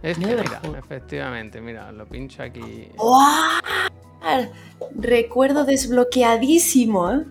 Este, 0.02 0.24
mira, 0.26 0.44
efectivamente, 0.78 1.60
mira, 1.60 1.92
lo 1.92 2.06
pincho 2.06 2.42
aquí. 2.42 2.88
¡Guau! 2.96 4.50
Recuerdo 4.96 5.64
desbloqueadísimo, 5.64 7.10
¿eh? 7.12 7.24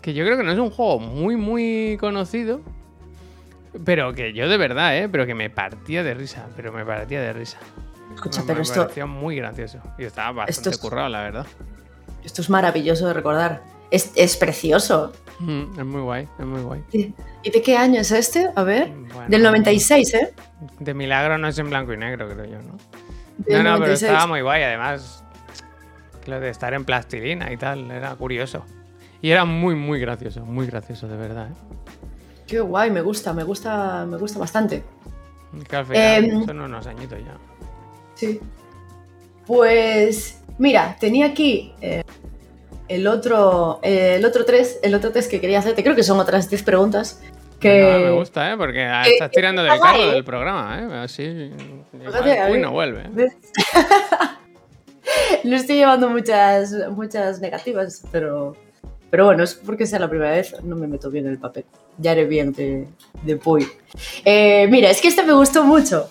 Que 0.00 0.14
yo 0.14 0.24
creo 0.24 0.36
que 0.36 0.42
no 0.44 0.52
es 0.52 0.58
un 0.58 0.70
juego 0.70 0.98
muy, 1.00 1.36
muy 1.36 1.96
conocido. 2.00 2.60
Pero 3.84 4.12
que 4.14 4.32
yo 4.32 4.48
de 4.48 4.56
verdad, 4.56 4.96
¿eh? 4.96 5.08
Pero 5.08 5.26
que 5.26 5.34
me 5.34 5.50
partía 5.50 6.02
de 6.02 6.14
risa. 6.14 6.46
Pero 6.56 6.72
me 6.72 6.84
partía 6.84 7.20
de 7.20 7.32
risa. 7.32 7.58
Escucha, 8.14 8.40
me, 8.40 8.46
pero 8.46 8.56
me 8.58 8.62
esto, 8.62 8.80
pareció 8.82 9.06
muy 9.06 9.36
gracioso. 9.36 9.78
Y 9.98 10.04
estaba 10.04 10.32
bastante 10.32 10.50
Esto 10.52 10.70
es- 10.70 10.78
currado, 10.78 11.08
la 11.08 11.22
verdad. 11.22 11.46
esto 12.24 12.42
es 12.42 12.50
maravilloso 12.50 13.06
de 13.06 13.12
recordar. 13.14 13.62
Es, 13.90 14.12
es 14.14 14.36
precioso. 14.36 15.12
Mm, 15.40 15.78
es 15.78 15.84
muy 15.84 16.00
guay, 16.02 16.28
es 16.38 16.44
muy 16.46 16.60
guay. 16.62 16.82
¿Y 16.92 17.50
de 17.50 17.62
qué 17.62 17.76
año 17.76 18.00
es 18.00 18.10
este? 18.10 18.50
A 18.54 18.62
ver. 18.64 18.88
Bueno, 18.90 19.28
Del 19.28 19.42
96, 19.42 20.14
¿eh? 20.14 20.34
De 20.80 20.94
milagro 20.94 21.38
no 21.38 21.48
es 21.48 21.58
en 21.58 21.70
blanco 21.70 21.92
y 21.92 21.96
negro, 21.96 22.28
creo 22.28 22.44
yo, 22.44 22.58
¿no? 22.62 22.76
Del 23.38 23.62
no, 23.62 23.70
no, 23.70 23.76
pero 23.76 23.86
96. 23.86 24.02
estaba 24.02 24.26
muy 24.26 24.40
guay, 24.42 24.62
además. 24.64 25.22
Lo 26.26 26.40
de 26.40 26.50
estar 26.50 26.74
en 26.74 26.84
plastilina 26.84 27.50
y 27.52 27.56
tal, 27.56 27.90
era 27.90 28.14
curioso. 28.16 28.64
Y 29.22 29.30
era 29.30 29.44
muy, 29.44 29.74
muy 29.74 29.98
gracioso, 30.00 30.44
muy 30.44 30.66
gracioso, 30.66 31.08
de 31.08 31.16
verdad. 31.16 31.48
¿eh? 31.50 31.54
Qué 32.46 32.60
guay, 32.60 32.90
me 32.90 33.00
gusta, 33.00 33.32
me 33.32 33.44
gusta, 33.44 34.04
me 34.06 34.16
gusta 34.18 34.38
bastante. 34.38 34.82
Que 35.68 35.76
al 35.76 35.86
final 35.86 36.24
Em. 36.24 36.44
son 36.46 36.60
unos 36.60 36.86
añitos 36.86 37.18
ya. 37.20 37.36
Sí. 38.14 38.40
Pues, 39.46 40.40
mira, 40.58 40.96
tenía 41.00 41.26
aquí 41.26 41.72
eh, 41.80 42.02
el 42.88 43.06
otro, 43.06 43.80
eh, 43.82 44.16
el 44.16 44.24
otro 44.24 44.44
tres, 44.44 44.78
el 44.82 44.94
otro 44.94 45.12
test 45.12 45.30
que 45.30 45.40
quería 45.40 45.58
hacerte. 45.58 45.82
Creo 45.82 45.94
que 45.94 46.02
son 46.02 46.18
otras 46.20 46.48
10 46.48 46.62
preguntas. 46.62 47.20
Que... 47.60 47.92
No, 47.92 47.98
me 47.98 48.10
gusta, 48.12 48.52
¿eh? 48.52 48.56
Porque 48.56 48.84
ah, 48.84 49.02
que- 49.04 49.14
estás 49.14 49.30
tirando 49.30 49.62
del 49.62 49.78
carro 49.80 49.98
guay, 49.98 50.10
¿eh? 50.10 50.12
del 50.14 50.24
programa, 50.24 50.78
¿eh? 50.80 50.98
Así. 51.02 51.50
Uy, 52.50 52.58
no 52.60 52.70
vuelve. 52.70 53.08
No 55.44 55.56
estoy 55.56 55.76
llevando 55.76 56.08
muchas, 56.08 56.72
muchas 56.90 57.40
negativas, 57.40 58.04
pero, 58.12 58.56
pero 59.10 59.24
bueno, 59.24 59.42
es 59.42 59.54
porque 59.54 59.86
sea 59.86 59.98
la 59.98 60.08
primera 60.08 60.30
vez, 60.32 60.54
no 60.62 60.76
me 60.76 60.86
meto 60.86 61.10
bien 61.10 61.26
en 61.26 61.32
el 61.32 61.38
papel. 61.38 61.64
Ya 61.98 62.12
haré 62.12 62.26
bien 62.26 62.52
de, 62.52 62.86
de 63.22 63.36
Puy. 63.36 63.66
Eh, 64.24 64.68
mira, 64.70 64.90
es 64.90 65.00
que 65.00 65.08
este 65.08 65.24
me 65.24 65.32
gustó 65.32 65.64
mucho, 65.64 66.08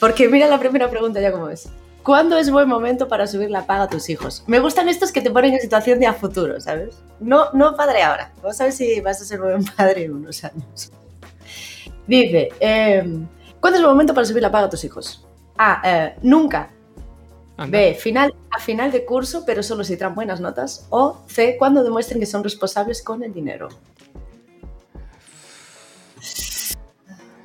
porque 0.00 0.28
mira 0.28 0.48
la 0.48 0.58
primera 0.58 0.90
pregunta 0.90 1.20
ya 1.20 1.30
como 1.30 1.48
es. 1.48 1.68
¿Cuándo 2.02 2.38
es 2.38 2.50
buen 2.50 2.68
momento 2.68 3.06
para 3.08 3.26
subir 3.26 3.50
la 3.50 3.66
paga 3.66 3.84
a 3.84 3.88
tus 3.88 4.08
hijos? 4.08 4.42
Me 4.46 4.60
gustan 4.60 4.88
estos 4.88 5.12
que 5.12 5.20
te 5.20 5.30
ponen 5.30 5.54
en 5.54 5.60
situación 5.60 5.98
de 6.00 6.06
a 6.06 6.14
futuro, 6.14 6.60
¿sabes? 6.60 7.02
No, 7.20 7.52
no 7.52 7.74
padre 7.76 8.02
ahora. 8.02 8.32
Vamos 8.36 8.60
a 8.60 8.64
ver 8.64 8.72
si 8.72 9.00
vas 9.00 9.20
a 9.20 9.24
ser 9.24 9.40
buen 9.40 9.64
padre 9.76 10.04
en 10.04 10.14
unos 10.14 10.42
años. 10.44 10.90
Dice, 12.06 12.48
eh, 12.60 13.02
¿cuándo 13.60 13.76
es 13.78 13.82
el 13.82 13.86
momento 13.88 14.14
para 14.14 14.26
subir 14.26 14.42
la 14.42 14.50
paga 14.50 14.66
a 14.66 14.70
tus 14.70 14.84
hijos? 14.84 15.26
A. 15.58 15.82
eh, 15.84 16.16
nunca. 16.22 16.70
Anda. 17.58 17.76
B. 17.76 17.94
Final, 17.94 18.32
a 18.50 18.60
final 18.60 18.92
de 18.92 19.04
curso, 19.04 19.42
pero 19.44 19.62
solo 19.62 19.82
si 19.84 19.96
traen 19.96 20.14
buenas 20.14 20.40
notas. 20.40 20.86
O 20.90 21.22
C. 21.26 21.56
Cuando 21.58 21.82
demuestren 21.82 22.20
que 22.20 22.26
son 22.26 22.42
responsables 22.44 23.02
con 23.02 23.22
el 23.22 23.34
dinero. 23.34 23.68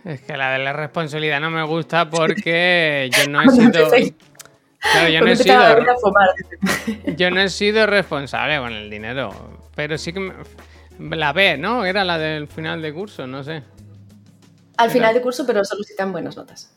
Es 0.05 0.21
que 0.21 0.35
la 0.37 0.51
de 0.51 0.59
la 0.59 0.73
responsabilidad 0.73 1.39
no 1.39 1.49
me 1.49 1.63
gusta 1.63 2.09
porque 2.09 3.09
yo 3.11 3.29
no 3.29 3.41
he 3.41 3.49
sido. 3.49 3.89
Claro, 4.91 5.09
yo 5.09 5.21
no 5.21 5.27
he 5.27 5.35
sido. 5.35 5.55
Yo 7.15 7.31
no 7.31 7.41
he 7.41 7.49
sido 7.49 7.85
responsable 7.87 8.57
con 8.57 8.73
el 8.73 8.89
dinero, 8.89 9.31
pero 9.75 9.97
sí 9.97 10.11
que 10.13 10.19
me- 10.19 11.15
la 11.17 11.31
B, 11.33 11.57
¿no? 11.57 11.85
Era 11.85 12.03
la 12.03 12.17
del 12.17 12.47
final 12.47 12.81
de 12.81 12.93
curso, 12.93 13.25
no 13.25 13.43
sé. 13.43 13.63
Al 14.77 14.85
Era- 14.87 14.89
final 14.93 15.13
de 15.13 15.21
curso, 15.21 15.45
pero 15.47 15.61
traen 15.95 16.11
buenas 16.11 16.35
notas. 16.35 16.75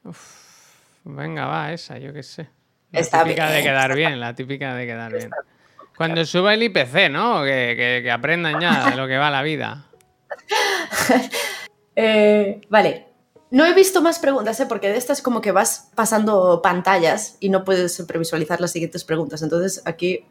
Venga, 1.05 1.47
va, 1.47 1.73
esa, 1.73 1.99
yo 1.99 2.12
qué 2.12 2.23
sé. 2.23 2.49
La 2.92 3.01
Está 3.01 3.25
típica 3.25 3.51
de 3.51 3.62
quedar 3.62 3.95
bien, 3.95 4.21
la 4.21 4.35
típica 4.35 4.75
de 4.75 4.87
quedar 4.87 5.12
bien. 5.12 5.31
Cuando 5.97 6.25
suba 6.25 6.55
el 6.55 6.62
IPC, 6.62 7.11
¿no? 7.11 7.42
Que, 7.42 7.75
que- 7.77 8.01
que 8.05 8.11
aprendan 8.11 8.61
ya 8.61 8.90
de 8.90 8.97
lo 8.97 9.07
que 9.09 9.16
va 9.19 9.31
la 9.31 9.42
vida. 9.42 9.87
Eh, 11.99 12.61
vale. 12.69 13.06
No 13.50 13.64
he 13.64 13.74
visto 13.74 14.02
más 14.02 14.18
preguntas, 14.18 14.59
¿eh? 14.59 14.66
porque 14.66 14.88
de 14.88 14.96
estas 14.96 15.22
como 15.22 15.40
que 15.40 15.52
vas 15.52 15.90
pasando 15.94 16.61
pantallas 16.62 17.37
y 17.38 17.48
no 17.48 17.64
puedes 17.64 18.02
previsualizar 18.02 18.61
las 18.61 18.72
siguientes 18.72 19.04
preguntas. 19.04 19.42
Entonces 19.42 19.82
aquí 19.85 20.24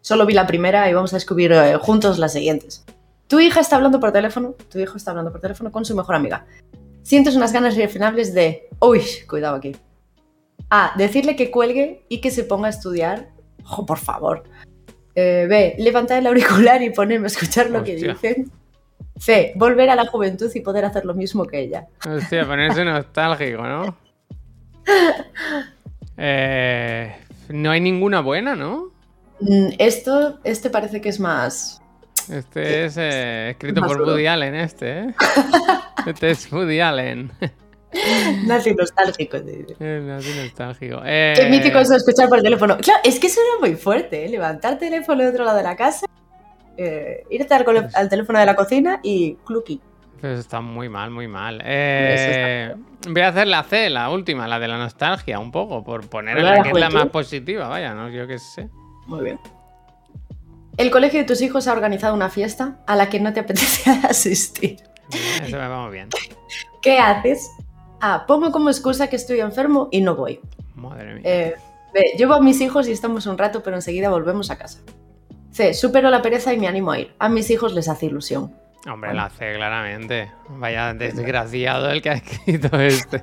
solo 0.00 0.24
vi 0.24 0.34
la 0.34 0.46
primera 0.46 0.88
y 0.88 0.94
vamos 0.94 1.12
a 1.12 1.16
descubrir 1.16 1.52
eh, 1.52 1.76
juntos 1.76 2.18
las 2.18 2.32
siguientes. 2.32 2.84
Tu 3.26 3.40
hija 3.40 3.60
está 3.60 3.76
hablando 3.76 3.98
por 3.98 4.12
teléfono, 4.12 4.54
tu 4.70 4.78
hijo 4.78 4.96
está 4.96 5.10
hablando 5.10 5.32
por 5.32 5.40
teléfono 5.40 5.72
con 5.72 5.84
su 5.84 5.96
mejor 5.96 6.14
amiga. 6.14 6.46
Sientes 7.02 7.34
unas 7.34 7.52
ganas 7.52 7.76
irrefrenables 7.76 8.34
de... 8.34 8.68
Uy, 8.80 9.02
cuidado 9.28 9.56
aquí. 9.56 9.76
A. 10.68 10.92
Decirle 10.96 11.34
que 11.34 11.50
cuelgue 11.50 12.04
y 12.08 12.20
que 12.20 12.30
se 12.30 12.44
ponga 12.44 12.68
a 12.68 12.70
estudiar. 12.70 13.30
Ojo, 13.64 13.86
por 13.86 13.98
favor. 13.98 14.44
Eh, 15.14 15.46
B. 15.48 15.74
Levantar 15.78 16.18
el 16.18 16.26
auricular 16.26 16.82
y 16.82 16.90
ponerme 16.90 17.26
a 17.26 17.28
escuchar 17.28 17.70
lo 17.70 17.82
que 17.82 17.96
dicen. 17.96 18.50
C. 19.20 19.52
Volver 19.54 19.90
a 19.90 19.94
la 19.94 20.06
juventud 20.06 20.50
y 20.54 20.60
poder 20.60 20.86
hacer 20.86 21.04
lo 21.04 21.14
mismo 21.14 21.44
que 21.44 21.60
ella. 21.60 21.86
Hostia, 22.08 22.46
ponerse 22.46 22.84
nostálgico, 22.84 23.62
¿no? 23.62 23.96
Eh, 26.22 27.16
no 27.48 27.70
hay 27.70 27.80
ninguna 27.80 28.20
buena, 28.20 28.54
¿no? 28.54 28.92
Mm, 29.40 29.68
Esto, 29.78 30.38
este 30.44 30.68
parece 30.68 31.00
que 31.00 31.08
es 31.08 31.18
más. 31.18 31.80
Este 32.30 32.84
es 32.84 32.96
eh, 32.98 33.50
escrito 33.50 33.80
Más 33.80 33.90
por. 33.90 34.02
Woody 34.02 34.26
Allen, 34.26 34.54
este, 34.54 34.98
¿eh? 34.98 35.14
Este 36.06 36.32
es 36.32 36.52
Woody 36.52 36.80
Allen. 36.80 37.32
Nazi 38.46 38.74
nostálgico. 38.74 39.38
Es 39.38 40.10
así 40.10 40.38
nostálgico. 40.38 41.00
Eh, 41.06 41.32
Qué 41.36 41.48
mítico 41.48 41.78
eso 41.78 41.92
de 41.92 41.98
escuchar 41.98 42.28
por 42.28 42.42
teléfono. 42.42 42.76
Claro, 42.76 43.00
es 43.02 43.18
que 43.18 43.28
eso 43.28 43.40
era 43.40 43.66
muy 43.66 43.76
fuerte, 43.76 44.26
¿eh? 44.26 44.28
Levantar 44.28 44.78
teléfono 44.78 45.22
de 45.22 45.28
otro 45.28 45.44
lado 45.44 45.56
de 45.56 45.64
la 45.64 45.76
casa, 45.76 46.06
eh, 46.76 47.24
irte 47.30 47.54
al, 47.54 48.08
teléfono 48.08 48.38
de 48.38 48.46
la 48.46 48.56
cocina 48.56 49.00
y 49.02 49.34
clucky. 49.46 49.80
Pues 50.20 50.38
está 50.38 50.60
muy 50.60 50.88
mal, 50.88 51.10
muy 51.10 51.28
mal. 51.28 51.62
Eh, 51.64 52.74
voy 53.08 53.22
a 53.22 53.28
hacer 53.28 53.46
la 53.46 53.62
C, 53.62 53.88
la 53.88 54.10
última, 54.10 54.46
la 54.46 54.58
de 54.58 54.68
la 54.68 54.76
nostalgia, 54.76 55.38
un 55.38 55.50
poco, 55.50 55.82
por 55.82 56.08
poner 56.08 56.38
a 56.38 56.42
la 56.42 56.62
que 56.62 56.70
es 56.70 56.78
la 56.78 56.90
más 56.90 57.06
positiva, 57.06 57.68
vaya, 57.68 57.94
¿no? 57.94 58.10
Yo 58.10 58.26
qué 58.26 58.38
sé. 58.38 58.68
Muy 59.06 59.24
bien. 59.24 59.40
El 60.76 60.90
colegio 60.90 61.20
de 61.20 61.26
tus 61.26 61.42
hijos 61.42 61.68
ha 61.68 61.72
organizado 61.72 62.14
una 62.14 62.30
fiesta 62.30 62.78
a 62.86 62.96
la 62.96 63.08
que 63.08 63.20
no 63.20 63.32
te 63.32 63.40
apetece 63.40 63.90
asistir. 63.90 64.78
Eso 65.42 65.56
me 65.56 65.68
va 65.68 65.82
muy 65.84 65.92
bien. 65.92 66.08
¿Qué 66.82 66.98
haces? 66.98 67.50
A. 68.00 68.26
Pongo 68.26 68.50
como 68.52 68.70
excusa 68.70 69.08
que 69.08 69.16
estoy 69.16 69.40
enfermo 69.40 69.88
y 69.90 70.00
no 70.00 70.16
voy. 70.16 70.40
Madre 70.74 71.14
mía. 71.14 71.22
Eh. 71.24 71.54
Llevo 72.16 72.34
a 72.34 72.40
mis 72.40 72.60
hijos 72.60 72.88
y 72.88 72.92
estamos 72.92 73.26
un 73.26 73.36
rato, 73.36 73.62
pero 73.62 73.76
enseguida 73.76 74.10
volvemos 74.10 74.50
a 74.50 74.56
casa. 74.56 74.78
C. 75.52 75.74
Supero 75.74 76.10
la 76.10 76.22
pereza 76.22 76.52
y 76.52 76.58
me 76.58 76.68
animo 76.68 76.92
a 76.92 76.98
ir. 76.98 77.14
A 77.18 77.28
mis 77.28 77.50
hijos 77.50 77.74
les 77.74 77.88
hace 77.88 78.06
ilusión. 78.06 78.54
Hombre, 78.90 79.12
la 79.14 79.26
hace 79.26 79.54
claramente. 79.54 80.30
Vaya 80.48 80.94
desgraciado 80.94 81.90
el 81.90 82.00
que 82.00 82.10
ha 82.10 82.14
escrito 82.14 82.80
este. 82.80 83.22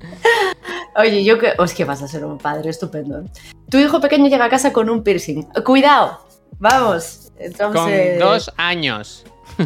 Oye, 0.96 1.24
yo 1.24 1.38
que. 1.38 1.52
Es 1.62 1.74
que 1.74 1.84
vas 1.84 2.02
a 2.02 2.08
ser 2.08 2.24
un 2.24 2.38
padre 2.38 2.70
estupendo. 2.70 3.20
¿eh? 3.20 3.24
Tu 3.68 3.78
hijo 3.78 4.00
pequeño 4.00 4.28
llega 4.28 4.46
a 4.46 4.48
casa 4.48 4.72
con 4.72 4.88
un 4.88 5.02
piercing. 5.02 5.42
¡Cuidado! 5.64 6.20
Vamos. 6.58 7.32
Con 7.58 8.18
dos 8.18 8.52
años. 8.56 9.24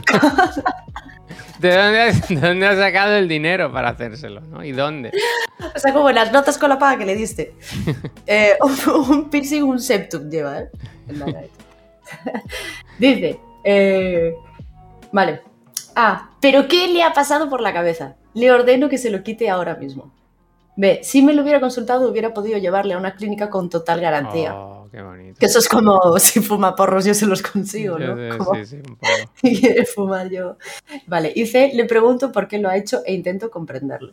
¿De 1.59 1.75
dónde, 1.75 2.03
has, 2.03 2.29
de 2.29 2.37
dónde 2.37 2.67
has 2.67 2.79
sacado 2.79 3.15
el 3.17 3.29
dinero 3.29 3.73
para 3.73 3.91
hacérselo? 3.91 4.43
¿no? 4.43 4.63
¿Y 4.63 4.73
dónde? 4.73 5.11
O 5.75 5.79
sea, 5.79 5.93
como 5.93 6.11
las 6.11 6.31
notas 6.31 6.59
con 6.59 6.69
la 6.69 6.79
paga 6.79 6.99
que 6.99 7.07
le 7.07 7.15
diste. 7.15 7.55
Eh, 8.27 8.59
un, 8.61 8.77
un 9.09 9.31
piercing, 9.31 9.63
un 9.63 9.79
septum 9.79 10.29
lleva, 10.29 10.59
¿eh? 10.59 10.71
Dice. 12.99 13.41
eh, 13.65 14.35
vale. 15.13 15.43
A. 15.95 16.31
¿Pero 16.41 16.69
qué 16.69 16.89
le 16.89 17.03
ha 17.03 17.13
pasado 17.13 17.49
por 17.49 17.61
la 17.61 17.73
cabeza? 17.73 18.17
Le 18.35 18.51
ordeno 18.53 18.89
que 18.89 18.99
se 18.99 19.11
lo 19.11 19.23
quite 19.23 19.49
ahora 19.49 19.77
mismo. 19.77 20.13
B. 20.77 21.01
Si 21.03 21.23
me 21.23 21.33
lo 21.33 21.43
hubiera 21.43 21.59
consultado, 21.59 22.11
hubiera 22.11 22.35
podido 22.35 22.59
llevarle 22.59 22.93
a 22.95 22.99
una 22.99 23.15
clínica 23.15 23.49
con 23.49 23.71
total 23.71 24.01
garantía. 24.01 24.55
Oh, 24.55 24.89
qué 24.91 25.01
bonito. 25.01 25.39
Que 25.39 25.47
eso 25.47 25.59
es 25.59 25.69
como 25.69 25.99
si 26.19 26.41
fuma 26.41 26.77
porros, 26.77 27.07
yo 27.07 27.15
se 27.15 27.25
los 27.25 27.41
consigo, 27.41 27.99
Yo 27.99 28.15
¿no? 28.15 28.37
Como 28.37 28.55
Sí, 28.57 28.67
sí, 28.67 28.77
un 28.77 28.97
poco. 28.97 29.07
si 29.41 29.59
quiere 29.61 29.87
fumar 29.87 30.29
yo. 30.29 30.59
Vale, 31.07 31.33
y 31.35 31.47
C, 31.47 31.73
le 31.73 31.87
pregunto 31.87 32.31
por 32.31 32.47
qué 32.47 32.59
lo 32.59 32.69
ha 32.69 32.77
hecho 32.77 33.01
e 33.07 33.15
intento 33.15 33.51
comprenderlo. 33.51 34.13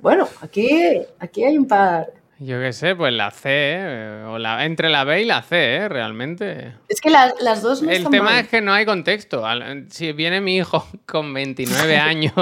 Bueno, 0.00 0.26
aquí, 0.40 1.02
aquí 1.18 1.44
hay 1.44 1.58
un 1.58 1.66
par. 1.68 2.12
Yo 2.44 2.58
qué 2.60 2.72
sé, 2.72 2.96
pues 2.96 3.12
la 3.12 3.30
C, 3.30 3.48
¿eh? 3.50 4.24
o 4.26 4.36
la, 4.36 4.64
entre 4.64 4.88
la 4.88 5.04
B 5.04 5.22
y 5.22 5.24
la 5.24 5.42
C, 5.42 5.76
¿eh? 5.76 5.88
Realmente. 5.88 6.74
Es 6.88 7.00
que 7.00 7.08
las, 7.08 7.34
las 7.40 7.62
dos 7.62 7.82
no 7.82 7.90
El 7.90 7.98
están 7.98 8.10
tema 8.10 8.24
mal. 8.30 8.40
es 8.40 8.48
que 8.48 8.60
no 8.60 8.72
hay 8.72 8.84
contexto. 8.84 9.44
Si 9.90 10.12
viene 10.12 10.40
mi 10.40 10.56
hijo 10.56 10.84
con 11.06 11.32
29 11.32 11.96
años 11.98 12.32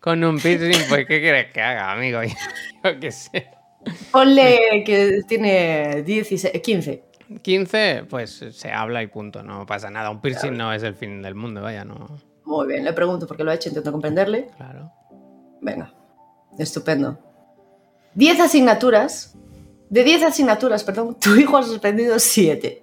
con 0.00 0.24
un 0.24 0.40
piercing, 0.40 0.88
pues 0.88 1.06
¿qué 1.06 1.20
quieres 1.20 1.52
que 1.52 1.62
haga, 1.62 1.92
amigo? 1.92 2.20
Yo 2.84 2.98
qué 2.98 3.12
sé. 3.12 3.48
Ponle 4.10 4.82
que 4.84 5.20
tiene 5.28 6.02
16, 6.02 6.60
15. 6.60 7.04
15, 7.42 8.04
pues 8.08 8.44
se 8.50 8.72
habla 8.72 9.02
y 9.02 9.06
punto, 9.06 9.42
no 9.44 9.66
pasa 9.66 9.88
nada. 9.88 10.10
Un 10.10 10.20
piercing 10.20 10.56
no 10.56 10.72
es 10.72 10.82
el 10.82 10.94
fin 10.94 11.22
del 11.22 11.36
mundo, 11.36 11.62
vaya, 11.62 11.84
no. 11.84 12.08
Muy 12.44 12.66
bien, 12.66 12.84
le 12.84 12.92
pregunto 12.92 13.26
por 13.26 13.36
qué 13.36 13.44
lo 13.44 13.50
ha 13.52 13.54
hecho, 13.54 13.68
intento 13.68 13.92
comprenderle. 13.92 14.48
Claro. 14.56 14.90
Venga, 15.60 15.92
estupendo. 16.58 17.27
10 18.18 18.40
asignaturas. 18.40 19.36
De 19.90 20.02
10 20.02 20.24
asignaturas, 20.24 20.82
perdón, 20.82 21.16
tu 21.20 21.36
hijo 21.36 21.56
ha 21.56 21.62
suspendido 21.62 22.18
7. 22.18 22.82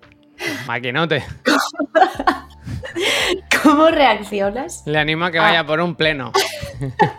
Maquinote. 0.66 1.26
¿Cómo 3.64 3.90
reaccionas? 3.90 4.84
Le 4.86 4.98
animo 4.98 5.26
a 5.26 5.32
que 5.32 5.40
Ah. 5.40 5.44
vaya 5.44 5.66
por 5.66 5.82
un 5.82 5.96
pleno. 5.96 6.32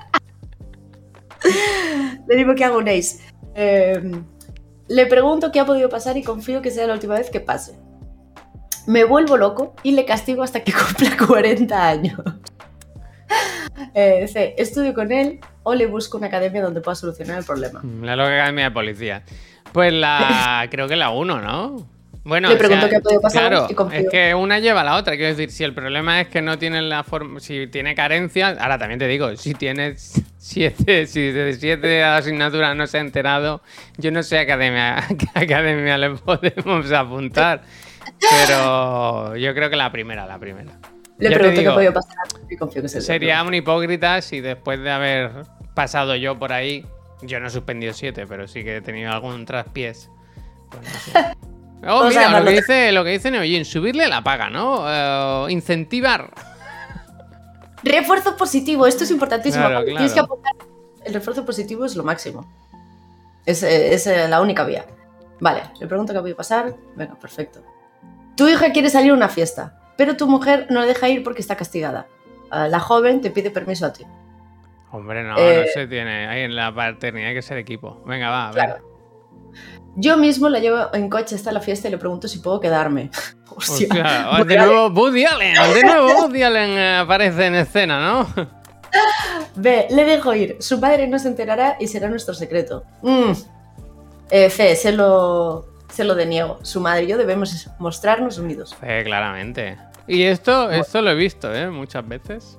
Le 2.26 2.36
digo 2.36 2.54
que 2.54 2.64
hago 2.64 2.78
un 2.78 2.88
ace. 2.88 3.20
Eh, 3.54 4.00
le 4.88 5.06
pregunto 5.06 5.52
qué 5.52 5.60
ha 5.60 5.66
podido 5.66 5.88
pasar 5.88 6.16
y 6.16 6.22
confío 6.22 6.62
que 6.62 6.70
sea 6.70 6.86
la 6.86 6.94
última 6.94 7.14
vez 7.14 7.30
que 7.30 7.40
pase. 7.40 7.78
Me 8.86 9.04
vuelvo 9.04 9.36
loco 9.36 9.74
y 9.82 9.92
le 9.92 10.04
castigo 10.06 10.42
hasta 10.42 10.64
que 10.64 10.72
cumpla 10.72 11.16
40 11.26 11.88
años. 11.88 12.20
Eh, 13.94 14.26
C. 14.26 14.54
Estudio 14.58 14.94
con 14.94 15.12
él 15.12 15.40
o 15.68 15.74
le 15.74 15.86
busco 15.86 16.16
una 16.16 16.28
academia 16.28 16.62
donde 16.62 16.80
pueda 16.80 16.94
solucionar 16.94 17.38
el 17.38 17.44
problema. 17.44 17.82
La 18.00 18.14
loca 18.14 18.32
academia 18.34 18.66
de 18.66 18.70
policía. 18.70 19.22
Pues 19.72 19.92
la. 19.92 20.64
creo 20.70 20.86
que 20.86 20.94
la 20.94 21.10
1, 21.10 21.40
¿no? 21.40 21.88
Bueno, 22.22 22.48
Le 22.50 22.56
pregunto 22.56 22.88
qué 22.88 22.96
ha 22.96 23.00
podido 23.00 23.20
pasar 23.20 23.48
Claro, 23.48 23.66
y 23.68 23.74
confío. 23.74 23.98
es 23.98 24.06
que 24.08 24.34
una 24.34 24.60
lleva 24.60 24.82
a 24.82 24.84
la 24.84 24.94
otra. 24.94 25.16
Quiero 25.16 25.28
decir, 25.34 25.50
si 25.50 25.64
el 25.64 25.74
problema 25.74 26.20
es 26.20 26.28
que 26.28 26.40
no 26.40 26.56
tienen 26.56 26.88
la 26.88 27.02
forma. 27.02 27.40
Si 27.40 27.66
tiene 27.66 27.96
carencias. 27.96 28.56
Ahora 28.60 28.78
también 28.78 29.00
te 29.00 29.08
digo, 29.08 29.34
si 29.36 29.54
tienes 29.54 30.22
siete, 30.38 31.06
si 31.08 31.32
de 31.32 31.52
siete 31.54 32.04
asignaturas 32.04 32.76
no 32.76 32.86
se 32.86 32.98
ha 32.98 33.00
enterado, 33.00 33.60
yo 33.96 34.12
no 34.12 34.22
sé 34.22 34.38
a 34.38 34.42
academia, 34.42 34.98
a 34.98 35.08
qué 35.08 35.26
academia 35.34 35.98
le 35.98 36.10
podemos 36.10 36.92
apuntar. 36.92 37.62
Pero 38.20 39.34
yo 39.34 39.52
creo 39.52 39.68
que 39.68 39.76
la 39.76 39.90
primera, 39.90 40.26
la 40.26 40.38
primera. 40.38 40.78
Le 41.18 41.30
Ya 41.30 41.36
pregunto 41.36 41.54
qué 41.54 41.60
digo, 41.60 41.72
ha 41.72 41.74
podido 41.74 41.92
pasar 41.92 42.16
y 42.48 42.56
confío 42.56 42.82
que 42.82 42.88
sea 42.88 42.98
el 42.98 43.04
Sería 43.04 43.42
un 43.42 43.54
hipócrita 43.54 44.20
si 44.20 44.40
después 44.40 44.80
de 44.80 44.90
haber 44.90 45.30
pasado 45.76 46.16
yo 46.16 46.36
por 46.38 46.52
ahí, 46.52 46.84
yo 47.22 47.38
no 47.38 47.46
he 47.46 47.50
suspendido 47.50 47.92
siete, 47.92 48.26
pero 48.26 48.48
sí 48.48 48.64
que 48.64 48.78
he 48.78 48.80
tenido 48.80 49.12
algún 49.12 49.46
traspiés. 49.46 50.10
Pues 50.70 50.82
no 50.82 50.98
sé. 50.98 51.36
Oh, 51.82 51.98
Vamos 52.00 52.16
a 52.16 52.20
mira, 52.20 52.40
lo 52.40 52.46
que 52.46 52.52
dice, 52.52 52.90
lo 52.90 53.04
que 53.04 53.10
dice 53.10 53.30
Neojin, 53.30 53.66
subirle 53.66 54.08
la 54.08 54.24
paga, 54.24 54.48
¿no? 54.48 54.84
Eh, 54.88 55.52
incentivar. 55.52 56.30
Refuerzo 57.82 58.34
positivo, 58.34 58.86
esto 58.86 59.04
es 59.04 59.10
importantísimo. 59.10 59.66
Claro, 59.68 59.84
Tienes 59.84 60.14
que 60.14 60.20
apuntar. 60.20 60.54
El 61.04 61.12
refuerzo 61.12 61.44
positivo 61.44 61.84
es 61.84 61.94
lo 61.94 62.02
máximo. 62.02 62.50
Es, 63.44 63.62
eh, 63.62 63.92
es, 63.92 64.06
eh, 64.06 64.26
la 64.26 64.40
única 64.40 64.64
vía. 64.64 64.86
Vale, 65.38 65.64
le 65.78 65.86
pregunto 65.86 66.14
qué 66.14 66.18
ha 66.18 66.22
podido 66.22 66.36
pasar. 66.38 66.74
Venga, 66.96 67.14
perfecto. 67.14 67.62
Tu 68.36 68.48
hija 68.48 68.72
quiere 68.72 68.88
salir 68.88 69.10
a 69.10 69.14
una 69.14 69.28
fiesta, 69.28 69.78
pero 69.98 70.16
tu 70.16 70.26
mujer 70.26 70.66
no 70.70 70.80
le 70.80 70.86
deja 70.86 71.10
ir 71.10 71.22
porque 71.22 71.42
está 71.42 71.56
castigada. 71.56 72.06
Ah, 72.50 72.68
La 72.68 72.80
joven 72.80 73.20
te 73.20 73.30
pide 73.30 73.50
permiso 73.50 73.84
a 73.84 73.92
ti. 73.92 74.04
Hombre, 74.92 75.22
no, 75.24 75.36
Eh, 75.38 75.64
no 75.66 75.72
se 75.72 75.86
tiene. 75.86 76.28
Ahí 76.28 76.42
en 76.42 76.54
la 76.56 76.74
paternidad 76.74 77.28
hay 77.28 77.34
que 77.34 77.42
ser 77.42 77.58
equipo. 77.58 78.02
Venga, 78.06 78.30
va, 78.30 78.48
a 78.48 78.52
ver. 78.52 78.64
Claro. 78.64 78.96
Yo 79.98 80.18
mismo 80.18 80.48
la 80.50 80.58
llevo 80.58 80.92
en 80.92 81.08
coche 81.08 81.34
hasta 81.34 81.50
la 81.52 81.60
fiesta 81.60 81.88
y 81.88 81.90
le 81.90 81.98
pregunto 81.98 82.28
si 82.28 82.38
puedo 82.38 82.60
quedarme. 82.60 83.10
Hostia. 83.56 84.28
Hostia, 84.30 84.44
de 84.44 84.56
nuevo 84.58 84.88
Woody 84.88 85.24
Allen. 85.24 85.54
De 85.74 85.82
nuevo 85.82 86.22
Woody 86.22 86.42
Allen 86.42 86.70
eh, 86.70 86.96
aparece 86.96 87.46
en 87.46 87.54
escena, 87.54 88.00
¿no? 88.00 88.28
B, 89.56 89.86
le 89.90 90.04
dejo 90.04 90.34
ir. 90.34 90.56
Su 90.60 90.80
padre 90.80 91.06
no 91.08 91.18
se 91.18 91.28
enterará 91.28 91.76
y 91.80 91.86
será 91.88 92.08
nuestro 92.08 92.34
secreto. 92.34 92.84
Mm. 93.02 93.32
Eh, 94.30 94.50
C, 94.50 94.76
se 94.76 94.92
lo, 94.92 95.66
se 95.90 96.04
lo 96.04 96.14
deniego. 96.14 96.58
Su 96.62 96.80
madre 96.80 97.04
y 97.04 97.06
yo 97.06 97.16
debemos 97.16 97.68
mostrarnos 97.78 98.38
unidos. 98.38 98.76
Sí, 98.78 99.04
claramente. 99.04 99.78
Y 100.06 100.22
esto, 100.24 100.70
esto 100.70 101.00
lo 101.02 101.10
he 101.10 101.14
visto, 101.14 101.52
¿eh? 101.54 101.68
Muchas 101.70 102.06
veces. 102.06 102.58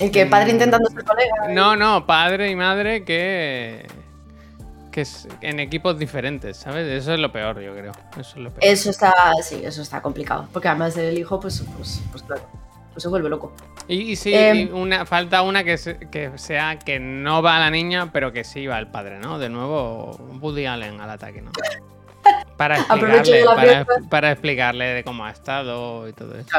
El 0.00 0.10
que 0.10 0.26
padre 0.26 0.50
intentando 0.50 0.88
ser 0.90 1.04
colega. 1.04 1.32
No, 1.50 1.76
no, 1.76 2.06
padre 2.06 2.50
y 2.50 2.56
madre 2.56 3.04
que. 3.04 3.86
que 4.92 5.00
es 5.02 5.26
en 5.40 5.60
equipos 5.60 5.98
diferentes, 5.98 6.56
¿sabes? 6.58 6.86
Eso 6.86 7.14
es 7.14 7.18
lo 7.20 7.32
peor, 7.32 7.60
yo 7.60 7.72
creo. 7.74 7.92
Eso 8.12 8.20
es 8.20 8.36
lo 8.36 8.50
peor. 8.50 8.64
Eso 8.64 8.90
está, 8.90 9.12
sí, 9.42 9.60
eso 9.64 9.82
está 9.82 10.02
complicado. 10.02 10.48
Porque 10.52 10.68
además 10.68 10.96
el 10.96 11.16
hijo, 11.18 11.40
pues, 11.40 11.64
pues, 11.76 12.02
pues 12.10 12.22
claro, 12.24 12.42
pues 12.92 13.02
se 13.02 13.08
vuelve 13.08 13.28
loco. 13.30 13.52
Y, 13.88 14.12
y 14.12 14.16
sí, 14.16 14.34
Em. 14.34 14.56
y 14.56 14.64
una, 14.72 15.06
falta 15.06 15.42
una 15.42 15.62
que, 15.64 15.78
se- 15.78 15.98
que 16.10 16.36
sea 16.36 16.78
que 16.78 16.98
no 16.98 17.40
va 17.40 17.56
a 17.56 17.60
la 17.60 17.70
niña, 17.70 18.10
pero 18.12 18.32
que 18.32 18.42
sí 18.44 18.66
va 18.66 18.78
el 18.78 18.88
padre, 18.88 19.18
¿no? 19.18 19.38
De 19.38 19.48
nuevo, 19.48 20.10
Woody 20.40 20.66
Allen 20.66 21.00
al 21.00 21.10
ataque, 21.10 21.40
¿no? 21.40 21.52
Para 22.56 22.78
explicarle, 22.78 23.86
para, 24.10 24.32
explicarle 24.32 24.84
de 24.86 25.04
cómo 25.04 25.24
ha 25.26 25.30
estado 25.30 26.08
y 26.08 26.12
todo 26.14 26.34
eso. 26.36 26.58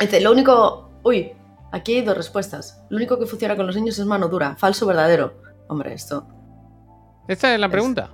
Dice, 0.00 0.20
lo 0.20 0.32
único. 0.32 0.88
Uy, 1.02 1.32
aquí 1.76 1.96
hay 1.96 2.02
dos 2.02 2.16
respuestas. 2.16 2.82
Lo 2.88 2.96
único 2.96 3.18
que 3.18 3.26
funciona 3.26 3.56
con 3.56 3.66
los 3.66 3.76
niños 3.76 3.98
es 3.98 4.06
mano 4.06 4.28
dura. 4.28 4.56
Falso 4.56 4.84
o 4.84 4.88
verdadero. 4.88 5.34
Hombre, 5.68 5.94
esto. 5.94 6.26
¿Esta 7.28 7.54
es 7.54 7.60
la 7.60 7.68
pregunta? 7.68 8.10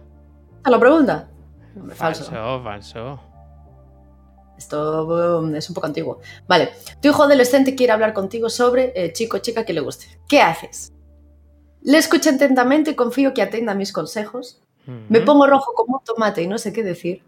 ¿A 0.64 0.70
la 0.70 0.78
pregunta? 0.78 1.28
Hombre, 1.76 1.96
falso. 1.96 2.24
falso. 2.24 2.62
falso. 2.62 3.20
Esto 4.56 5.40
um, 5.40 5.54
es 5.54 5.68
un 5.68 5.74
poco 5.74 5.86
antiguo. 5.86 6.20
Vale. 6.46 6.72
Tu 7.00 7.08
hijo 7.08 7.22
adolescente 7.24 7.74
quiere 7.74 7.92
hablar 7.92 8.12
contigo 8.12 8.48
sobre 8.48 8.92
eh, 8.94 9.12
chico 9.12 9.38
o 9.38 9.40
chica 9.40 9.64
que 9.64 9.72
le 9.72 9.80
guste. 9.80 10.06
¿Qué 10.28 10.40
haces? 10.40 10.92
Le 11.82 11.98
escucho 11.98 12.30
atentamente 12.30 12.92
y 12.92 12.94
confío 12.94 13.34
que 13.34 13.42
atienda 13.42 13.74
mis 13.74 13.92
consejos. 13.92 14.62
Me 15.08 15.20
pongo 15.20 15.46
rojo 15.46 15.74
como 15.74 15.98
un 15.98 16.04
tomate 16.04 16.42
y 16.42 16.48
no 16.48 16.58
sé 16.58 16.72
qué 16.72 16.82
decir. 16.82 17.22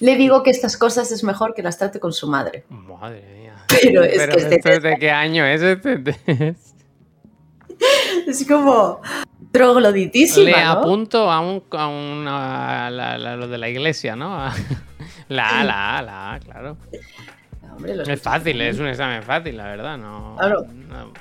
Le 0.00 0.16
digo 0.16 0.42
que 0.42 0.50
estas 0.50 0.76
cosas 0.76 1.10
es 1.10 1.24
mejor 1.24 1.54
que 1.54 1.62
las 1.62 1.78
trate 1.78 2.00
con 2.00 2.12
su 2.12 2.28
madre. 2.28 2.64
Madre 2.68 3.22
mía. 3.34 3.45
Pero 3.68 4.02
es 4.04 4.16
Pero 4.16 4.32
que 4.34 4.40
este 4.42 4.54
¿esto 4.56 4.80
de 4.88 4.96
qué 4.98 5.10
año 5.10 5.44
es 5.44 5.62
este 5.62 6.14
es 8.26 8.46
como 8.46 9.00
trogloditísima, 9.52 10.44
Le 10.58 10.64
¿no? 10.64 10.70
apunto 10.70 11.30
a 11.30 11.40
un 11.40 11.62
a, 11.72 11.86
un- 11.88 12.26
a 12.28 12.90
la- 12.90 13.36
lo 13.36 13.48
de 13.48 13.58
la 13.58 13.68
iglesia, 13.68 14.16
¿no? 14.16 14.48
La 15.28 15.60
A, 15.60 15.64
la 15.64 15.98
A, 15.98 16.02
la 16.02 16.34
A, 16.34 16.40
claro. 16.40 16.76
Hombre, 17.74 17.94
Es 18.06 18.22
fácil, 18.22 18.60
es 18.60 18.78
un 18.78 18.86
examen 18.86 19.22
fácil, 19.24 19.56
la 19.56 19.64
verdad. 19.64 19.98
No, 19.98 20.36
Claro. 20.38 20.64
no- 20.72 21.12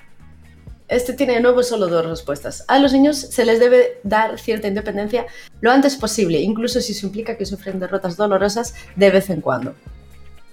Este 0.87 1.13
tiene 1.13 1.33
de 1.33 1.41
nuevo 1.41 1.63
solo 1.63 1.87
dos 1.87 2.05
respuestas. 2.05 2.63
A 2.67 2.77
los 2.77 2.93
niños 2.93 3.17
se 3.17 3.43
les 3.45 3.59
debe 3.59 3.99
dar 4.03 4.37
cierta 4.37 4.67
independencia 4.67 5.25
lo 5.59 5.71
antes 5.71 5.95
posible, 5.95 6.39
incluso 6.39 6.79
si 6.81 6.91
eso 6.91 7.07
implica 7.07 7.35
que 7.35 7.45
sufren 7.47 7.79
derrotas 7.79 8.15
dolorosas 8.15 8.75
de 8.95 9.09
vez 9.09 9.29
en 9.31 9.41
cuando. 9.41 9.73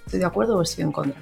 ¿Estoy 0.07 0.19
de 0.21 0.25
acuerdo 0.25 0.57
o 0.57 0.61
estoy 0.63 0.83
en 0.85 0.91
contra? 0.91 1.21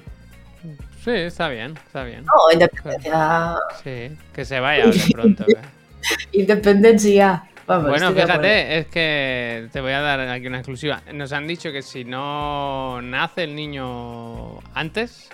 Sí, 1.02 1.10
está 1.10 1.48
bien, 1.48 1.74
está 1.86 2.04
bien. 2.04 2.24
No, 2.24 2.32
independencia. 2.52 3.56
Sí, 3.82 4.16
que 4.32 4.44
se 4.44 4.60
vaya 4.60 4.84
pronto. 5.12 5.44
¿eh? 5.48 5.56
Independencia. 6.32 7.44
Vamos, 7.66 7.88
Bueno, 7.90 8.12
fíjate, 8.12 8.78
es 8.78 8.86
que 8.88 9.68
te 9.72 9.80
voy 9.80 9.92
a 9.92 10.00
dar 10.00 10.20
aquí 10.20 10.46
una 10.48 10.58
exclusiva. 10.58 11.00
Nos 11.12 11.32
han 11.32 11.46
dicho 11.46 11.70
que 11.72 11.82
si 11.82 12.04
no 12.04 13.00
nace 13.02 13.44
el 13.44 13.54
niño 13.54 14.58
antes, 14.74 15.28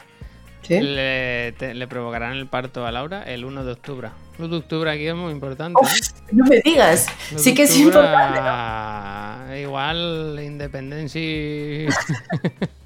¿Sí? 0.63 0.79
le, 0.81 1.53
te- 1.59 1.73
le 1.75 1.89
provocarán 1.89 2.33
el 2.35 2.47
parto 2.47 2.87
a 2.87 2.93
Laura 2.93 3.23
el 3.25 3.45
1 3.45 3.65
de 3.65 3.73
octubre. 3.73 4.09
1 4.39 4.49
de 4.49 4.57
octubre 4.57 4.91
aquí 4.91 5.07
es 5.07 5.15
muy 5.15 5.33
importante. 5.33 5.81
Uf, 5.83 5.91
¿eh? 5.93 6.01
no 6.33 6.45
me 6.45 6.61
digas. 6.61 7.07
1 7.31 7.39
de 7.39 7.43
Sí 7.45 7.55
que 7.55 7.63
es 7.63 7.77
importante. 7.79 8.39
ah, 8.43 9.47
Igual 9.59 10.39
independencia. 10.43 11.21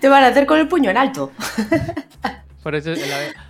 Te 0.00 0.08
van 0.08 0.24
a 0.24 0.28
hacer 0.28 0.46
con 0.46 0.58
el 0.58 0.68
puño 0.68 0.90
en 0.90 0.96
alto. 0.96 1.32
Por 2.62 2.74
eso 2.74 2.90
la- 2.90 3.48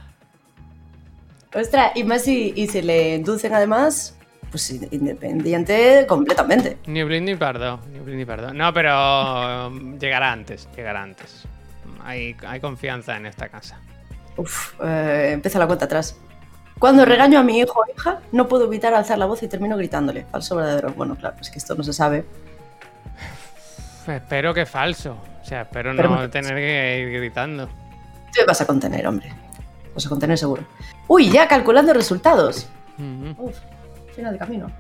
Ostras, 1.61 1.93
y 1.95 2.05
más 2.05 2.23
si 2.23 2.53
y 2.55 2.67
se 2.69 2.83
le 2.83 3.17
inducen 3.17 3.55
además, 3.55 4.15
pues 4.51 4.71
independiente 4.71 6.05
completamente. 6.07 6.79
Ni 6.87 7.03
Blin 7.03 7.25
ni 7.25 7.35
Pardo. 7.37 7.81
Ni 7.93 7.99
Blin 8.01 8.19
ni 8.19 8.25
Pardo. 8.25 8.53
No, 8.53 8.73
pero 8.73 9.67
um, 9.69 9.99
llegará 9.99 10.31
antes. 10.33 10.69
Llegará 10.77 11.03
antes. 11.03 11.45
Hay, 12.05 12.37
hay 12.47 12.61
confianza 12.61 13.17
en 13.17 13.27
esta 13.27 13.49
casa. 13.49 13.79
Uf, 14.37 14.75
eh, 14.85 15.31
empieza 15.33 15.59
la 15.59 15.67
cuenta 15.67 15.87
atrás. 15.87 16.17
Cuando 16.79 17.05
regaño 17.05 17.41
a 17.41 17.43
mi 17.43 17.59
hijo 17.59 17.81
o 17.81 17.93
hija, 17.93 18.21
no 18.31 18.47
puedo 18.47 18.67
evitar 18.67 18.95
alzar 18.95 19.19
la 19.19 19.27
voz 19.27 19.43
y 19.43 19.49
termino 19.49 19.77
gritándole. 19.77 20.27
Falso 20.31 20.55
o 20.55 20.59
verdadero. 20.59 20.93
Bueno, 20.93 21.17
claro, 21.17 21.37
es 21.41 21.51
que 21.51 21.59
esto 21.59 21.75
no 21.75 21.83
se 21.83 21.93
sabe. 21.93 22.25
Espero 24.07 24.55
que 24.55 24.65
falso. 24.65 25.17
O 25.49 25.51
sea, 25.51 25.63
espero 25.63 25.93
Esperemos 25.93 26.21
no 26.21 26.29
tener 26.29 26.55
que 26.57 27.01
ir 27.01 27.21
gritando. 27.21 27.71
Te 28.35 28.45
vas 28.45 28.61
a 28.61 28.67
contener, 28.67 29.07
hombre. 29.07 29.33
Vas 29.95 30.05
a 30.05 30.11
contener 30.11 30.37
seguro. 30.37 30.63
Uy, 31.07 31.31
ya 31.31 31.49
calculando 31.49 31.95
resultados. 31.95 32.69
Uf, 33.39 33.57
final 34.15 34.35
de 34.35 34.39
camino. 34.39 34.71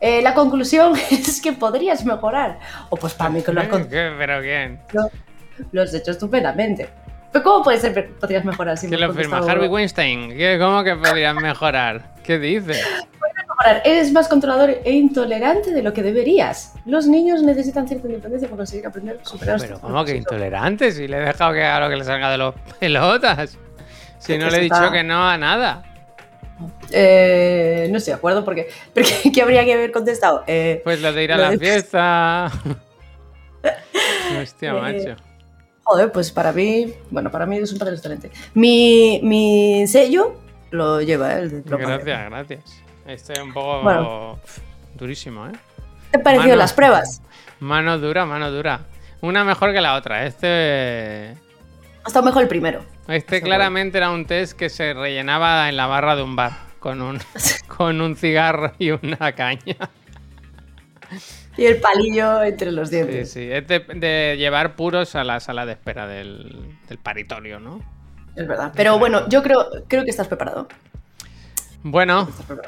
Eh, 0.00 0.22
la 0.22 0.32
conclusión 0.32 0.92
es 1.10 1.40
que 1.40 1.52
podrías 1.52 2.04
mejorar. 2.04 2.60
O 2.90 2.96
pues 2.96 3.12
para 3.14 3.30
mí 3.30 3.42
que 3.42 3.52
lo 3.52 3.60
has. 3.60 3.66
¿Pero 3.90 4.40
quién? 4.40 4.80
lo 5.72 5.82
has 5.82 5.92
hecho 5.92 6.12
estupendamente. 6.12 6.88
Pero 7.32 7.42
¿cómo 7.42 7.64
puede 7.64 7.78
ser 7.78 7.92
que 7.92 8.02
podrías 8.04 8.44
mejorar 8.44 8.78
si 8.78 8.86
¿Quién 8.86 9.00
me 9.00 9.08
lo 9.08 9.14
firma? 9.14 9.38
Harvey 9.38 9.66
Weinstein. 9.66 10.28
¿Qué? 10.28 10.58
¿Cómo 10.60 10.84
que 10.84 10.94
podrías 10.94 11.34
mejorar? 11.34 12.14
¿Qué 12.22 12.38
dices? 12.38 12.86
Eres 13.84 14.12
más 14.12 14.28
controlador 14.28 14.70
e 14.84 14.92
intolerante 14.92 15.72
de 15.72 15.82
lo 15.82 15.92
que 15.92 16.02
deberías. 16.02 16.74
Los 16.84 17.06
niños 17.06 17.42
necesitan 17.42 17.88
cierta 17.88 18.06
independencia 18.06 18.48
para 18.48 18.58
conseguir 18.58 18.86
aprender, 18.86 19.20
superar 19.22 19.58
Pero 19.60 19.80
¿cómo 19.80 20.04
que 20.04 20.16
intolerante? 20.16 20.92
Si 20.92 21.08
le 21.08 21.16
he 21.16 21.20
dejado 21.20 21.52
que 21.54 21.64
haga 21.64 21.80
lo 21.86 21.90
que 21.90 21.96
le 21.96 22.04
salga 22.04 22.30
de 22.30 22.38
los 22.38 22.54
pelotas. 22.78 23.56
Si 24.18 24.36
no 24.38 24.50
le 24.50 24.58
he 24.58 24.60
dicho 24.60 24.74
Está- 24.74 24.92
que 24.92 25.02
no 25.02 25.26
a 25.28 25.38
nada. 25.38 25.82
Eh, 26.92 27.88
no 27.90 27.98
estoy 27.98 28.12
de 28.12 28.16
acuerdo 28.16 28.44
porque, 28.44 28.68
porque 28.94 29.32
¿qué 29.34 29.42
habría 29.42 29.64
que 29.64 29.72
haber 29.74 29.92
contestado? 29.92 30.44
Eh, 30.46 30.80
Pues 30.84 31.00
lo 31.00 31.12
de 31.12 31.24
ir 31.24 31.32
a 31.32 31.36
la 31.38 31.50
de- 31.50 31.58
fiesta. 31.58 32.50
Hostia, 34.40 34.70
Eh, 34.70 34.80
macho. 34.80 35.16
joder, 35.84 36.12
pues 36.12 36.30
para 36.32 36.52
mí, 36.52 36.92
bueno, 37.10 37.30
para 37.30 37.46
mí 37.46 37.56
es 37.58 37.72
un 37.72 37.78
padre 37.78 37.94
excelente. 37.94 38.30
Mi, 38.54 39.20
mi 39.22 39.86
sello 39.86 40.34
lo 40.70 41.00
lleva 41.00 41.34
¿eh? 41.34 41.38
el 41.40 41.50
diploma. 41.62 41.84
Gracias, 41.86 42.30
gracias. 42.30 42.60
Este 43.06 43.32
es 43.34 43.38
un 43.40 43.52
poco 43.52 43.82
Bueno. 43.82 44.38
durísimo, 44.94 45.46
¿eh? 45.46 45.52
¿Qué 45.52 46.10
te 46.12 46.16
han 46.18 46.22
parecido 46.22 46.48
Mano. 46.50 46.56
las 46.58 46.72
pruebas? 46.72 47.22
Mano 47.60 47.98
dura, 47.98 48.24
mano 48.26 48.50
dura. 48.50 48.80
Una 49.20 49.44
mejor 49.44 49.72
que 49.72 49.80
la 49.80 49.94
otra. 49.94 50.26
Este. 50.26 51.34
Ha 52.04 52.06
estado 52.08 52.24
mejor 52.24 52.42
el 52.42 52.48
primero. 52.48 52.84
Este 53.08 53.36
Seguro. 53.36 53.46
claramente 53.50 53.98
era 53.98 54.10
un 54.10 54.26
test 54.26 54.52
que 54.58 54.68
se 54.68 54.92
rellenaba 54.94 55.68
en 55.68 55.76
la 55.76 55.86
barra 55.86 56.16
de 56.16 56.22
un 56.22 56.36
bar. 56.36 56.52
Con 56.78 57.00
un, 57.00 57.18
con 57.66 58.00
un 58.00 58.16
cigarro 58.16 58.72
y 58.78 58.90
una 58.90 59.32
caña. 59.32 59.76
Y 61.56 61.64
el 61.66 61.80
palillo 61.80 62.42
entre 62.42 62.72
los 62.72 62.88
Sí, 62.90 62.96
dientes. 62.96 63.32
sí. 63.32 63.48
Es 63.50 63.66
de, 63.66 63.78
de 63.80 64.36
llevar 64.38 64.74
puros 64.76 65.14
a 65.14 65.24
la 65.24 65.40
sala 65.40 65.64
de 65.64 65.72
espera 65.72 66.06
del, 66.06 66.76
del 66.88 66.98
paritorio, 66.98 67.60
¿no? 67.60 67.80
Es 68.36 68.46
verdad. 68.46 68.72
Pero 68.74 68.98
bueno, 68.98 69.28
yo 69.28 69.42
creo, 69.42 69.66
creo 69.88 70.04
que 70.04 70.10
estás 70.10 70.26
preparado. 70.28 70.66
Bueno, 71.84 72.26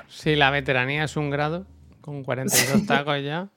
si 0.08 0.36
la 0.36 0.50
veteranía 0.50 1.04
es 1.04 1.16
un 1.16 1.30
grado, 1.30 1.64
con 2.00 2.22
42 2.22 2.86
tacos 2.86 3.22
ya. 3.22 3.48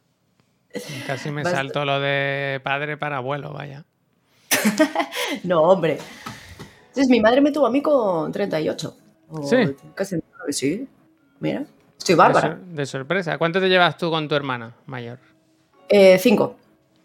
Casi 1.05 1.31
me 1.31 1.43
salto 1.43 1.83
lo 1.85 1.99
de 1.99 2.59
padre 2.63 2.95
para 2.97 3.17
abuelo, 3.17 3.51
vaya. 3.53 3.85
No, 5.43 5.61
hombre. 5.61 5.99
Entonces, 6.87 7.07
mi 7.09 7.19
madre 7.21 7.39
me 7.41 7.51
tuvo 7.51 7.67
a 7.67 7.71
mí 7.71 7.81
con 7.81 8.31
38. 8.31 8.97
O 9.29 9.43
Sí. 9.43 9.57
Casi. 9.93 10.17
Sí. 10.49 10.87
Mira. 11.39 11.63
Estoy 11.97 12.13
De, 12.15 12.17
bárbara. 12.17 12.47
sor- 12.49 12.59
de 12.59 12.85
sorpresa. 12.85 13.37
¿Cuánto 13.37 13.59
te 13.59 13.67
llevas 13.69 13.97
tú 13.97 14.09
con 14.09 14.27
tu 14.27 14.35
hermana 14.35 14.73
mayor? 14.87 15.19
Eh, 15.87 16.17
cinco. 16.19 16.55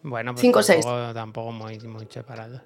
Bueno, 0.02 0.32
pues 0.32 0.40
Cinco 0.42 0.60
o 0.60 0.62
seis. 0.62 0.84
tampoco, 0.84 1.14
tampoco 1.14 1.52
muy, 1.52 1.78
muy 1.80 2.06
separados. 2.08 2.60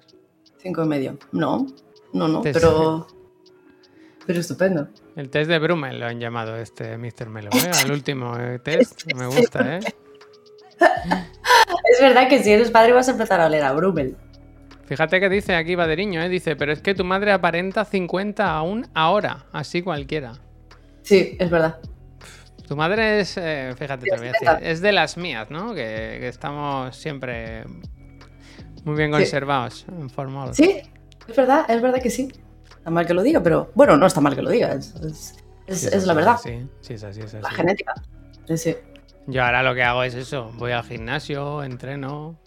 Cinco 0.61 0.83
y 0.83 0.87
medio. 0.87 1.17
No. 1.31 1.67
No, 2.13 2.27
no. 2.27 2.41
Te- 2.41 2.53
Pero. 2.53 3.07
Pero 4.29 4.41
estupendo. 4.41 4.87
El 5.15 5.31
test 5.31 5.49
de 5.49 5.57
Brummel 5.57 5.99
lo 5.99 6.05
han 6.05 6.19
llamado 6.19 6.55
este 6.55 6.99
Mr. 6.99 7.29
Melo, 7.29 7.49
¿eh? 7.51 7.71
El 7.83 7.91
último 7.91 8.37
eh, 8.37 8.59
test. 8.63 9.11
Me 9.15 9.25
gusta, 9.25 9.77
¿eh? 9.77 9.79
Es 11.91 11.99
verdad 11.99 12.29
que 12.29 12.43
si 12.43 12.51
eres 12.51 12.69
padre 12.69 12.93
vas 12.93 13.07
a 13.07 13.13
empezar 13.13 13.41
a 13.41 13.47
oler 13.47 13.63
a 13.63 13.71
Brummel. 13.71 14.15
Fíjate 14.85 15.19
que 15.19 15.29
dice 15.29 15.55
aquí 15.55 15.73
Baderiño, 15.73 16.21
¿eh? 16.21 16.29
Dice, 16.29 16.55
pero 16.55 16.71
es 16.71 16.79
que 16.79 16.93
tu 16.93 17.03
madre 17.03 17.31
aparenta 17.31 17.85
50 17.85 18.47
aún 18.55 18.85
ahora, 18.93 19.47
así 19.51 19.81
cualquiera. 19.81 20.33
Sí, 21.01 21.35
es 21.39 21.49
verdad. 21.49 21.79
Tu 22.67 22.75
madre 22.75 23.21
es, 23.21 23.35
eh, 23.35 23.73
fíjate, 23.79 24.05
te 24.05 24.15
voy 24.15 24.27
a 24.27 24.31
decir, 24.31 24.47
70. 24.47 24.69
es 24.69 24.81
de 24.81 24.91
las 24.91 25.17
mías, 25.17 25.49
¿no? 25.49 25.73
Que, 25.73 26.17
que 26.19 26.27
estamos 26.27 26.95
siempre 26.95 27.63
muy 28.83 28.95
bien 28.95 29.09
Sí. 29.09 29.17
conservados 29.17 29.87
en. 29.89 30.53
Sí, 30.53 30.81
es 31.27 31.35
verdad, 31.35 31.65
es 31.67 31.81
verdad 31.81 31.99
que 31.99 32.11
sí. 32.11 32.31
Está 32.89 32.95
mal 32.95 33.05
que 33.05 33.13
lo 33.13 33.21
diga, 33.21 33.43
pero 33.43 33.69
bueno, 33.75 33.95
no 33.97 34.07
está 34.07 34.19
mal 34.19 34.35
que 34.35 34.41
lo 34.41 34.49
diga. 34.49 34.73
Es, 34.73 34.95
es- 34.95 35.35
es- 35.67 35.79
Sí, 35.81 35.85
es 35.89 35.93
así, 35.93 36.07
la 36.07 36.13
verdad. 36.15 36.37
Sí, 36.41 36.67
sí, 36.81 36.93
es 36.95 37.03
así, 37.03 37.21
es 37.21 37.33
La 37.33 37.51
genética. 37.51 37.93
Sí, 38.47 38.57
sí. 38.57 38.75
Yo 39.27 39.43
ahora 39.43 39.61
lo 39.61 39.75
que 39.75 39.83
hago 39.83 40.01
es 40.01 40.15
eso, 40.15 40.51
voy 40.55 40.71
al 40.71 40.83
gimnasio, 40.83 41.61
entreno. 41.61 42.39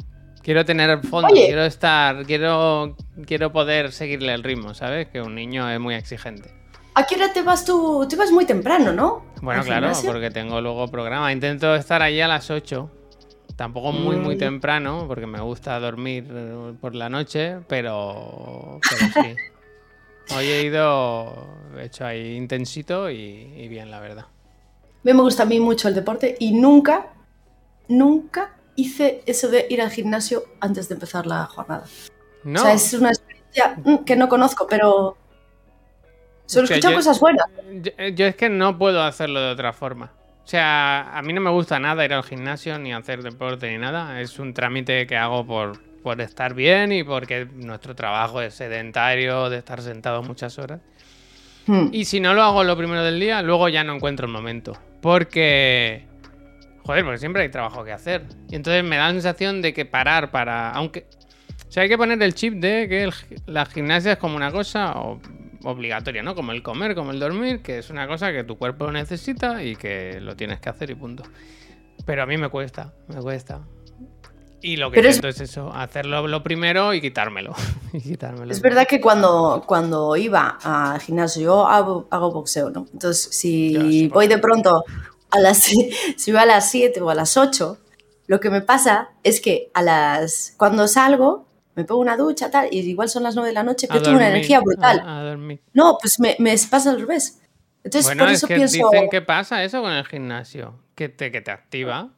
Quiero 0.43 0.65
tener 0.65 0.99
fondo, 1.07 1.29
Oye. 1.33 1.47
quiero 1.47 1.63
estar, 1.65 2.27
quiero, 2.27 2.97
quiero 3.25 3.53
poder 3.53 3.93
seguirle 3.93 4.35
el 4.35 4.43
ritmo, 4.43 4.75
¿sabes? 4.75 5.07
Que 5.11 5.23
un 5.23 5.37
niño 5.37 5.71
es 5.71 5.79
muy 5.79 5.95
exigente. 5.95 6.53
¿A 6.97 7.07
qué 7.07 7.15
hora 7.15 7.33
te 7.33 7.43
vas 7.43 7.65
tú? 7.65 8.05
Te 8.11 8.17
vas 8.17 8.33
muy 8.33 8.45
temprano, 8.45 8.93
¿no? 8.93 9.25
Bueno, 9.43 9.61
¿Al 9.61 9.67
claro, 9.67 9.87
gimnasio? 9.87 10.11
porque 10.11 10.33
tengo 10.33 10.61
luego 10.61 10.89
programa. 10.89 11.31
Intento 11.33 11.73
estar 11.77 12.03
allí 12.03 12.21
a 12.21 12.27
las 12.27 12.51
8. 12.51 12.91
Tampoco 13.55 13.93
muy, 13.93 14.17
muy 14.17 14.35
Mm. 14.35 14.39
temprano, 14.39 15.05
porque 15.07 15.27
me 15.29 15.41
gusta 15.41 15.79
dormir 15.79 16.27
por 16.81 16.97
la 16.97 17.09
noche, 17.09 17.59
pero, 17.69 18.81
pero 18.91 19.13
sí. 19.13 19.37
Hoy 20.31 20.47
he 20.47 20.63
ido, 20.63 21.47
he 21.79 21.85
hecho 21.85 22.07
ahí 22.07 22.37
intensito 22.37 23.11
y, 23.11 23.17
y 23.57 23.69
bien, 23.69 23.91
la 23.91 24.01
verdad. 24.01 24.25
A 24.25 25.05
mí 25.05 25.13
me 25.13 25.23
gusta 25.23 25.43
a 25.43 25.47
mí 25.47 25.59
mucho 25.61 25.89
el 25.89 25.95
deporte 25.95 26.37
y 26.39 26.53
nunca, 26.53 27.13
nunca 27.89 28.55
hice 28.77 29.23
eso 29.27 29.49
de 29.49 29.67
ir 29.69 29.83
al 29.83 29.91
gimnasio 29.91 30.45
antes 30.61 30.89
de 30.89 30.95
empezar 30.95 31.27
la 31.27 31.45
jornada. 31.47 31.85
No, 32.45 32.61
O 32.61 32.65
sea, 32.65 32.73
es 32.73 32.93
una 32.95 33.09
experiencia 33.11 33.77
mm, 33.85 34.05
que 34.05 34.17
no 34.17 34.29
conozco, 34.29 34.67
pero 34.69 35.17
solo 36.47 36.65
Es 36.65 36.69
que 36.71 36.75
he 36.75 36.79
escuchado 36.79 36.93
yo- 36.93 36.99
cosas 36.99 37.21
buenas. 37.21 37.47
yo, 37.83 38.09
yo 38.15 38.27
es 38.27 38.37
que 38.37 38.49
no 38.49 38.79
puedo 38.79 39.03
hacerlo 39.03 39.41
de 39.41 39.51
otra 39.53 39.73
forma. 39.73 40.13
O 40.45 40.47
sea, 40.47 41.17
a 41.17 41.23
mí 41.23 41.33
no 41.33 41.41
me 41.41 41.51
gusta 41.51 41.79
nada 41.79 42.05
ir 42.05 42.13
al 42.13 42.25
gimnasio, 42.25 42.79
ni 42.79 42.93
hacer 42.93 43.23
deporte, 43.23 43.71
ni 43.71 43.79
nada. 43.79 44.21
Es 44.21 44.39
un 44.39 44.55
trámite 44.55 45.07
que 45.07 45.17
hago 45.17 45.47
por, 45.47 45.79
por 46.03 46.21
estar 46.21 46.55
bien 46.55 46.93
y 46.93 47.05
porque 47.05 47.47
nuestro 47.55 47.95
trabajo 47.95 48.41
es 48.41 48.55
sedentario, 48.55 49.49
de 49.51 49.59
estar 49.59 49.81
sentado 49.83 50.23
muchas 50.23 50.59
horas. 50.59 50.81
Mm. 51.67 51.89
Y 51.93 52.05
si 52.07 52.19
no 52.21 52.35
lo 52.35 52.43
hago 52.43 52.65
lo 52.65 52.77
primero 52.77 53.03
del 53.05 53.21
día, 53.21 53.41
luego 53.43 53.69
ya 53.69 53.85
no 53.85 53.95
encuentro 53.95 54.27
el 54.27 54.33
momento. 54.33 54.77
Porque. 55.01 56.07
Joder, 56.85 57.05
porque 57.05 57.19
siempre 57.19 57.43
hay 57.43 57.49
trabajo 57.51 57.85
que 57.85 57.93
hacer. 57.93 58.25
Y 58.51 58.57
entonces 58.57 58.83
me 58.83 58.97
da 58.97 59.07
la 59.07 59.13
sensación 59.13 59.63
de 59.63 59.73
que 59.73 59.85
parar 59.85 60.31
para. 60.31 60.71
Aunque. 60.73 61.07
O 61.69 61.71
sea, 61.73 61.85
hay 61.85 61.89
que 61.89 61.97
poner 61.97 62.21
el 62.23 62.35
chip 62.35 62.55
de 62.55 62.89
que 62.89 63.05
el 63.05 63.13
la 63.47 63.65
gimnasia 63.65 64.13
es 64.13 64.19
como 64.19 64.37
una 64.37 64.51
cosa 64.51 64.93
o- 65.01 65.21
obligatoria, 65.65 66.23
¿no? 66.23 66.35
Como 66.35 66.53
el 66.53 66.63
comer, 66.63 66.95
como 66.95 67.13
el 67.13 67.21
dormir, 67.21 67.63
que 67.63 67.79
es 67.79 67.89
una 67.91 68.07
cosa 68.09 68.33
que 68.33 68.43
tu 68.45 68.59
cuerpo 68.59 68.91
necesita 68.91 69.63
y 69.63 69.77
que 69.77 70.21
lo 70.21 70.35
tienes 70.37 70.61
que 70.61 70.69
hacer 70.69 70.91
y 70.91 70.95
punto. 70.97 71.23
Pero 72.05 72.25
a 72.25 72.27
mí 72.27 72.37
me 72.37 72.49
cuesta, 72.49 72.93
me 73.09 73.21
cuesta. 73.23 73.61
Y 74.63 74.77
lo 74.77 74.91
que 74.91 74.97
Pero 74.97 75.09
es- 75.09 75.17
intento 75.17 75.43
es... 75.43 75.51
eso, 75.51 75.73
hacerlo 75.75 76.27
lo 76.29 76.43
primero 76.43 76.95
y 76.95 77.01
quitármelo. 77.01 77.55
y 77.93 78.01
quitármelo. 78.01 78.51
Es 78.53 78.61
verdad 78.63 78.87
que 78.87 79.01
cuando, 79.01 79.65
cuando 79.67 80.17
iba 80.17 80.59
al 80.63 81.01
gimnasio, 81.01 81.43
yo 81.43 81.67
hago, 81.67 82.07
hago 82.11 82.31
boxeo, 82.31 82.71
¿no? 82.71 82.87
Entonces, 82.93 83.29
si 83.37 83.75
sí, 83.75 84.09
voy 84.09 84.29
de 84.29 84.39
pronto 84.39 84.85
a 85.31 85.39
las, 85.41 85.59
si 86.17 86.31
voy 86.33 86.41
a 86.41 86.47
las 86.47 86.71
7 86.71 87.01
o 87.01 87.11
a 87.11 87.15
las 87.15 87.37
8, 87.37 87.77
lo 88.29 88.39
que 88.41 88.51
me 88.51 88.61
pasa 88.63 89.11
es 89.25 89.41
que 89.41 89.71
a 89.75 89.83
las, 89.83 90.55
cuando 90.57 90.87
salgo, 90.87 91.47
me 91.75 91.85
pongo 91.85 92.01
una 92.03 92.17
ducha, 92.17 92.51
tal, 92.51 92.69
y 92.71 92.79
igual 92.81 93.09
son 93.09 93.23
las 93.25 93.35
9 93.35 93.49
de 93.49 93.55
la 93.55 93.63
noche, 93.65 93.89
pero 93.89 94.01
tengo 94.03 94.17
una 94.17 94.29
energía 94.29 94.61
brutal. 94.61 95.01
A, 95.01 95.19
a 95.21 95.25
dormir. 95.25 95.61
No, 95.73 95.99
pues 96.01 96.21
me, 96.21 96.37
me 96.39 96.55
pasa 96.71 96.91
al 96.91 97.01
revés. 97.01 97.41
Entonces, 97.83 98.05
bueno, 98.07 98.25
por 98.25 98.31
es 98.33 98.39
eso 98.39 98.47
que 98.47 98.55
pienso. 98.57 98.77
dicen 98.91 99.09
que 99.11 99.23
pasa 99.23 99.65
eso 99.65 99.83
con 99.83 99.91
el 99.91 100.05
gimnasio, 100.07 100.79
que 100.95 101.09
te, 101.09 101.33
que 101.33 101.41
te 101.41 101.51
activa. 101.51 102.11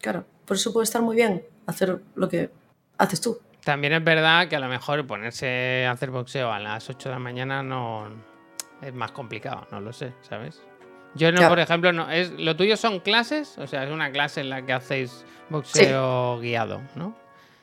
Claro, 0.00 0.24
por 0.48 0.56
eso 0.56 0.72
puede 0.72 0.84
estar 0.84 1.02
muy 1.02 1.14
bien 1.14 1.44
hacer 1.66 2.00
lo 2.16 2.28
que 2.28 2.50
haces 2.96 3.20
tú. 3.20 3.38
También 3.64 3.92
es 3.92 4.02
verdad 4.02 4.48
que 4.48 4.56
a 4.56 4.60
lo 4.60 4.68
mejor 4.68 5.06
ponerse 5.06 5.84
a 5.86 5.90
hacer 5.92 6.10
boxeo 6.10 6.50
a 6.50 6.58
las 6.58 6.88
8 6.88 7.10
de 7.10 7.14
la 7.14 7.18
mañana 7.20 7.62
no 7.62 8.08
es 8.82 8.94
más 8.94 9.12
complicado, 9.12 9.66
no 9.70 9.80
lo 9.80 9.92
sé, 9.92 10.14
¿sabes? 10.22 10.62
Yo 11.14 11.30
no, 11.30 11.36
Claro. 11.38 11.50
por 11.52 11.60
ejemplo, 11.60 11.92
no, 11.92 12.10
es, 12.10 12.30
lo 12.32 12.56
tuyo 12.56 12.76
son 12.76 13.00
clases, 13.00 13.58
o 13.58 13.66
sea, 13.66 13.84
es 13.84 13.90
una 13.90 14.10
clase 14.10 14.40
en 14.40 14.50
la 14.50 14.64
que 14.64 14.72
hacéis 14.72 15.24
boxeo 15.50 16.38
guiado, 16.40 16.80
¿no? 16.94 17.14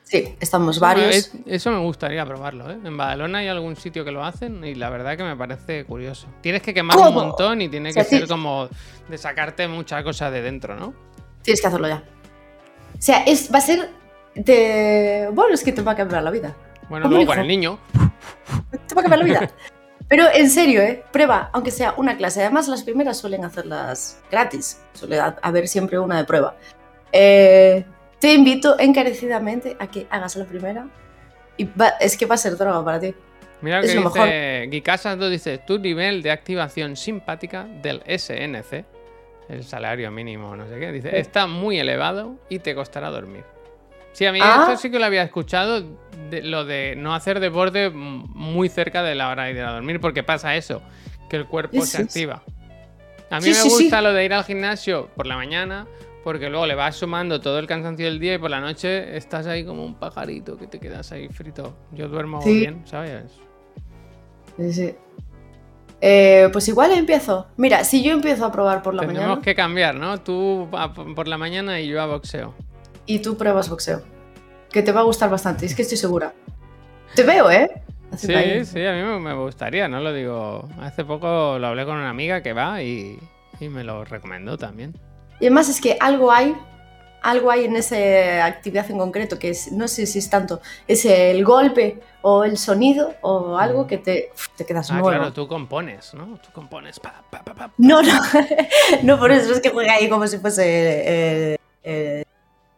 Sí, 0.03 0.35
estamos 0.39 0.79
varios. 0.79 1.15
Es- 1.15 1.33
eso 1.47 1.71
me 1.71 1.79
gustaría 1.79 2.23
probarlo, 2.25 2.69
¿eh? 2.69 2.77
En 2.83 2.95
Badalona 2.95 3.39
hay 3.39 3.47
algún 3.47 3.75
sitio 3.75 4.05
que 4.05 4.11
lo 4.11 4.23
hacen 4.23 4.63
y 4.63 4.75
la 4.75 4.89
verdad 4.91 5.17
que 5.17 5.23
me 5.23 5.35
parece 5.35 5.83
curioso. 5.85 6.27
Tienes 6.41 6.61
que 6.61 6.73
quemar 6.75 6.97
un 6.99 7.13
montón 7.13 7.61
y 7.61 7.69
tiene 7.69 7.89
O 7.89 7.93
sea, 7.93 8.03
que 8.03 8.09
ser 8.09 8.21
sí. 8.23 8.27
como 8.27 8.69
de 9.09 9.17
sacarte 9.17 9.67
muchas 9.67 10.03
cosas 10.03 10.31
de 10.31 10.41
dentro, 10.43 10.75
¿no? 10.75 10.93
Tienes 11.41 11.59
que 11.61 11.67
hacerlo 11.67 11.87
ya. 11.87 12.03
O 12.97 13.01
sea, 13.01 13.23
es, 13.23 13.53
va 13.53 13.59
a 13.59 13.61
ser. 13.61 13.89
de- 14.35 15.29
Bueno, 15.33 15.53
es 15.53 15.63
que 15.63 15.71
te 15.71 15.81
va 15.81 15.93
a 15.93 15.95
cambiar 15.95 16.23
la 16.23 16.31
vida. 16.31 16.55
Bueno, 16.89 17.07
luego 17.09 17.25
con 17.25 17.39
el 17.39 17.47
niño. 17.47 17.79
Te 18.87 18.95
va 18.95 19.01
a 19.01 19.03
cambiar 19.03 19.19
la 19.19 19.25
vida. 19.25 19.51
Pero 20.07 20.25
en 20.31 20.49
serio, 20.51 20.81
¿eh? 20.83 21.03
Prueba, 21.11 21.49
aunque 21.51 21.71
sea 21.71 21.95
una 21.97 22.15
clase. 22.15 22.41
Además, 22.41 22.67
las 22.67 22.83
primeras 22.83 23.17
suelen 23.17 23.43
hacerlas 23.43 24.19
gratis. 24.29 24.79
Suele 24.93 25.19
ha- 25.19 25.35
haber 25.41 25.67
siempre 25.67 25.97
una 25.97 26.17
de 26.17 26.25
prueba. 26.25 26.55
Eh, 27.11 27.83
te 28.19 28.33
invito 28.33 28.77
encarecidamente 28.79 29.75
a 29.79 29.87
que 29.87 30.05
hagas 30.11 30.35
la 30.35 30.45
primera. 30.45 30.87
Y 31.57 31.63
va- 31.65 31.95
es 31.99 32.17
que 32.17 32.25
va 32.27 32.35
a 32.35 32.37
ser 32.37 32.55
droga 32.55 32.83
para 32.85 32.99
ti. 32.99 33.15
Mira 33.61 33.79
lo 33.79 33.85
Es 33.85 33.93
que 33.93 33.99
lo 33.99 34.09
dice 34.09 34.67
Guicasas 34.69 35.17
2 35.17 35.31
dice 35.31 35.57
tu 35.59 35.79
nivel 35.79 36.21
de 36.21 36.29
activación 36.29 36.95
simpática 36.97 37.65
del 37.81 38.03
SNC, 38.05 38.85
el 39.49 39.63
salario 39.63 40.09
mínimo, 40.11 40.55
no 40.55 40.67
sé 40.67 40.79
qué, 40.79 40.91
dice, 40.91 41.19
está 41.19 41.47
muy 41.47 41.79
elevado 41.79 42.35
y 42.49 42.59
te 42.59 42.73
costará 42.75 43.09
dormir. 43.09 43.43
Sí, 44.13 44.25
a 44.25 44.31
mí 44.31 44.39
Ah. 44.41 44.59
esto 44.61 44.77
sí 44.77 44.89
que 44.89 44.97
lo 44.99 45.05
había 45.05 45.23
escuchado, 45.23 45.83
de, 46.29 46.41
lo 46.41 46.63
de 46.65 46.95
no 46.95 47.13
hacer 47.13 47.39
deporte 47.39 47.89
muy 47.89 48.69
cerca 48.69 49.03
de 49.03 49.13
la 49.15 49.29
hora 49.29 49.43
de 49.45 49.51
ir 49.51 49.61
a 49.61 49.73
dormir, 49.73 49.99
porque 49.99 50.23
pasa 50.23 50.55
eso, 50.55 50.81
que 51.29 51.35
el 51.35 51.45
cuerpo 51.45 51.81
Sí, 51.81 51.91
se 51.91 51.97
sí, 51.97 52.03
activa. 52.03 52.43
A 53.29 53.39
mí 53.39 53.53
Sí, 53.53 53.63
me 53.63 53.69
gusta 53.69 54.01
lo 54.01 54.13
de 54.13 54.23
ir 54.23 54.33
al 54.33 54.43
gimnasio 54.45 55.09
por 55.15 55.27
la 55.27 55.35
mañana, 55.35 55.85
porque 56.23 56.49
luego 56.49 56.65
le 56.65 56.75
vas 56.75 56.95
sumando 56.95 57.41
todo 57.41 57.59
el 57.59 57.67
cansancio 57.67 58.05
del 58.05 58.19
día 58.19 58.35
y 58.35 58.37
por 58.37 58.49
la 58.49 58.61
noche 58.61 59.17
estás 59.17 59.47
ahí 59.47 59.65
como 59.65 59.83
un 59.83 59.95
pajarito 59.95 60.57
que 60.57 60.67
te 60.67 60.79
quedas 60.79 61.11
ahí 61.11 61.27
frito. 61.27 61.75
Yo 61.91 62.07
duermo 62.07 62.39
bien, 62.43 62.81
¿sabes? 62.87 63.33
Sí, 64.57 64.73
sí. 64.73 64.95
Eh, 66.07 66.49
pues 66.53 66.67
igual 66.67 66.91
empiezo. 66.91 67.47
Mira, 67.57 67.83
si 67.83 68.03
yo 68.03 68.11
empiezo 68.13 68.45
a 68.45 68.51
probar 68.51 68.83
por 68.83 68.93
la 68.93 69.01
mañana 69.01 69.41
que 69.41 69.55
cambiar, 69.55 69.95
¿no? 69.95 70.19
Tú 70.19 70.67
a- 70.73 70.93
por 70.93 71.27
la 71.27 71.37
mañana 71.39 71.79
y 71.79 71.87
yo 71.87 71.99
a 71.99 72.05
boxeo. 72.05 72.53
y 73.07 73.19
tú 73.19 73.37
pruebas 73.37 73.69
boxeo, 73.69 74.01
que 74.71 74.81
te 74.83 74.91
va 74.91 74.99
a 75.01 75.03
gustar 75.03 75.29
bastante, 75.31 75.65
es 75.65 75.73
que 75.75 75.81
estoy 75.81 75.97
segura. 75.97 76.33
Te 77.15 77.23
veo, 77.23 77.49
¿eh? 77.49 77.69
Sí, 78.17 78.27
sí, 78.65 78.85
a 78.85 78.93
mí 78.93 79.01
me, 79.01 79.19
me 79.19 79.33
gustaría, 79.33 79.87
¿no? 79.87 79.99
Lo 79.99 80.13
digo. 80.13 80.69
Hace 80.79 81.03
poco 81.05 81.57
lo 81.59 81.67
hablé 81.67 81.85
con 81.85 81.97
una 81.97 82.09
amiga 82.11 82.41
que 82.43 82.53
va 82.53 82.81
y, 82.83 83.17
y 83.59 83.69
me 83.69 83.83
lo 83.83 84.05
recomendó 84.05 84.57
también. 84.57 84.93
Y 85.39 85.45
además 85.45 85.69
es 85.69 85.81
que 85.81 85.97
algo 85.99 86.31
hay, 86.31 86.55
algo 87.29 87.49
hay 87.51 87.65
en 87.65 87.75
esa 87.75 88.45
actividad 88.45 88.89
en 88.91 88.97
concreto, 88.97 89.37
que 89.39 89.49
es, 89.49 89.71
no 89.71 89.87
sé 89.87 90.05
si 90.05 90.19
es 90.19 90.29
tanto, 90.29 90.61
es 90.87 91.05
el 91.05 91.43
golpe 91.43 91.99
o 92.21 92.43
el 92.43 92.57
sonido 92.57 93.13
o 93.21 93.57
algo 93.57 93.87
que 93.87 93.97
te, 93.97 94.31
te 94.55 94.65
quedas 94.65 94.89
Ah, 94.91 94.93
nuevo. 94.95 95.09
claro, 95.09 95.33
tú 95.33 95.47
compones, 95.47 96.13
¿no? 96.13 96.37
Tú 96.37 96.49
compones. 96.53 96.99
pa, 96.99 97.23
pa, 97.29 97.43
pa. 97.43 97.71
No, 97.77 98.01
no, 98.01 98.13
no 99.03 99.19
por 99.19 99.31
eso 99.31 99.51
es 99.53 99.59
que 99.59 99.69
juega 99.69 99.93
ahí 99.93 100.07
como 100.09 100.27
si 100.27 100.37
fuese 100.37 100.63
eh, 101.53 101.57
eh, 101.83 102.23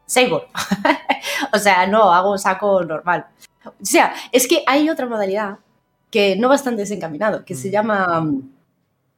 o 1.54 1.58
sea, 1.60 1.86
no, 1.88 2.14
hago 2.14 2.32
un 2.32 2.40
saco 2.40 2.84
normal. 2.84 3.26
O 3.66 3.74
sea, 3.82 4.14
es 4.32 4.48
que 4.48 4.64
hay 4.66 4.90
otra 4.90 5.06
modalidad 5.06 5.58
que 6.10 6.36
no 6.38 6.48
bastante 6.50 6.82
desencaminado, 6.84 7.44
que 7.44 7.54
se 7.56 7.68
Mm. 7.68 7.72
llama, 7.72 8.08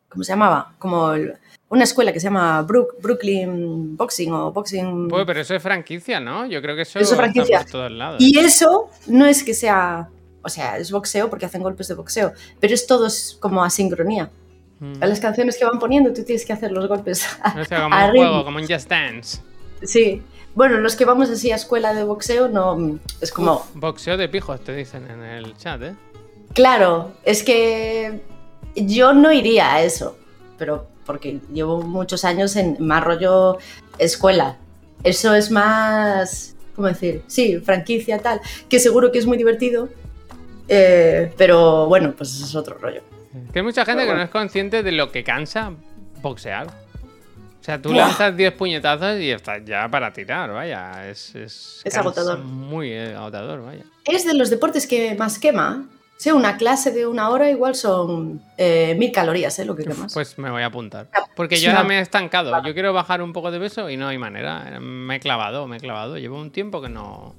¿cómo 0.09 0.23
se 0.23 0.31
llamaba? 0.31 0.73
Como 0.79 1.11
el- 1.13 1.37
una 1.69 1.83
escuela 1.83 2.11
que 2.11 2.19
se 2.19 2.25
llama 2.25 2.61
Brook- 2.63 2.95
Brooklyn 3.01 3.95
Boxing 3.95 4.31
o 4.33 4.51
Boxing... 4.51 5.07
Pues, 5.07 5.23
pero 5.25 5.39
eso 5.41 5.55
es 5.55 5.61
franquicia, 5.61 6.19
¿no? 6.19 6.45
Yo 6.47 6.61
creo 6.61 6.75
que 6.75 6.81
eso, 6.81 6.99
Eso 6.99 6.99
es 6.99 7.11
está 7.11 7.23
franquicia. 7.23 7.59
por 7.61 7.69
todos 7.71 7.91
lados. 7.91 8.17
Y 8.21 8.39
eso 8.39 8.89
no 9.07 9.25
es 9.25 9.43
que 9.43 9.53
sea, 9.53 10.09
o 10.41 10.49
sea, 10.49 10.77
es 10.77 10.91
boxeo 10.91 11.29
porque 11.29 11.45
hacen 11.45 11.61
golpes 11.61 11.87
de 11.87 11.93
boxeo, 11.95 12.33
pero 12.59 12.73
es 12.73 12.87
todo 12.87 13.07
como 13.39 13.63
a 13.63 13.69
sincronía. 13.69 14.29
Mm. 14.79 14.93
A 15.03 15.05
las 15.07 15.19
canciones 15.19 15.57
que 15.57 15.65
van 15.65 15.77
poniendo 15.77 16.11
tú 16.13 16.23
tienes 16.23 16.45
que 16.45 16.53
hacer 16.53 16.71
los 16.71 16.87
golpes 16.87 17.27
O 17.59 17.65
sea, 17.65 17.83
como 17.83 17.95
a 17.95 18.05
un 18.05 18.11
juego, 18.11 18.45
como 18.45 18.57
un 18.57 18.67
Just 18.67 18.89
Dance. 18.89 19.39
Sí. 19.83 20.23
Bueno, 20.55 20.77
los 20.79 20.95
que 20.95 21.05
vamos 21.05 21.29
así 21.29 21.51
a 21.51 21.55
escuela 21.55 21.93
de 21.93 22.03
boxeo 22.03 22.47
no 22.47 22.97
es 23.21 23.31
como 23.31 23.55
Uf, 23.57 23.75
boxeo 23.75 24.17
de 24.17 24.27
pijos, 24.27 24.61
te 24.63 24.73
dicen 24.75 25.09
en 25.09 25.21
el 25.21 25.55
chat, 25.57 25.81
¿eh? 25.83 25.95
claro, 26.53 27.11
es 27.23 27.43
que 27.43 28.21
yo 28.75 29.13
no 29.13 29.31
iría 29.31 29.73
a 29.75 29.83
eso, 29.83 30.17
pero 30.57 30.87
porque 31.09 31.39
llevo 31.51 31.81
muchos 31.81 32.23
años 32.23 32.55
en 32.55 32.77
más 32.79 33.03
rollo 33.03 33.57
escuela. 33.97 34.57
Eso 35.03 35.33
es 35.33 35.49
más, 35.49 36.55
¿cómo 36.75 36.87
decir? 36.87 37.23
Sí, 37.25 37.57
franquicia 37.57 38.19
tal, 38.19 38.39
que 38.69 38.77
seguro 38.77 39.11
que 39.11 39.17
es 39.17 39.25
muy 39.25 39.35
divertido, 39.35 39.89
eh, 40.67 41.33
pero 41.35 41.87
bueno, 41.87 42.13
pues 42.15 42.35
eso 42.35 42.45
es 42.45 42.53
otro 42.53 42.77
rollo. 42.77 43.01
Que 43.51 43.57
hay 43.57 43.65
mucha 43.65 43.85
gente 43.85 44.05
que 44.05 44.13
no 44.13 44.21
es 44.21 44.29
consciente 44.29 44.83
de 44.83 44.91
lo 44.91 45.11
que 45.11 45.23
cansa 45.23 45.71
boxear. 46.21 46.67
O 46.67 47.63
sea, 47.63 47.81
tú 47.81 47.89
Buah. 47.89 48.09
lanzas 48.09 48.37
10 48.37 48.53
puñetazos 48.53 49.19
y 49.19 49.31
estás 49.31 49.65
ya 49.65 49.89
para 49.89 50.13
tirar, 50.13 50.51
vaya. 50.51 51.09
Es, 51.09 51.33
es, 51.33 51.81
Es 51.85 51.97
agotador. 51.97 52.37
Muy 52.37 52.91
eh, 52.91 53.15
agotador, 53.15 53.65
vaya. 53.65 53.83
Es 54.05 54.27
de 54.27 54.35
los 54.35 54.51
deportes 54.51 54.85
que 54.85 55.15
más 55.15 55.39
quema. 55.39 55.89
Sea, 56.19 56.35
una 56.35 56.57
clase 56.57 56.91
de 56.91 57.07
una 57.07 57.29
hora 57.29 57.49
igual 57.49 57.75
son 57.75 58.41
eh, 58.57 58.93
mil 58.99 59.09
calorías, 59.09 59.57
¿eh? 59.59 59.63
Lo 59.63 59.73
que 59.73 59.85
quemas. 59.85 60.13
Pues 60.13 60.37
me 60.37 60.51
voy 60.51 60.63
a 60.63 60.65
apuntar. 60.65 61.07
Porque 61.33 61.55
es 61.55 61.61
yo 61.61 61.71
ya 61.71 61.81
me 61.85 61.99
he 61.99 62.01
estancado. 62.01 62.51
Yo 62.61 62.73
quiero 62.73 62.91
bajar 62.91 63.21
un 63.21 63.31
poco 63.31 63.51
de 63.51 63.59
peso 63.59 63.89
y 63.89 63.95
no 63.95 64.09
hay 64.09 64.17
manera. 64.17 64.81
Me 64.81 65.15
he 65.15 65.19
clavado, 65.21 65.65
me 65.65 65.77
he 65.77 65.79
clavado. 65.79 66.17
Llevo 66.17 66.37
un 66.37 66.51
tiempo 66.51 66.81
que 66.81 66.89
no. 66.89 67.35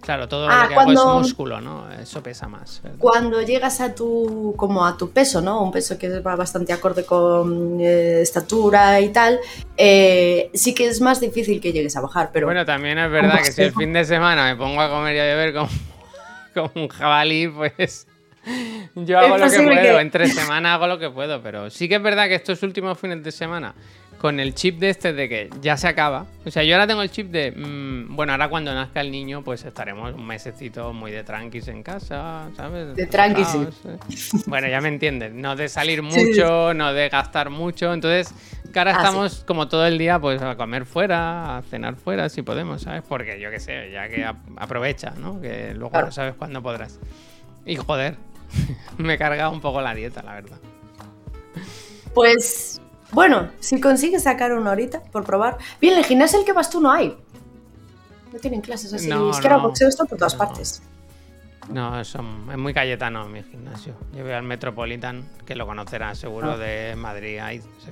Claro, 0.00 0.28
todo 0.28 0.46
Ah, 0.48 0.62
lo 0.62 0.68
que 0.68 0.74
hago 0.76 0.92
es 0.92 1.04
músculo, 1.04 1.60
¿no? 1.60 1.90
Eso 1.90 2.22
pesa 2.22 2.46
más. 2.46 2.80
¿verdad? 2.84 2.98
Cuando 3.00 3.42
llegas 3.42 3.80
a 3.80 3.96
tu, 3.96 4.54
como 4.56 4.86
a 4.86 4.96
tu 4.96 5.10
peso, 5.10 5.40
¿no? 5.40 5.60
Un 5.60 5.72
peso 5.72 5.98
que 5.98 6.20
va 6.20 6.36
bastante 6.36 6.72
acorde 6.72 7.04
con 7.04 7.80
eh, 7.80 8.20
estatura 8.20 9.00
y 9.00 9.08
tal, 9.08 9.40
eh, 9.76 10.52
sí 10.54 10.72
que 10.72 10.86
es 10.86 11.00
más 11.00 11.20
difícil 11.20 11.60
que 11.60 11.72
llegues 11.72 11.96
a 11.96 12.00
bajar, 12.00 12.30
pero 12.32 12.46
Bueno, 12.46 12.64
también 12.64 12.96
es 12.96 13.10
verdad 13.10 13.32
¿Cómo 13.32 13.42
que 13.42 13.50
si 13.50 13.62
el 13.62 13.74
fin 13.74 13.92
de 13.92 14.04
semana 14.04 14.44
me 14.44 14.54
pongo 14.54 14.80
a 14.80 14.88
comer 14.88 15.16
y 15.16 15.18
a 15.18 15.24
beber 15.24 15.52
como, 15.52 15.68
como 16.54 16.70
un 16.76 16.88
jabalí, 16.88 17.48
pues 17.48 18.06
yo 18.94 19.18
hago 19.18 19.36
lo 19.38 19.50
que 19.50 19.56
puedo. 19.58 19.70
que- 19.82 20.00
Entre 20.00 20.26
semana 20.28 20.74
hago 20.74 20.86
lo 20.86 20.98
que 20.98 21.10
puedo, 21.10 21.42
pero 21.42 21.70
sí 21.70 21.88
que 21.88 21.96
es 21.96 22.02
verdad 22.02 22.28
que 22.28 22.34
estos 22.36 22.62
últimos 22.62 22.98
fines 22.98 23.22
de 23.22 23.32
semana, 23.32 23.74
con 24.18 24.38
el 24.38 24.54
chip 24.54 24.78
de 24.78 24.90
este 24.90 25.14
de 25.14 25.28
que 25.30 25.48
ya 25.62 25.78
se 25.78 25.88
acaba, 25.88 26.26
o 26.44 26.50
sea, 26.50 26.62
yo 26.62 26.74
ahora 26.74 26.86
tengo 26.86 27.00
el 27.00 27.10
chip 27.10 27.30
de, 27.30 27.52
mm, 27.52 28.14
bueno, 28.14 28.32
ahora 28.32 28.48
cuando 28.50 28.74
nazca 28.74 29.00
el 29.00 29.10
niño, 29.10 29.42
pues 29.42 29.64
estaremos 29.64 30.14
un 30.14 30.26
mesecito 30.26 30.92
muy 30.92 31.10
de 31.10 31.24
tranquis 31.24 31.68
en 31.68 31.82
casa, 31.82 32.50
¿sabes? 32.54 32.94
De 32.96 33.06
tranquis, 33.06 33.48
sí. 33.48 33.66
Eh. 33.86 34.42
Bueno, 34.46 34.68
ya 34.68 34.80
me 34.82 34.88
entiendes, 34.88 35.32
no 35.32 35.56
de 35.56 35.68
salir 35.70 36.02
Sí. 36.10 36.26
mucho, 36.26 36.74
no 36.74 36.92
de 36.92 37.08
gastar 37.08 37.48
mucho, 37.48 37.94
entonces 37.94 38.34
ahora 38.76 38.90
Ah, 38.92 38.94
sí. 38.94 39.00
estamos 39.06 39.44
como 39.46 39.68
todo 39.68 39.86
el 39.86 39.96
día 39.96 40.18
pues 40.18 40.42
a 40.42 40.54
comer 40.56 40.84
fuera, 40.84 41.56
a 41.56 41.62
cenar 41.62 41.96
fuera 41.96 42.28
si 42.28 42.42
podemos, 42.42 42.82
¿sabes? 42.82 43.02
Porque 43.08 43.40
yo 43.40 43.50
qué 43.50 43.58
sé, 43.58 43.90
ya 43.90 44.06
que 44.08 44.24
ap- 44.24 44.36
aprovecha, 44.56 45.14
¿no? 45.18 45.40
Que 45.40 45.72
luego 45.72 45.90
Claro. 45.92 46.06
no 46.06 46.12
sabes 46.12 46.34
cuándo 46.34 46.62
podrás. 46.62 47.00
Y 47.64 47.76
joder, 47.76 48.16
me 48.98 49.14
he 49.14 49.18
cargado 49.18 49.50
un 49.52 49.60
poco 49.60 49.80
la 49.80 49.94
dieta, 49.94 50.22
la 50.22 50.34
verdad. 50.34 50.58
pues 52.14 52.80
bueno, 53.12 53.50
si 53.60 53.80
consigues 53.80 54.22
sacar 54.22 54.52
una 54.52 54.70
horita 54.70 55.02
por 55.02 55.24
probar. 55.24 55.58
Bien, 55.80 55.96
el 55.98 56.04
gimnasio 56.04 56.38
al 56.38 56.44
que 56.44 56.52
vas 56.52 56.70
tú 56.70 56.80
no 56.80 56.92
hay. 56.92 57.16
No 58.32 58.38
tienen 58.38 58.60
clases 58.60 58.92
así. 58.92 59.08
No, 59.08 59.30
es 59.30 59.38
que 59.40 59.48
ahora 59.48 59.56
no. 59.62 59.68
boxeo 59.68 59.88
está 59.88 60.04
por 60.04 60.16
todas 60.18 60.34
No. 60.34 60.38
partes. 60.38 60.82
No, 61.68 62.04
son- 62.04 62.48
es 62.50 62.56
muy 62.58 62.72
cayetano 62.74 63.28
mi 63.28 63.42
gimnasio. 63.42 63.94
Yo 64.14 64.22
voy 64.24 64.32
al 64.32 64.42
Metropolitan, 64.44 65.24
que 65.44 65.54
lo 65.56 65.66
conocerás 65.66 66.18
seguro 66.18 66.52
Ah. 66.52 66.56
de 66.56 66.94
Madrid. 66.96 67.38
Ahí, 67.38 67.58
sí. 67.60 67.90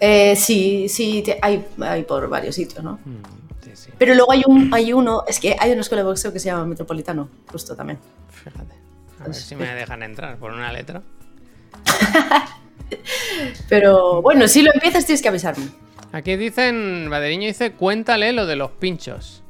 Eh, 0.00 0.34
sí, 0.36 0.88
sí, 0.88 1.22
hay, 1.42 1.66
hay 1.80 2.02
por 2.04 2.28
varios 2.28 2.54
sitios, 2.54 2.82
¿no? 2.82 2.94
Mm, 3.04 3.22
sí, 3.64 3.70
sí. 3.74 3.90
Pero 3.98 4.14
luego 4.14 4.32
hay, 4.32 4.42
un, 4.46 4.72
hay 4.74 4.92
uno, 4.92 5.24
es 5.28 5.38
que 5.38 5.56
hay 5.58 5.72
una 5.72 5.82
escuela 5.82 6.02
de 6.02 6.08
boxeo 6.08 6.32
que 6.32 6.38
se 6.40 6.46
llama 6.46 6.64
Metropolitano, 6.64 7.28
justo 7.52 7.76
también. 7.76 7.98
Fíjate. 8.30 8.74
A 9.20 9.24
ver 9.24 9.34
si 9.34 9.54
me 9.54 9.74
dejan 9.74 10.02
entrar 10.02 10.36
por 10.38 10.52
una 10.52 10.72
letra. 10.72 11.02
Pero 13.68 14.22
bueno, 14.22 14.48
si 14.48 14.62
lo 14.62 14.72
empiezas 14.72 15.06
tienes 15.06 15.22
que 15.22 15.28
avisarme. 15.28 15.66
Aquí 16.12 16.36
dicen, 16.36 17.08
Baderiño 17.08 17.46
dice, 17.46 17.72
cuéntale 17.72 18.32
lo 18.32 18.46
de 18.46 18.56
los 18.56 18.70
pinchos. 18.72 19.42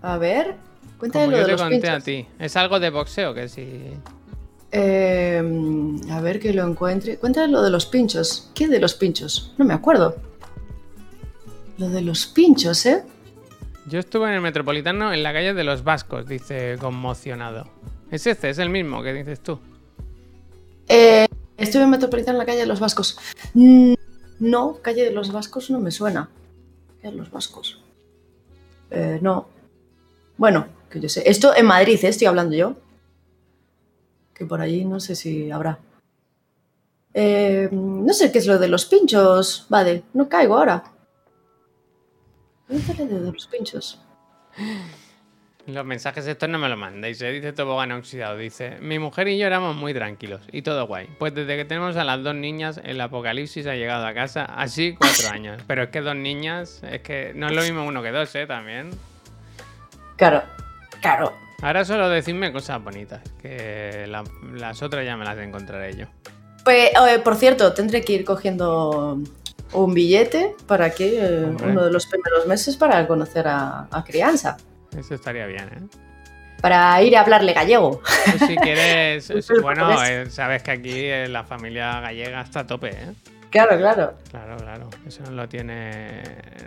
A 0.00 0.16
ver, 0.16 0.54
cuéntame 0.98 1.26
Como 1.26 1.36
lo 1.36 1.42
yo 1.42 1.42
de 1.42 1.46
te 1.46 1.52
los 1.52 1.60
conté 1.62 1.76
pinchos. 1.80 2.02
a 2.02 2.04
ti. 2.04 2.26
Es 2.38 2.56
algo 2.56 2.80
de 2.80 2.90
boxeo 2.90 3.34
que 3.34 3.48
si. 3.48 3.90
Eh, 4.70 5.42
a 6.10 6.20
ver 6.20 6.40
que 6.40 6.52
lo 6.52 6.66
encuentre. 6.66 7.18
Cuéntame 7.18 7.48
lo 7.48 7.62
de 7.62 7.70
los 7.70 7.86
pinchos. 7.86 8.50
¿Qué 8.54 8.68
de 8.68 8.80
los 8.80 8.94
pinchos? 8.94 9.54
No 9.58 9.64
me 9.64 9.74
acuerdo. 9.74 10.16
Lo 11.78 11.88
de 11.90 12.00
los 12.00 12.26
pinchos, 12.26 12.86
¿eh? 12.86 13.02
Yo 13.86 13.98
estuve 13.98 14.28
en 14.28 14.34
el 14.34 14.40
Metropolitano 14.40 15.12
en 15.12 15.22
la 15.22 15.32
calle 15.32 15.54
de 15.54 15.64
los 15.64 15.84
Vascos, 15.84 16.26
dice 16.26 16.76
conmocionado. 16.78 17.68
Es 18.10 18.26
este, 18.26 18.50
es 18.50 18.58
el 18.58 18.70
mismo 18.70 19.02
que 19.02 19.12
dices 19.12 19.40
tú. 19.40 19.58
Eh, 20.88 21.26
estuve 21.56 21.82
en 21.82 21.90
Metropolitano 21.90 22.36
en 22.36 22.38
la 22.38 22.46
calle 22.46 22.60
de 22.60 22.66
los 22.66 22.80
Vascos. 22.80 23.18
Mm, 23.54 23.94
no, 24.40 24.78
calle 24.80 25.04
de 25.04 25.10
los 25.10 25.32
Vascos 25.32 25.70
no 25.70 25.80
me 25.80 25.90
suena. 25.90 26.30
Calle 27.02 27.12
de 27.12 27.18
los 27.18 27.30
Vascos. 27.30 27.82
Eh, 28.90 29.18
no. 29.20 29.48
Bueno, 30.38 30.66
que 30.88 31.00
yo 31.00 31.08
sé. 31.08 31.28
Esto 31.28 31.54
en 31.54 31.66
Madrid, 31.66 31.98
¿eh? 32.02 32.08
estoy 32.08 32.26
hablando 32.26 32.56
yo. 32.56 32.76
Que 34.32 34.46
por 34.46 34.60
allí 34.60 34.84
no 34.84 35.00
sé 35.00 35.14
si 35.14 35.50
habrá. 35.50 35.78
Eh, 37.12 37.68
no 37.72 38.12
sé 38.14 38.30
qué 38.32 38.38
es 38.38 38.46
lo 38.46 38.58
de 38.58 38.68
los 38.68 38.86
pinchos. 38.86 39.66
Vale, 39.68 40.04
no 40.14 40.28
caigo 40.28 40.56
ahora. 40.56 40.84
¿Dónde 42.68 43.14
lo 43.14 43.20
de 43.20 43.32
los 43.32 43.46
pinchos? 43.46 44.00
Los 45.68 45.84
mensajes 45.84 46.26
estos 46.26 46.48
no 46.48 46.58
me 46.58 46.66
los 46.70 46.78
mandéis, 46.78 47.20
¿eh? 47.20 47.30
dice 47.30 47.52
Tobogán 47.52 47.92
Oxidado. 47.92 48.38
Dice, 48.38 48.78
mi 48.80 48.98
mujer 48.98 49.28
y 49.28 49.36
yo 49.36 49.46
éramos 49.46 49.76
muy 49.76 49.92
tranquilos 49.92 50.40
y 50.50 50.62
todo 50.62 50.86
guay. 50.86 51.08
Pues 51.18 51.34
desde 51.34 51.56
que 51.58 51.66
tenemos 51.66 51.94
a 51.96 52.04
las 52.04 52.22
dos 52.22 52.34
niñas, 52.34 52.80
el 52.84 52.98
apocalipsis 53.00 53.66
ha 53.66 53.74
llegado 53.74 54.06
a 54.06 54.14
casa, 54.14 54.44
así 54.46 54.94
cuatro 54.98 55.28
años. 55.32 55.62
Pero 55.66 55.82
es 55.82 55.88
que 55.90 56.00
dos 56.00 56.16
niñas, 56.16 56.82
es 56.90 57.02
que 57.02 57.32
no 57.34 57.48
es 57.48 57.52
lo 57.54 57.60
mismo 57.62 57.84
uno 57.86 58.02
que 58.02 58.10
dos, 58.12 58.34
¿eh? 58.34 58.46
También. 58.46 58.90
Claro, 60.16 60.42
claro. 61.02 61.34
Ahora 61.60 61.84
solo 61.84 62.08
decidme 62.08 62.50
cosas 62.50 62.82
bonitas, 62.82 63.20
que 63.42 64.06
la- 64.08 64.24
las 64.54 64.82
otras 64.82 65.04
ya 65.04 65.16
me 65.18 65.24
las 65.26 65.36
encontraré 65.38 65.94
yo. 65.96 66.06
Pues, 66.64 66.90
eh, 66.92 67.18
por 67.22 67.36
cierto, 67.36 67.74
tendré 67.74 68.00
que 68.02 68.14
ir 68.14 68.24
cogiendo 68.24 69.18
un 69.74 69.92
billete 69.94 70.54
para 70.66 70.90
que 70.90 71.18
eh, 71.22 71.44
uno 71.44 71.84
de 71.84 71.90
los 71.92 72.06
primeros 72.06 72.46
meses 72.46 72.76
para 72.78 73.06
conocer 73.06 73.46
a, 73.48 73.86
a 73.90 74.02
crianza. 74.04 74.56
Eso 74.96 75.14
estaría 75.14 75.46
bien, 75.46 75.64
¿eh? 75.64 75.98
Para 76.60 77.00
ir 77.02 77.16
a 77.16 77.20
hablarle 77.20 77.52
gallego. 77.52 78.02
Tú 78.38 78.46
si 78.46 78.56
quieres, 78.56 79.32
bueno, 79.62 80.02
eh, 80.04 80.26
sabes 80.28 80.62
que 80.62 80.70
aquí 80.72 80.92
eh, 80.94 81.28
la 81.28 81.44
familia 81.44 82.00
gallega 82.00 82.40
está 82.40 82.60
a 82.60 82.66
tope, 82.66 82.90
¿eh? 82.90 83.12
Claro, 83.50 83.78
claro. 83.78 84.14
Claro, 84.30 84.56
claro. 84.56 84.90
Eso 85.06 85.22
no 85.24 85.30
lo 85.30 85.48
tiene. 85.48 86.22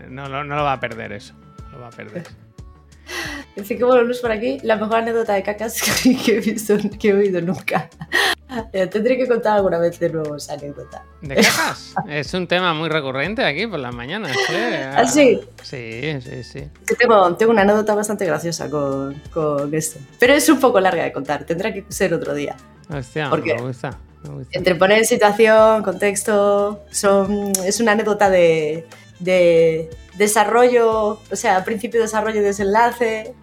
No, 0.10 0.28
lo- 0.30 0.44
no 0.44 0.56
lo 0.56 0.64
va 0.64 0.74
a 0.74 0.80
perder 0.80 1.12
eso. 1.12 1.34
No 1.72 1.78
lo 1.78 1.80
va 1.82 1.88
a 1.88 1.92
perder. 1.92 2.24
Dice 3.56 3.78
que 3.78 3.84
bueno, 3.84 4.04
Luz 4.04 4.20
por 4.20 4.32
aquí, 4.32 4.60
la 4.64 4.78
mejor 4.78 4.98
anécdota 4.98 5.34
de 5.34 5.44
cacas 5.44 5.82
que 6.26 6.38
he 6.38 6.40
visto, 6.40 6.78
que 7.00 7.10
he 7.10 7.14
oído 7.14 7.42
nunca. 7.42 7.90
Tendré 8.72 9.18
que 9.18 9.28
contar 9.28 9.58
alguna 9.58 9.78
vez 9.78 10.00
de 10.00 10.10
nuevo 10.10 10.36
esa 10.36 10.54
anécdota. 10.54 11.04
¿De 11.22 11.36
cajas? 11.36 11.96
es 12.08 12.34
un 12.34 12.48
tema 12.48 12.74
muy 12.74 12.90
recurrente 12.90 13.44
aquí 13.44 13.68
por 13.68 13.80
las 13.80 13.94
mañanas, 13.94 14.36
¿eh? 14.52 14.92
¿Ah, 14.96 15.06
sí? 15.06 15.40
Sí, 15.64 16.20
sí, 16.22 16.44
sí. 16.44 16.70
Tengo, 16.98 17.36
tengo 17.36 17.52
una 17.52 17.62
anécdota 17.62 17.96
bastante 17.96 18.26
graciosa 18.26 18.70
con, 18.70 19.22
con 19.32 19.74
esto. 19.74 20.00
Pero 20.20 20.34
es 20.34 20.48
un 20.50 20.60
poco 20.60 20.80
larga 20.80 21.04
de 21.04 21.12
contar, 21.12 21.46
tendrá 21.46 21.74
que 21.74 21.86
ser 21.90 22.14
otro 22.14 22.34
día. 22.34 22.56
Hostia, 22.90 23.30
¿Por 23.30 23.44
qué? 23.44 23.56
me 23.56 23.62
gusta. 23.62 23.98
Me 24.24 24.30
gusta. 24.30 24.58
Entre 24.58 24.76
poner 24.76 25.06
situación, 25.06 25.84
contexto, 25.84 26.84
son, 26.92 27.52
es 27.66 27.80
una 27.80 27.94
anécdota 27.94 28.30
de, 28.30 28.86
de 29.20 29.90
desarrollo, 30.16 31.20
o 31.32 31.36
sea, 31.36 31.64
principio, 31.64 32.02
desarrollo 32.02 32.42
y 32.42 32.44
desenlace. 32.44 33.34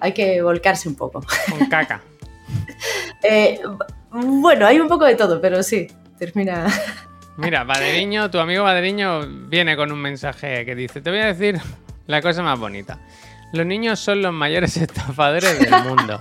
Hay 0.00 0.12
que 0.14 0.40
volcarse 0.42 0.88
un 0.88 0.94
poco. 0.94 1.24
Con 1.50 1.68
caca. 1.68 2.00
Eh, 3.22 3.60
bueno, 4.10 4.66
hay 4.66 4.80
un 4.80 4.88
poco 4.88 5.04
de 5.04 5.14
todo, 5.14 5.40
pero 5.40 5.62
sí, 5.62 5.86
termina. 6.18 6.66
Mira, 7.36 7.64
Baderiño, 7.64 8.30
tu 8.30 8.38
amigo 8.38 8.64
Baderiño 8.64 9.26
viene 9.48 9.76
con 9.76 9.92
un 9.92 10.00
mensaje 10.00 10.64
que 10.64 10.74
dice: 10.74 11.00
Te 11.00 11.10
voy 11.10 11.20
a 11.20 11.26
decir 11.26 11.60
la 12.06 12.20
cosa 12.22 12.42
más 12.42 12.58
bonita. 12.58 12.98
Los 13.52 13.64
niños 13.64 13.98
son 14.00 14.22
los 14.22 14.32
mayores 14.32 14.76
estafadores 14.78 15.58
del 15.58 15.82
mundo. 15.84 16.20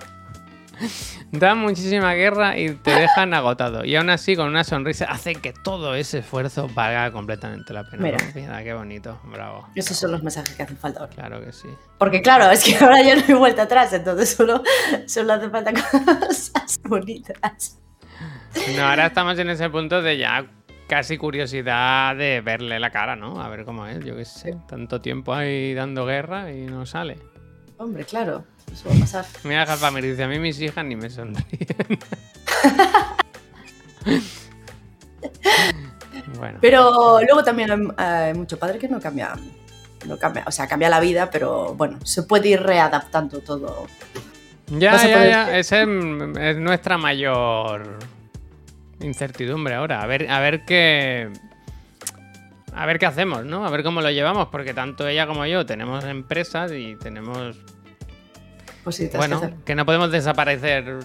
Dan 1.31 1.59
muchísima 1.59 2.13
guerra 2.13 2.57
y 2.57 2.71
te 2.71 2.91
dejan 2.91 3.33
agotado. 3.33 3.83
Y 3.83 3.95
aún 3.95 4.09
así, 4.09 4.35
con 4.35 4.47
una 4.47 4.63
sonrisa, 4.63 5.05
hacen 5.05 5.41
que 5.41 5.51
todo 5.51 5.93
ese 5.95 6.19
esfuerzo 6.19 6.69
valga 6.73 7.11
completamente 7.11 7.73
la 7.73 7.83
pena. 7.83 8.17
Mira. 8.33 8.63
qué 8.63 8.73
bonito. 8.73 9.19
Bravo. 9.25 9.67
Esos 9.75 9.97
son 9.97 10.11
los 10.11 10.23
mensajes 10.23 10.55
que 10.55 10.63
hacen 10.63 10.77
falta 10.77 11.01
ahora. 11.01 11.13
Claro 11.13 11.43
que 11.43 11.51
sí. 11.51 11.67
Porque 11.97 12.21
claro, 12.21 12.49
es 12.49 12.63
que 12.63 12.77
ahora 12.83 13.01
ya 13.01 13.15
no 13.15 13.23
hay 13.27 13.33
vuelta 13.33 13.63
atrás, 13.63 13.91
entonces 13.93 14.29
solo, 14.29 14.63
solo 15.05 15.33
hace 15.33 15.49
falta 15.49 15.73
cosas 15.73 16.79
bonitas. 16.83 17.79
No, 18.75 18.85
ahora 18.85 19.07
estamos 19.07 19.37
en 19.37 19.49
ese 19.49 19.69
punto 19.69 20.01
de 20.01 20.17
ya 20.17 20.47
casi 20.87 21.17
curiosidad 21.17 22.15
de 22.15 22.41
verle 22.41 22.79
la 22.79 22.89
cara, 22.89 23.15
¿no? 23.15 23.41
A 23.41 23.49
ver 23.49 23.65
cómo 23.65 23.85
es, 23.85 24.03
yo 24.03 24.15
qué 24.15 24.25
sé. 24.25 24.55
Tanto 24.67 25.01
tiempo 25.01 25.33
ahí 25.33 25.73
dando 25.73 26.05
guerra 26.05 26.51
y 26.51 26.65
no 26.65 26.85
sale. 26.85 27.17
Hombre, 27.77 28.05
claro, 28.05 28.45
eso 28.71 28.89
va 28.89 28.95
a 28.95 28.99
pasar. 28.99 29.25
Mira, 29.43 29.65
Japamir 29.65 30.03
dice, 30.03 30.23
a 30.23 30.27
mí 30.27 30.39
mis 30.39 30.59
hijas 30.61 30.85
ni 30.85 30.95
me 30.95 31.09
sonríen. 31.09 31.45
bueno, 36.37 36.59
Pero 36.61 37.19
luego 37.21 37.43
también 37.43 37.93
hay, 37.97 38.33
mucho 38.33 38.57
padre 38.57 38.79
que 38.79 38.87
no 38.87 38.99
cambia, 38.99 39.33
no 40.05 40.17
cambia, 40.17 40.43
o 40.47 40.51
sea, 40.51 40.67
cambia 40.67 40.89
la 40.89 40.99
vida, 40.99 41.29
pero 41.29 41.73
bueno, 41.75 41.99
se 42.05 42.23
puede 42.23 42.49
ir 42.49 42.61
readaptando 42.61 43.39
todo. 43.39 43.87
ya, 44.67 44.91
no 44.91 45.25
ya. 45.25 45.57
Esa 45.57 45.81
es, 45.81 45.87
es 46.39 46.57
nuestra 46.57 46.97
mayor 46.97 47.97
incertidumbre 49.01 49.75
ahora. 49.75 50.01
A 50.01 50.07
ver, 50.07 50.29
a 50.29 50.39
ver 50.39 50.65
qué... 50.65 51.31
A 52.73 52.85
ver 52.85 52.99
qué 52.99 53.07
hacemos, 53.07 53.43
¿no? 53.43 53.65
A 53.65 53.71
ver 53.71 53.81
cómo 53.81 54.01
lo 54.01 54.11
llevamos, 54.11 54.49
porque 54.49 54.71
tanto 54.71 55.07
ella 55.07 55.25
como 55.25 55.47
yo 55.47 55.65
tenemos 55.65 56.03
empresas 56.03 56.71
y 56.71 56.95
tenemos 56.95 57.57
Cositas 58.87 59.17
Bueno, 59.17 59.51
que 59.65 59.75
no 59.75 59.85
podemos 59.85 60.13
desaparecer. 60.13 60.99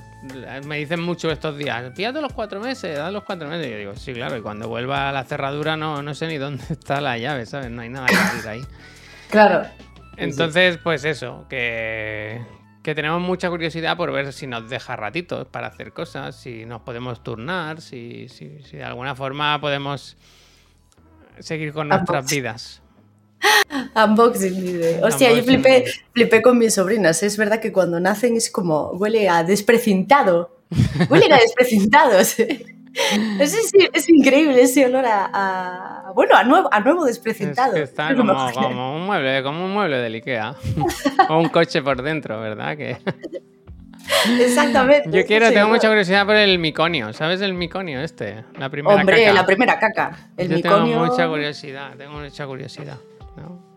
Me 0.65 0.79
dicen 0.79 1.03
mucho 1.03 1.33
estos 1.33 1.59
días. 1.59 1.93
Fíjate 1.97 2.21
los 2.21 2.33
cuatro 2.33 2.61
meses, 2.61 2.97
da 2.97 3.11
los 3.11 3.25
cuatro 3.25 3.49
meses. 3.49 3.67
Y 3.67 3.71
yo 3.73 3.77
digo, 3.77 3.97
sí, 3.97 4.13
claro. 4.13 4.37
Y 4.37 4.41
cuando 4.41 4.69
vuelva 4.69 5.09
a 5.09 5.13
la 5.13 5.25
cerradura 5.25 5.77
no, 5.77 6.01
no 6.01 6.15
sé 6.15 6.29
ni 6.29 6.39
dónde 6.39 6.63
está 6.71 7.01
la 7.01 7.19
llave, 7.19 7.45
¿sabes? 7.45 7.73
No 7.73 7.83
hay 7.83 7.89
nada 7.89 8.07
que 8.07 8.15
abrir 8.15 8.49
ahí. 8.49 8.63
Claro. 9.31 9.67
Entonces, 10.17 10.79
pues 10.79 11.05
eso, 11.05 11.45
que, 11.49 12.41
que 12.85 12.95
tenemos 12.95 13.21
mucha 13.21 13.51
curiosidad 13.51 13.97
por 13.97 14.13
ver 14.13 14.33
si 14.33 14.47
nos 14.47 14.71
deja 14.71 14.95
ratitos 14.95 15.49
para 15.49 15.67
hacer 15.67 15.93
cosas, 15.93 16.37
si 16.37 16.65
nos 16.65 16.83
podemos 16.83 17.25
turnar, 17.25 17.81
si, 17.81 18.29
si, 18.29 18.63
si 18.63 18.77
de 18.77 18.85
alguna 18.85 19.17
forma 19.17 19.61
podemos 19.61 20.17
seguir 21.41 21.73
con 21.73 21.89
nuestras 21.89 22.31
vidas. 22.31 22.82
Unboxing 23.95 24.65
dice. 24.65 25.01
Hostia, 25.03 25.33
yo 25.33 25.43
flipé, 25.43 25.85
flipé 26.13 26.43
con 26.43 26.59
mis 26.59 26.75
sobrinas. 26.75 27.23
Es 27.23 27.37
verdad 27.37 27.61
que 27.61 27.73
cuando 27.73 27.99
nacen 28.01 28.37
es 28.37 28.51
como 28.51 28.91
huele 28.93 29.29
a 29.29 29.43
desprecintado. 29.45 30.59
Huele 31.11 31.33
a 31.33 31.39
desprecintado. 31.39 32.23
sí. 32.25 32.47
Es, 33.41 33.55
es, 33.55 33.73
es 33.95 34.09
increíble 34.11 34.61
ese 34.61 34.85
olor 34.85 35.07
a, 35.07 35.31
a- 35.33 36.13
bueno, 36.15 36.37
a 36.37 36.45
nuevo, 36.45 36.69
a 36.71 36.81
nuevo 36.81 37.07
Es 37.07 37.15
desprecintado. 37.15 37.73
que 37.73 37.83
está 37.83 38.15
como, 38.15 38.33
un 38.97 39.07
mueble, 39.07 39.43
como 39.43 39.65
un 39.65 39.73
mueble 39.73 39.97
del 39.97 40.15
Ikea. 40.17 40.55
o 41.31 41.39
un 41.39 41.49
coche 41.49 41.81
por 41.83 42.03
dentro, 42.03 42.39
¿verdad? 42.41 42.77
Que... 42.77 42.99
Exactamente. 44.41 45.11
Yo 45.11 45.25
quiero, 45.27 45.51
tengo 45.53 45.69
mucha 45.69 45.89
curiosidad 45.89 46.27
por 46.27 46.37
el 46.37 46.59
miconio. 46.59 47.13
¿Sabes 47.13 47.41
el 47.41 47.55
miconio 47.55 48.01
este? 48.03 48.45
La 48.59 48.69
primera 48.69 48.95
Hombre, 48.97 49.23
caca. 49.25 49.33
la 49.33 49.47
primera 49.47 49.79
caca. 49.79 50.29
El 50.37 50.49
Yo 50.51 50.57
miconio. 50.57 50.85
tengo 50.95 51.07
mucha 51.07 51.29
curiosidad, 51.29 51.93
tengo 51.97 52.13
mucha 52.19 52.47
curiosidad. 52.47 52.99
¿No? 53.37 53.72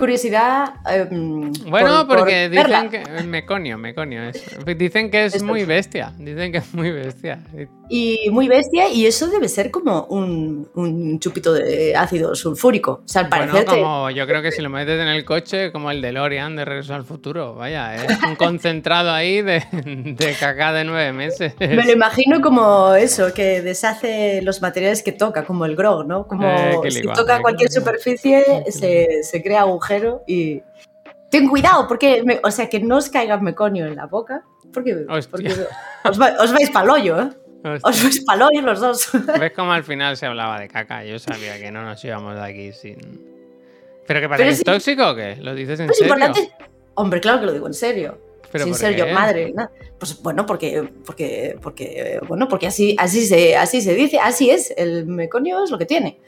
Curiosidad. 0.00 0.76
em, 0.90 1.52
Bueno, 1.68 1.98
por- 1.98 2.06
por 2.06 2.16
porque 2.20 2.48
verla. 2.48 2.84
dicen 2.84 3.04
que. 3.04 3.22
Meconio, 3.24 3.76
meconio. 3.76 4.22
es- 4.30 4.42
Dicen 4.78 5.10
que 5.10 5.26
es 5.26 5.34
Esto 5.34 5.46
muy 5.46 5.60
es. 5.60 5.66
bestia. 5.68 6.14
Dicen 6.18 6.50
que 6.52 6.58
es 6.58 6.72
muy 6.74 6.90
bestia. 6.90 7.38
Y 7.90 8.30
muy 8.30 8.48
bestia, 8.48 8.88
y 8.88 9.04
eso 9.04 9.26
debe 9.28 9.48
ser 9.48 9.70
como 9.70 10.04
un, 10.04 10.68
un 10.74 11.18
chupito 11.20 11.52
de 11.52 11.94
ácido 11.96 12.34
sulfúrico. 12.34 13.02
O 13.04 13.08
sea, 13.08 13.22
al 13.22 13.28
Bueno, 13.28 13.46
parecer 13.52 13.66
como 13.68 14.08
yo 14.10 14.26
creo 14.26 14.40
que 14.42 14.52
si 14.52 14.62
lo 14.62 14.70
metes 14.70 14.98
en 15.00 15.08
el 15.08 15.24
coche, 15.26 15.70
como 15.70 15.90
el 15.90 16.00
DeLorean 16.00 16.56
de 16.56 16.64
Regreso 16.64 16.94
al 16.94 17.04
Futuro. 17.04 17.54
Vaya, 17.56 17.96
es 17.96 18.06
un 18.26 18.36
concentrado 18.36 19.10
ahí 19.10 19.42
de, 19.42 19.62
de 19.84 20.34
caca 20.40 20.72
de 20.72 20.84
nueve 20.84 21.12
meses. 21.12 21.52
Me 21.58 21.84
lo 21.84 21.92
imagino 21.92 22.40
como 22.40 22.94
eso, 22.94 23.34
que 23.34 23.60
deshace 23.60 24.40
los 24.42 24.62
materiales 24.62 25.02
que 25.02 25.12
toca, 25.12 25.44
como 25.44 25.66
el 25.66 25.76
grog, 25.76 26.06
¿no? 26.06 26.26
Como 26.26 26.48
Eh, 26.48 26.78
si 26.90 27.00
ligua, 27.00 27.14
toca 27.14 27.36
eh, 27.36 27.42
cualquier 27.42 27.68
qué- 27.68 27.74
superficie, 27.74 28.44
se, 28.70 29.22
se 29.24 29.42
crea 29.42 29.64
agujero 29.94 30.22
y... 30.26 30.62
Ten 31.30 31.48
cuidado, 31.48 31.86
porque, 31.86 32.24
me- 32.24 32.40
o 32.42 32.50
sea, 32.50 32.68
que 32.68 32.80
no 32.80 32.96
os 32.96 33.08
caiga 33.08 33.38
meconio 33.38 33.86
en 33.86 33.94
la 33.94 34.06
boca, 34.06 34.42
porque, 34.72 35.06
porque 35.30 35.48
os, 36.04 36.20
va- 36.20 36.34
os 36.40 36.52
vais 36.52 36.70
para 36.70 36.84
el 36.86 36.90
hoyo, 36.90 37.20
¿eh? 37.22 37.28
Hostia. 37.62 37.80
Os 37.90 38.02
vais 38.02 38.20
para 38.24 38.36
el 38.36 38.42
hoyo 38.42 38.62
los 38.62 38.80
dos. 38.80 39.10
¿Ves 39.38 39.52
cómo 39.54 39.72
al 39.72 39.84
final 39.84 40.16
se 40.16 40.26
hablaba 40.26 40.58
de 40.58 40.66
caca? 40.66 41.04
Yo 41.04 41.18
sabía 41.20 41.56
que 41.60 41.70
no 41.70 41.84
nos 41.84 42.04
íbamos 42.04 42.34
de 42.34 42.40
aquí 42.42 42.72
sin. 42.72 42.96
¿Pero 44.08 44.20
qué 44.20 44.28
pasa? 44.28 44.36
Pero 44.38 44.48
¿Que 44.48 44.52
es 44.52 44.58
sí- 44.58 44.64
tóxico 44.64 45.10
o 45.10 45.14
qué? 45.14 45.36
¿Lo 45.36 45.54
dices 45.54 45.78
en 45.78 45.90
Es 45.90 45.98
serio? 45.98 46.14
importante... 46.14 46.50
Hombre, 46.94 47.20
claro 47.20 47.38
que 47.40 47.46
lo 47.46 47.52
digo 47.52 47.66
en 47.68 47.74
serio. 47.74 48.18
¿Pero 48.50 48.64
sin 48.64 48.74
ser 48.74 48.96
yo 48.96 49.04
qué? 49.06 49.12
madre. 49.12 49.52
nada. 49.54 49.70
Pues 50.00 50.20
bueno, 50.22 50.44
porque, 50.46 50.90
porque, 51.06 51.56
porque, 51.62 52.18
bueno, 52.26 52.48
porque 52.48 52.66
así, 52.66 52.96
así, 52.98 53.24
se, 53.24 53.56
así 53.56 53.80
se 53.82 53.94
dice, 53.94 54.18
así 54.18 54.50
es. 54.50 54.74
El 54.76 55.06
meconio 55.06 55.62
es 55.62 55.70
lo 55.70 55.78
que 55.78 55.86
tiene. 55.86 56.18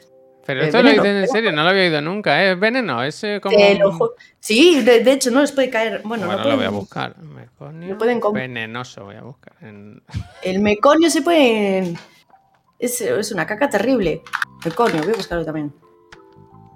Pero 0.45 0.61
Eh, 0.61 0.65
esto 0.65 0.77
lo 0.79 0.83
veneno, 0.83 1.03
dices 1.03 1.09
en 1.09 1.15
veneno. 1.15 1.31
serio, 1.33 1.51
no 1.53 1.63
lo 1.63 1.69
había 1.69 1.83
oído 1.83 2.01
nunca, 2.01 2.43
¿eh? 2.43 2.51
¿Es 2.51 2.59
veneno? 2.59 3.01
¿Es 3.03 3.23
eh, 3.23 3.39
como...? 3.41 3.57
Lo 3.57 3.91
ju- 3.93 4.11
Sí, 4.39 4.81
de, 4.81 5.03
de 5.03 5.11
hecho, 5.13 5.31
no 5.31 5.39
les 5.41 5.51
puede 5.53 5.69
caer. 5.69 6.01
Bueno, 6.03 6.25
Bueno, 6.25 6.43
no 6.43 6.49
lo 6.49 6.55
voy 6.57 6.65
a 6.65 6.69
buscar. 6.69 7.15
Meconio 7.21 7.89
lo 7.89 7.97
pueden 7.97 8.19
venenoso 8.33 9.05
voy 9.05 9.15
a 9.15 9.21
buscar. 9.21 9.53
en- 9.61 10.03
El 10.43 10.59
meconio 10.59 11.09
se 11.09 11.21
puede. 11.21 11.93
Es, 12.77 12.99
es 12.99 13.31
una 13.31 13.45
caca 13.47 13.69
terrible. 13.69 14.21
Meconio, 14.65 15.01
voy 15.03 15.13
a 15.13 15.15
buscarlo 15.17 15.45
también. 15.45 15.73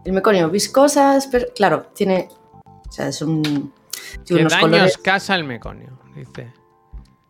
El 0.05 0.13
meconio, 0.13 0.49
viscosas, 0.49 1.28
pero 1.28 1.47
claro, 1.53 1.88
tiene. 1.93 2.30
O 2.63 2.91
sea, 2.91 3.09
es 3.09 3.22
un. 3.22 3.43
Tiene 3.43 3.74
¿Qué 4.26 4.34
unos 4.36 4.53
daños 4.53 4.70
colores. 4.70 4.97
casa 4.99 5.36
el 5.36 5.43
meconio? 5.43 5.99
Dice. 6.15 6.53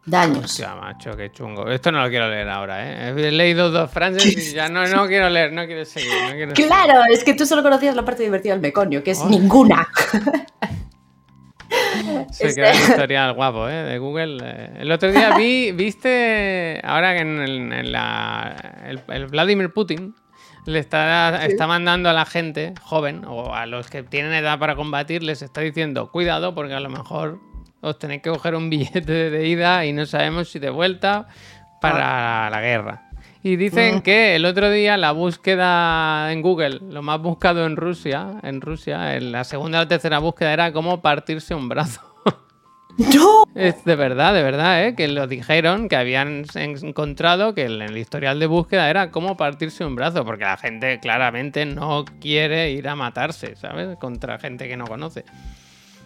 Daños. 0.10 0.46
Hostia, 0.46 0.74
macho, 0.74 1.18
qué 1.18 1.32
chungo. 1.34 1.70
Esto 1.70 1.92
no 1.92 2.02
lo 2.02 2.10
quiero 2.10 2.30
leer 2.30 2.48
ahora, 2.48 3.10
¿eh? 3.10 3.10
He 3.10 3.30
leído 3.32 3.70
dos 3.70 3.92
frases 3.92 4.26
y 4.26 4.54
ya 4.56 4.70
no, 4.70 4.88
no 4.88 5.06
quiero 5.06 5.30
leer, 5.30 5.52
no 5.52 5.66
quiero 5.66 5.84
seguir. 5.84 6.10
No 6.24 6.32
quiero 6.32 6.56
seguir. 6.56 6.68
Claro, 6.68 7.02
es 7.12 7.24
que 7.26 7.34
tú 7.34 7.46
solo 7.46 7.62
conocías 7.62 7.94
la 7.96 8.06
parte 8.06 8.24
divertida 8.24 8.54
del 8.54 8.62
meconio, 8.62 9.04
que 9.04 9.12
es 9.12 9.20
Oh. 9.22 9.28
ninguna. 9.30 9.86
Se 12.32 12.48
Este- 12.48 12.62
queda 12.62 12.72
el 12.72 12.78
historial 12.78 13.34
guapo, 13.34 13.68
¿eh? 13.68 13.84
De 13.84 13.98
Google. 14.00 14.38
eh. 14.44 14.70
El 14.80 14.92
otro 14.92 15.12
día 15.12 15.36
vi, 15.38 15.72
viste, 15.74 16.80
ahora 16.84 17.14
que 17.14 17.22
en, 17.22 17.40
el, 17.40 17.74
en 17.74 17.92
la, 17.92 18.56
el, 18.86 19.02
el 19.10 19.26
Vladimir 19.28 19.74
Putin 19.74 20.16
le 20.66 20.80
está, 20.80 21.40
Sí. 21.42 21.52
está 21.52 21.68
mandando 21.68 22.10
a 22.10 22.14
la 22.14 22.26
gente 22.26 22.74
joven 22.82 23.24
o 23.26 23.54
a 23.54 23.66
los 23.66 23.90
que 23.90 24.04
tienen 24.04 24.34
edad 24.34 24.60
para 24.60 24.76
combatir, 24.76 25.24
les 25.24 25.42
está 25.42 25.62
diciendo, 25.62 26.10
cuidado 26.12 26.56
porque 26.56 26.74
a 26.74 26.80
lo 26.80 26.90
mejor 26.90 27.40
os 27.82 27.98
tenéis 28.00 28.22
que 28.22 28.30
coger 28.30 28.56
un 28.56 28.70
billete 28.70 29.30
de 29.30 29.48
ida 29.48 29.86
y 29.86 29.94
no 29.94 30.06
sabemos 30.06 30.50
si 30.50 30.60
de 30.60 30.70
vuelta 30.70 31.28
para 31.82 32.50
la 32.50 32.62
guerra. 32.62 33.04
Y 33.44 33.56
dicen 33.56 33.98
Mm. 33.98 34.02
que 34.02 34.36
el 34.36 34.46
otro 34.46 34.70
día 34.72 34.98
la 34.98 35.12
búsqueda 35.12 36.32
en 36.34 36.42
Google, 36.42 36.80
lo 36.90 37.02
más 37.02 37.22
buscado 37.22 37.66
en 37.66 37.78
Rusia, 37.78 38.32
en 38.44 38.62
Rusia, 38.62 39.16
en 39.16 39.32
la 39.32 39.44
segunda 39.44 39.78
o 39.80 39.82
la 39.84 39.88
tercera 39.88 40.20
búsqueda 40.20 40.52
era 40.54 40.74
cómo 40.74 41.02
partirse 41.02 41.54
un 41.56 41.70
brazo. 41.70 42.02
¡No! 42.98 43.44
Es 43.54 43.86
de 43.86 43.96
verdad, 43.96 44.34
de 44.34 44.42
verdad, 44.42 44.84
¿eh? 44.86 44.96
que 44.96 45.08
lo 45.08 45.28
dijeron, 45.28 45.88
que 45.88 45.96
habían 45.96 46.46
encontrado 46.56 47.54
que 47.54 47.66
en 47.66 47.82
el 47.84 47.96
historial 47.96 48.40
de 48.40 48.48
búsqueda 48.48 48.90
era 48.90 49.12
cómo 49.12 49.38
partirse 49.38 49.86
un 49.86 49.96
brazo, 49.96 50.26
porque 50.26 50.44
la 50.46 50.58
gente 50.58 51.00
claramente 51.00 51.66
no 51.66 52.06
quiere 52.20 52.72
ir 52.72 52.88
a 52.90 52.96
matarse, 52.96 53.56
¿sabes? 53.56 53.98
Contra 54.00 54.40
gente 54.40 54.68
que 54.68 54.78
no 54.78 54.86
conoce. 54.88 55.26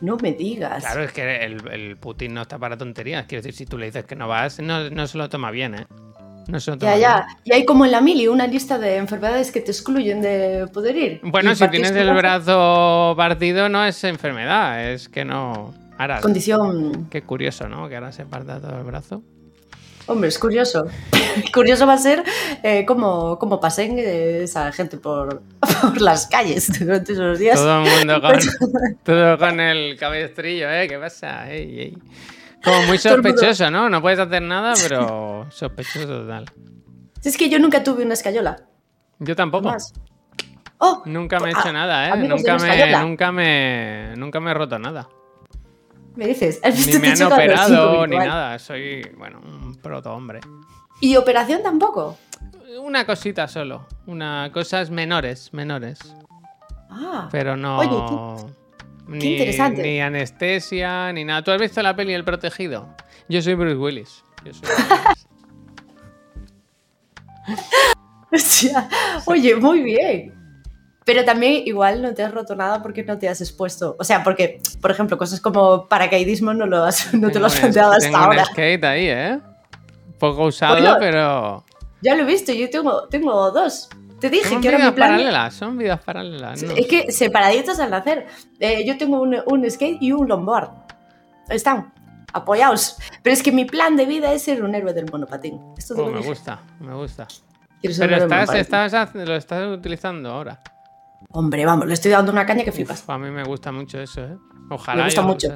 No 0.02 0.18
me 0.18 0.34
digas. 0.34 0.84
Claro, 0.84 1.04
es 1.04 1.12
que 1.12 1.46
el, 1.46 1.62
el 1.72 1.98
Putin 1.98 2.34
no 2.34 2.42
está 2.42 2.58
para 2.58 2.78
tonterías. 2.78 3.26
Quiero 3.28 3.42
decir, 3.44 3.56
si 3.56 3.66
tú 3.66 3.78
le 3.78 3.86
dices 3.88 4.06
que 4.06 4.16
no 4.16 4.28
vas, 4.28 4.60
no, 4.60 4.90
no 4.90 5.08
se 5.08 5.18
lo 5.18 5.30
toma 5.30 5.52
bien, 5.52 5.76
¿eh? 5.76 5.86
No 6.48 6.60
se 6.60 6.72
lo 6.72 6.78
toma 6.80 6.92
Ya, 6.94 6.98
bien. 6.98 7.10
ya. 7.10 7.28
Y 7.46 7.54
hay 7.54 7.66
como 7.66 7.86
en 7.86 7.92
la 7.92 8.02
mili 8.02 8.28
una 8.28 8.48
lista 8.48 8.80
de 8.80 8.98
enfermedades 8.98 9.52
que 9.52 9.62
te 9.62 9.72
excluyen 9.72 10.22
de 10.22 10.68
poder 10.74 10.96
ir. 10.98 11.20
Bueno, 11.24 11.54
si 11.56 11.68
tienes 11.70 11.92
el 11.92 12.12
brazo 12.16 13.14
partido 13.16 13.70
no 13.70 13.86
es 13.86 14.04
enfermedad, 14.04 14.90
es 14.92 15.08
que 15.08 15.24
no... 15.24 15.74
Ahora, 15.98 16.20
Condición. 16.20 17.08
qué 17.12 17.22
curioso, 17.22 17.70
¿no? 17.70 17.88
Que 17.88 17.96
ahora 17.96 18.12
se 18.12 18.26
parta 18.26 18.60
todo 18.60 18.76
el 18.80 18.84
brazo. 18.84 19.22
Hombre, 20.12 20.28
es 20.28 20.38
curioso. 20.38 20.86
curioso 21.54 21.88
va 21.88 21.94
a 21.94 21.98
ser 21.98 22.24
eh, 22.64 22.84
cómo, 22.86 23.40
cómo 23.40 23.60
pasen 23.60 23.98
eh, 23.98 24.44
esa 24.44 24.72
gente 24.72 24.98
por, 24.98 25.42
por 25.82 26.02
las 26.02 26.28
calles 26.28 26.68
durante 26.80 27.14
esos 27.14 27.40
días. 27.40 27.58
Todo 27.58 27.84
el 27.84 27.90
mundo 27.90 28.22
con, 28.22 28.40
todo 29.04 29.38
con 29.38 29.60
el 29.60 29.98
cabestrillo, 29.98 30.70
¿eh? 30.70 30.88
¿Qué 30.90 30.98
pasa? 31.00 31.50
Ey, 31.50 31.80
ey. 31.80 31.98
Como 32.64 32.84
muy 32.84 32.98
sospechoso, 32.98 33.72
¿no? 33.72 33.90
No 33.90 34.02
puedes 34.02 34.20
hacer 34.20 34.42
nada, 34.42 34.74
pero 34.88 35.48
sospechoso 35.50 36.06
total. 36.08 36.46
Es 37.24 37.38
que 37.38 37.50
yo 37.50 37.58
nunca 37.58 37.84
tuve 37.84 38.04
una 38.04 38.14
escayola. 38.14 38.66
Yo 39.20 39.36
tampoco. 39.36 39.74
Oh, 40.80 41.04
Nunca 41.06 41.40
me 41.40 41.52
he 41.52 41.54
Ah, 41.56 41.60
hecho 41.60 41.74
nada, 41.74 42.10
¿eh? 42.10 42.28
Nunca 42.28 42.58
me, 42.58 42.98
nunca 43.00 43.32
me, 43.32 44.14
nunca 44.18 44.40
me 44.40 44.52
he 44.52 44.54
roto 44.56 44.78
nada. 44.80 45.08
Me 46.16 46.28
dices. 46.28 46.60
¿has 46.64 46.74
Ni 46.76 46.84
visto 46.84 47.00
me 47.00 47.12
este 47.12 47.24
han 47.24 47.32
operado 47.32 48.08
ni 48.08 48.18
nada. 48.18 48.60
Soy, 48.60 49.10
bueno, 49.18 49.40
un 49.44 49.76
proto 49.76 50.14
hombre. 50.14 50.40
Y 51.00 51.16
operación 51.16 51.64
tampoco. 51.64 52.18
Una 52.82 53.06
cosita 53.06 53.48
solo. 53.48 53.88
Una 54.06 54.50
cosas 54.54 54.90
menores, 54.90 55.54
menores. 55.54 56.00
Ah, 56.90 57.30
Pero 57.32 57.56
no. 57.56 57.80
Oye, 57.80 58.44
ni, 59.08 59.32
interesante. 59.34 59.82
Ni 59.82 60.02
anestesia, 60.02 61.12
ni 61.14 61.26
nada. 61.26 61.44
¿Tú 61.44 61.52
has 61.52 61.60
visto 61.60 61.82
la 61.82 61.96
peli 61.96 62.14
El 62.14 62.24
Protegido? 62.24 62.96
Yo 63.28 63.42
soy 63.42 63.56
Bruce 63.56 63.78
Willis. 63.78 64.24
Yo 64.46 64.54
soy 64.54 64.70
Bruce 64.70 64.94
Willis. 64.94 65.28
hostia. 68.32 68.90
Oye, 69.26 69.56
muy 69.56 69.82
bien. 69.82 70.41
Pero 71.04 71.26
también 71.26 71.64
igual 71.66 72.02
no 72.02 72.14
te 72.14 72.24
has 72.24 72.32
roto 72.32 72.56
nada 72.56 72.82
porque 72.84 73.04
no 73.04 73.18
te 73.18 73.28
has 73.28 73.42
expuesto. 73.42 73.96
O 74.00 74.04
sea, 74.04 74.24
porque, 74.24 74.62
por 74.82 74.92
ejemplo, 74.92 75.18
cosas 75.18 75.42
como 75.42 75.88
paracaidismo 75.88 76.54
no, 76.54 76.68
lo 76.68 76.84
has, 76.84 77.14
no 77.14 77.32
te 77.32 77.40
lo 77.40 77.48
has 77.48 77.56
un- 77.56 77.62
planteado 77.62 77.92
hasta 77.94 78.06
tengo 78.06 78.18
un 78.18 78.24
ahora. 78.24 78.46
skate 78.46 78.84
ahí, 78.84 79.08
¿eh? 79.08 79.40
Poco 80.20 80.46
usado, 80.46 80.74
Bueno, 80.76 80.98
pero. 81.00 81.66
Ya 82.04 82.16
lo 82.16 82.24
he 82.24 82.26
visto, 82.26 82.52
yo 82.54 82.70
tengo, 82.70 83.08
tengo 83.08 83.52
dos. 83.52 83.90
Te 84.20 84.30
dije 84.30 84.50
Son 84.50 84.62
que 84.62 84.68
ahora 84.68 84.78
mi 84.78 84.84
vidas 84.84 84.94
plan... 84.96 85.10
paralelas, 85.10 85.54
son 85.56 85.78
vidas 85.80 86.00
paralelas. 86.02 86.62
¿no? 86.64 86.74
Es 86.74 86.86
que 86.88 87.12
separaditos 87.12 87.80
al 87.80 87.90
nacer. 87.90 88.28
Eh, 88.60 88.86
yo 88.86 88.96
tengo 88.98 89.20
un, 89.20 89.36
un 89.48 89.70
skate 89.72 89.98
y 90.00 90.12
un 90.12 90.28
longboard. 90.28 90.70
Están 91.50 91.92
apoyados. 92.32 92.98
Pero 93.24 93.34
es 93.34 93.42
que 93.42 93.52
mi 93.52 93.66
plan 93.66 93.96
de 93.96 94.06
vida 94.06 94.32
es 94.34 94.44
ser 94.44 94.64
un 94.64 94.76
héroe 94.76 94.94
del 94.94 95.06
monopatín. 95.12 95.60
Esto 95.76 95.96
Oh, 95.98 96.06
me 96.12 96.18
dije. 96.20 96.30
gusta, 96.30 96.60
me 96.80 96.94
gusta. 96.94 97.28
Un 97.84 97.92
Pero 97.98 98.16
estás, 98.18 98.54
estás, 98.54 99.16
lo 99.16 99.36
estás 99.36 99.68
utilizando 99.76 100.30
ahora. 100.32 100.62
Hombre, 101.30 101.66
vamos, 101.66 101.88
le 101.88 101.94
estoy 101.94 102.12
dando 102.12 102.32
una 102.32 102.46
caña 102.46 102.64
que 102.64 102.72
flipas. 102.72 103.02
Uf, 103.02 103.10
a 103.10 103.18
mí 103.18 103.30
me 103.32 103.44
gusta 103.44 103.72
mucho 103.72 104.00
eso, 104.00 104.22
¿eh? 104.22 104.38
Ojalá 104.70 105.04
Me 105.04 105.06
gusta 105.06 105.22
mucho. 105.22 105.50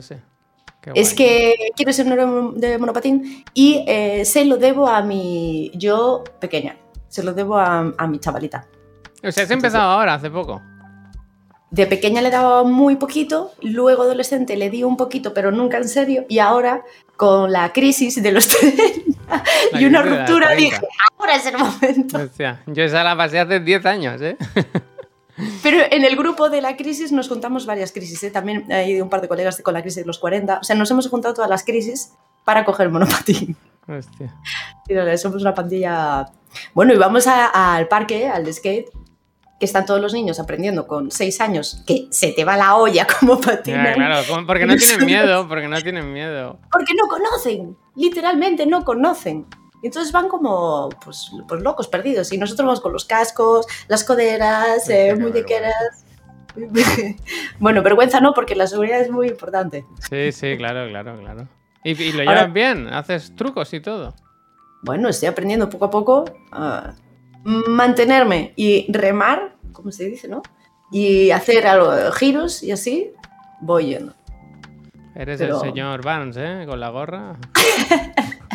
Es 0.94 1.14
que 1.14 1.56
quiero 1.76 1.92
ser 1.92 2.06
un 2.06 2.12
héroe 2.14 2.52
de 2.56 2.78
monopatín 2.78 3.44
y 3.54 3.84
eh, 3.88 4.24
se 4.24 4.46
lo 4.46 4.58
debo 4.58 4.88
a 4.88 5.02
mi 5.02 5.72
yo 5.74 6.24
pequeña. 6.40 6.78
Se 7.08 7.24
lo 7.24 7.34
debo 7.34 7.58
a, 7.58 7.94
a 7.98 8.08
mi 8.08 8.20
chavalita. 8.20 8.68
O 9.24 9.32
sea, 9.32 9.46
has 9.46 9.52
empezado 9.52 9.90
ahora, 9.90 10.14
hace 10.14 10.30
poco. 10.30 10.62
De 11.72 11.88
pequeña 11.88 12.22
le 12.22 12.30
daba 12.30 12.64
muy 12.64 12.96
poquito, 12.96 13.52
luego 13.62 14.04
adolescente 14.04 14.56
le 14.56 14.70
di 14.70 14.84
un 14.84 14.96
poquito, 14.96 15.34
pero 15.34 15.52
nunca 15.52 15.78
en 15.78 15.90
serio, 15.90 16.26
y 16.30 16.40
ahora 16.40 16.84
con 17.18 17.52
la 17.52 17.74
crisis 17.74 18.22
de 18.22 18.32
los 18.32 18.48
30 18.48 18.84
La 19.72 19.82
y 19.82 19.86
una 19.86 20.02
ruptura 20.04 20.48
30. 20.50 20.56
dije, 20.56 20.78
ahora 21.18 21.36
es 21.36 21.46
el 21.48 21.58
momento. 21.58 22.18
Hostia, 22.20 22.62
yo 22.68 22.84
esa 22.84 23.04
la 23.04 23.18
pasé 23.18 23.40
hace 23.40 23.60
10 23.60 23.86
años, 23.88 24.22
¿eh? 24.22 24.38
Pero 25.64 25.80
en 25.92 26.06
el 26.06 26.16
grupo 26.16 26.50
de 26.50 26.62
la 26.62 26.78
crisis 26.78 27.12
nos 27.12 27.28
juntamos 27.28 27.66
varias 27.66 27.92
crisis, 27.92 28.24
¿eh? 28.24 28.32
también 28.32 28.72
hay 28.72 29.02
un 29.02 29.10
par 29.10 29.22
de 29.22 29.28
colegas 29.28 29.62
con 29.62 29.74
la 29.74 29.82
crisis 29.82 30.04
de 30.04 30.06
los 30.08 30.18
40, 30.20 30.60
o 30.60 30.64
sea, 30.64 30.76
nos 30.76 30.90
hemos 30.92 31.08
juntado 31.10 31.34
todas 31.34 31.50
las 31.50 31.64
crisis 31.64 32.12
para 32.46 32.64
coger 32.66 32.90
monopatín. 32.90 33.58
Hostia. 33.88 34.34
Y 34.88 35.18
somos 35.18 35.42
una 35.42 35.54
pandilla... 35.54 36.28
Bueno, 36.74 36.94
y 36.94 36.98
vamos 36.98 37.28
a- 37.28 37.76
al 37.76 37.88
parque, 37.88 38.28
al 38.28 38.52
skate, 38.54 38.90
que 39.60 39.66
están 39.66 39.86
todos 39.86 40.02
los 40.02 40.14
niños 40.14 40.40
aprendiendo 40.40 40.88
con 40.88 41.12
6 41.12 41.42
años, 41.42 41.84
que 41.86 42.08
se 42.12 42.32
te 42.32 42.44
va 42.46 42.58
la 42.58 42.76
olla 42.78 43.06
como 43.20 43.40
Ya, 43.40 43.46
patinan. 43.48 43.94
claro, 43.94 44.46
porque 44.48 44.66
no 44.66 44.76
tienen 44.78 45.06
miedo, 45.06 45.48
porque 45.48 45.68
no 45.68 45.82
tienen 45.82 46.12
miedo. 46.14 46.60
Porque 46.72 46.94
no 46.94 47.08
conocen, 47.08 47.78
literalmente 47.96 48.66
no 48.66 48.84
conocen. 48.86 49.46
Y 49.86 49.88
Entonces 49.88 50.12
van 50.12 50.30
como 50.30 50.90
pues, 51.04 51.30
pues 51.48 51.62
locos, 51.62 51.88
perdidos. 51.88 52.34
Y 52.34 52.40
nosotros 52.40 52.66
vamos 52.66 52.82
con 52.82 52.92
los 52.92 53.06
cascos, 53.06 53.68
las 53.88 54.04
coderas, 54.04 54.90
eh, 54.90 55.16
muñequeras. 55.16 56.06
bueno, 57.60 57.84
vergüenza 57.84 58.20
no, 58.20 58.34
porque 58.34 58.56
la 58.56 58.66
seguridad 58.66 59.00
es 59.00 59.12
muy 59.12 59.28
importante. 59.28 59.86
Sí, 60.10 60.32
sí, 60.32 60.58
claro, 60.58 60.90
claro, 60.90 61.20
claro. 61.20 61.48
¿Y, 61.84 61.92
y 62.02 62.14
lo 62.14 62.22
Ahora- 62.22 62.34
llevas 62.34 62.54
bien? 62.54 62.88
¿Haces 62.88 63.36
trucos 63.36 63.72
y 63.76 63.80
todo? 63.80 64.16
Bueno, 64.82 65.08
estoy 65.08 65.28
aprendiendo 65.30 65.70
poco 65.70 65.86
a 65.86 65.92
poco 65.92 66.26
a 66.52 66.96
mantenerme 67.44 68.54
y 68.56 68.92
remar, 68.92 69.56
como 69.72 69.92
se 69.92 70.06
dice, 70.06 70.28
¿no? 70.28 70.42
Y 70.92 71.30
hacer 71.30 71.68
algo, 71.68 71.92
giros 72.14 72.64
y 72.64 72.72
así 72.72 73.12
voy 73.62 73.90
yendo. 73.90 74.16
Eres 75.14 75.38
Pero- 75.40 75.58
el 75.58 75.62
señor 75.62 76.04
Barnes, 76.04 76.38
¿eh? 76.38 76.64
Con 76.68 76.80
la 76.80 76.90
gorra. 76.90 77.36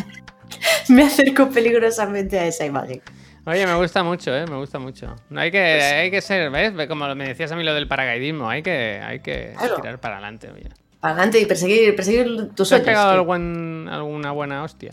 Me 0.89 1.03
acerco 1.03 1.49
peligrosamente 1.49 2.39
a 2.39 2.45
esa 2.47 2.65
imagen. 2.65 3.01
Oye, 3.45 3.65
me 3.65 3.73
gusta 3.75 4.03
mucho, 4.03 4.35
¿eh? 4.35 4.45
Me 4.47 4.55
gusta 4.57 4.77
mucho. 4.77 5.15
No 5.31 5.41
hay 5.41 5.49
que, 5.49 5.59
hay 5.59 6.11
que 6.11 6.21
ser, 6.21 6.51
¿ves? 6.51 6.73
Como 6.87 7.15
me 7.15 7.27
decías 7.27 7.51
a 7.51 7.55
mí 7.55 7.63
lo 7.63 7.73
del 7.73 7.87
paracaidismo, 7.87 8.47
hay 8.47 8.61
que, 8.61 9.01
hay 9.03 9.19
que 9.21 9.53
Claro. 9.57 9.75
tirar 9.77 9.99
para 9.99 10.15
adelante, 10.17 10.49
oye. 10.51 10.69
Para 10.99 11.15
adelante 11.15 11.39
y 11.39 11.45
perseguir, 11.47 11.95
perseguir 11.95 12.49
tus 12.53 12.69
¿Te 12.69 12.75
has 12.75 12.81
pegado 12.81 13.09
algún- 13.09 13.89
alguna 13.91 14.31
buena 14.31 14.63
hostia? 14.63 14.91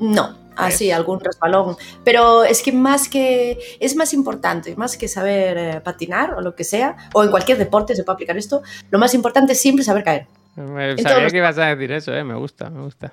No, 0.00 0.38
así, 0.56 0.86
¿Ves? 0.86 0.94
algún 0.96 1.20
resbalón. 1.20 1.76
Pero 2.02 2.44
es 2.44 2.62
que 2.62 2.72
más 2.72 3.08
que. 3.10 3.58
Es 3.78 3.94
más 3.94 4.14
importante, 4.14 4.74
más 4.74 4.96
que 4.96 5.06
saber 5.06 5.58
eh, 5.58 5.80
patinar 5.82 6.32
o 6.32 6.40
lo 6.40 6.54
que 6.56 6.64
sea, 6.64 6.96
o 7.12 7.22
en 7.22 7.30
cualquier 7.30 7.58
deporte 7.58 7.94
se 7.94 8.04
puede 8.04 8.14
aplicar 8.14 8.38
esto, 8.38 8.62
lo 8.90 8.98
más 8.98 9.12
importante 9.12 9.52
es 9.52 9.60
siempre 9.60 9.84
saber 9.84 10.02
caer. 10.02 10.26
Me- 10.56 10.96
Sabía 10.96 11.28
que 11.28 11.36
ibas 11.36 11.58
a 11.58 11.66
decir 11.66 11.92
eso, 11.92 12.14
¿eh? 12.14 12.24
Me 12.24 12.34
gusta, 12.34 12.70
me 12.70 12.80
gusta. 12.80 13.12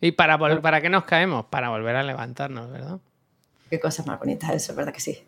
¿Y 0.00 0.12
para, 0.12 0.38
para 0.38 0.80
qué 0.80 0.88
nos 0.90 1.04
caemos? 1.04 1.46
Para 1.46 1.70
volver 1.70 1.96
a 1.96 2.02
levantarnos, 2.02 2.70
¿verdad? 2.70 2.98
Qué 3.70 3.80
cosa 3.80 4.04
más 4.04 4.18
bonita 4.18 4.52
eso, 4.52 4.74
¿verdad 4.74 4.92
que 4.92 5.00
sí? 5.00 5.18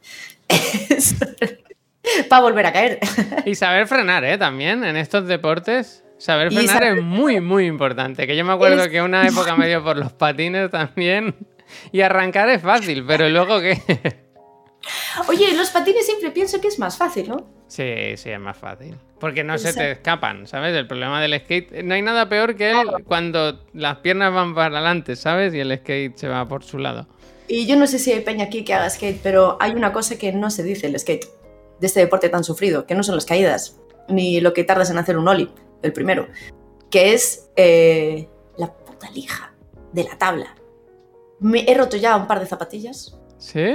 Para 2.28 2.42
volver 2.42 2.66
a 2.66 2.72
caer. 2.72 3.00
Y 3.44 3.54
saber 3.54 3.86
frenar, 3.86 4.24
¿eh? 4.24 4.38
También 4.38 4.84
en 4.84 4.96
estos 4.96 5.26
deportes. 5.26 6.04
Saber 6.18 6.48
frenar 6.52 6.74
saber- 6.78 6.98
es 6.98 7.04
muy, 7.04 7.40
muy 7.40 7.66
importante. 7.66 8.26
Que 8.26 8.36
yo 8.36 8.44
me 8.44 8.52
acuerdo 8.52 8.82
Es- 8.84 8.88
que 8.88 9.02
una 9.02 9.26
época 9.26 9.56
me 9.56 9.68
dio 9.68 9.82
por 9.84 9.96
los 9.96 10.12
patines 10.12 10.70
también. 10.70 11.34
Y 11.92 12.00
arrancar 12.00 12.48
es 12.48 12.62
fácil, 12.62 13.04
pero 13.06 13.28
luego 13.28 13.60
que... 13.60 13.78
Oye, 15.28 15.52
los 15.54 15.68
patines 15.70 16.06
siempre 16.06 16.27
pienso 16.48 16.62
que 16.62 16.68
es 16.68 16.78
más 16.78 16.96
fácil, 16.96 17.28
¿no? 17.28 17.46
Sí, 17.66 18.16
sí, 18.16 18.30
es 18.30 18.40
más 18.40 18.56
fácil. 18.56 18.96
Porque 19.20 19.44
no 19.44 19.58
se 19.58 19.74
te 19.74 19.90
escapan, 19.90 20.46
¿sabes? 20.46 20.74
El 20.74 20.86
problema 20.86 21.20
del 21.20 21.38
skate. 21.38 21.84
No 21.84 21.92
hay 21.92 22.00
nada 22.00 22.26
peor 22.30 22.56
que 22.56 22.70
el 22.70 23.04
cuando 23.04 23.60
las 23.74 23.98
piernas 23.98 24.32
van 24.32 24.54
para 24.54 24.78
adelante, 24.78 25.14
¿sabes? 25.14 25.52
Y 25.52 25.60
el 25.60 25.76
skate 25.76 26.16
se 26.16 26.26
va 26.26 26.48
por 26.48 26.64
su 26.64 26.78
lado. 26.78 27.06
Y 27.48 27.66
yo 27.66 27.76
no 27.76 27.86
sé 27.86 27.98
si 27.98 28.12
hay 28.12 28.20
peña 28.20 28.46
aquí 28.46 28.64
que 28.64 28.72
haga 28.72 28.88
skate, 28.88 29.20
pero 29.22 29.58
hay 29.60 29.72
una 29.72 29.92
cosa 29.92 30.16
que 30.16 30.32
no 30.32 30.50
se 30.50 30.62
dice 30.62 30.86
el 30.86 30.98
skate, 30.98 31.26
de 31.80 31.86
este 31.86 32.00
deporte 32.00 32.30
tan 32.30 32.44
sufrido, 32.44 32.86
que 32.86 32.94
no 32.94 33.02
son 33.02 33.14
las 33.14 33.26
caídas, 33.26 33.78
ni 34.08 34.40
lo 34.40 34.54
que 34.54 34.64
tardas 34.64 34.90
en 34.90 34.96
hacer 34.96 35.18
un 35.18 35.28
ollie, 35.28 35.50
el 35.82 35.92
primero, 35.92 36.28
que 36.90 37.12
es 37.12 37.50
eh, 37.56 38.26
la 38.56 38.72
puta 38.72 39.10
lija 39.10 39.52
de 39.92 40.04
la 40.04 40.16
tabla. 40.16 40.56
Me 41.40 41.70
he 41.70 41.74
roto 41.74 41.98
ya 41.98 42.16
un 42.16 42.26
par 42.26 42.40
de 42.40 42.46
zapatillas, 42.46 43.18
¿Sí? 43.38 43.74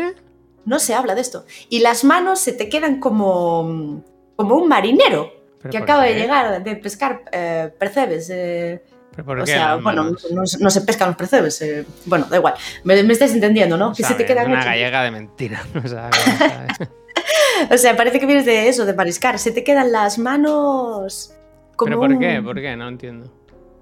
No 0.65 0.79
se 0.79 0.93
habla 0.93 1.15
de 1.15 1.21
esto. 1.21 1.45
Y 1.69 1.79
las 1.79 2.03
manos 2.03 2.39
se 2.39 2.53
te 2.53 2.69
quedan 2.69 2.99
como, 2.99 4.03
como 4.35 4.55
un 4.55 4.67
marinero 4.67 5.31
¿Pero 5.61 5.71
que 5.71 5.77
acaba 5.77 6.03
de 6.03 6.15
llegar 6.15 6.63
de 6.63 6.75
pescar 6.75 7.23
eh, 7.31 7.71
percebes. 7.77 8.29
eh, 8.29 8.83
¿Pero 9.11 9.25
por 9.25 9.39
o 9.39 9.45
sea, 9.45 9.75
bueno, 9.75 10.05
no, 10.31 10.43
no 10.59 10.69
se 10.69 10.81
pescan 10.81 11.09
los 11.09 11.17
percebes. 11.17 11.61
eh, 11.61 11.85
bueno, 12.05 12.25
da 12.29 12.37
igual. 12.37 12.55
Me, 12.83 13.01
me 13.03 13.13
estás 13.13 13.31
entendiendo, 13.33 13.77
¿no? 13.77 13.89
No 13.89 13.95
que 13.95 14.03
se 14.03 14.15
te 14.15 14.25
quedan 14.25 14.47
una 14.51 14.63
gallega 14.65 15.03
de 15.03 15.11
mentira. 15.11 15.63
No. 15.73 15.81
O 17.71 17.77
sea, 17.77 17.95
parece 17.95 18.19
que 18.19 18.25
vienes 18.25 18.45
de 18.45 18.67
eso, 18.67 18.85
de 18.85 18.93
mariscar. 18.93 19.37
Se 19.39 19.51
te 19.51 19.63
quedan 19.63 19.91
las 19.91 20.17
manos. 20.17 21.33
Como 21.75 21.89
¿Pero 21.89 21.99
por 21.99 22.09
un- 22.11 22.19
qué? 22.19 22.41
¿Por 22.41 22.59
qué? 22.59 22.75
No 22.75 22.87
entiendo. 22.87 23.31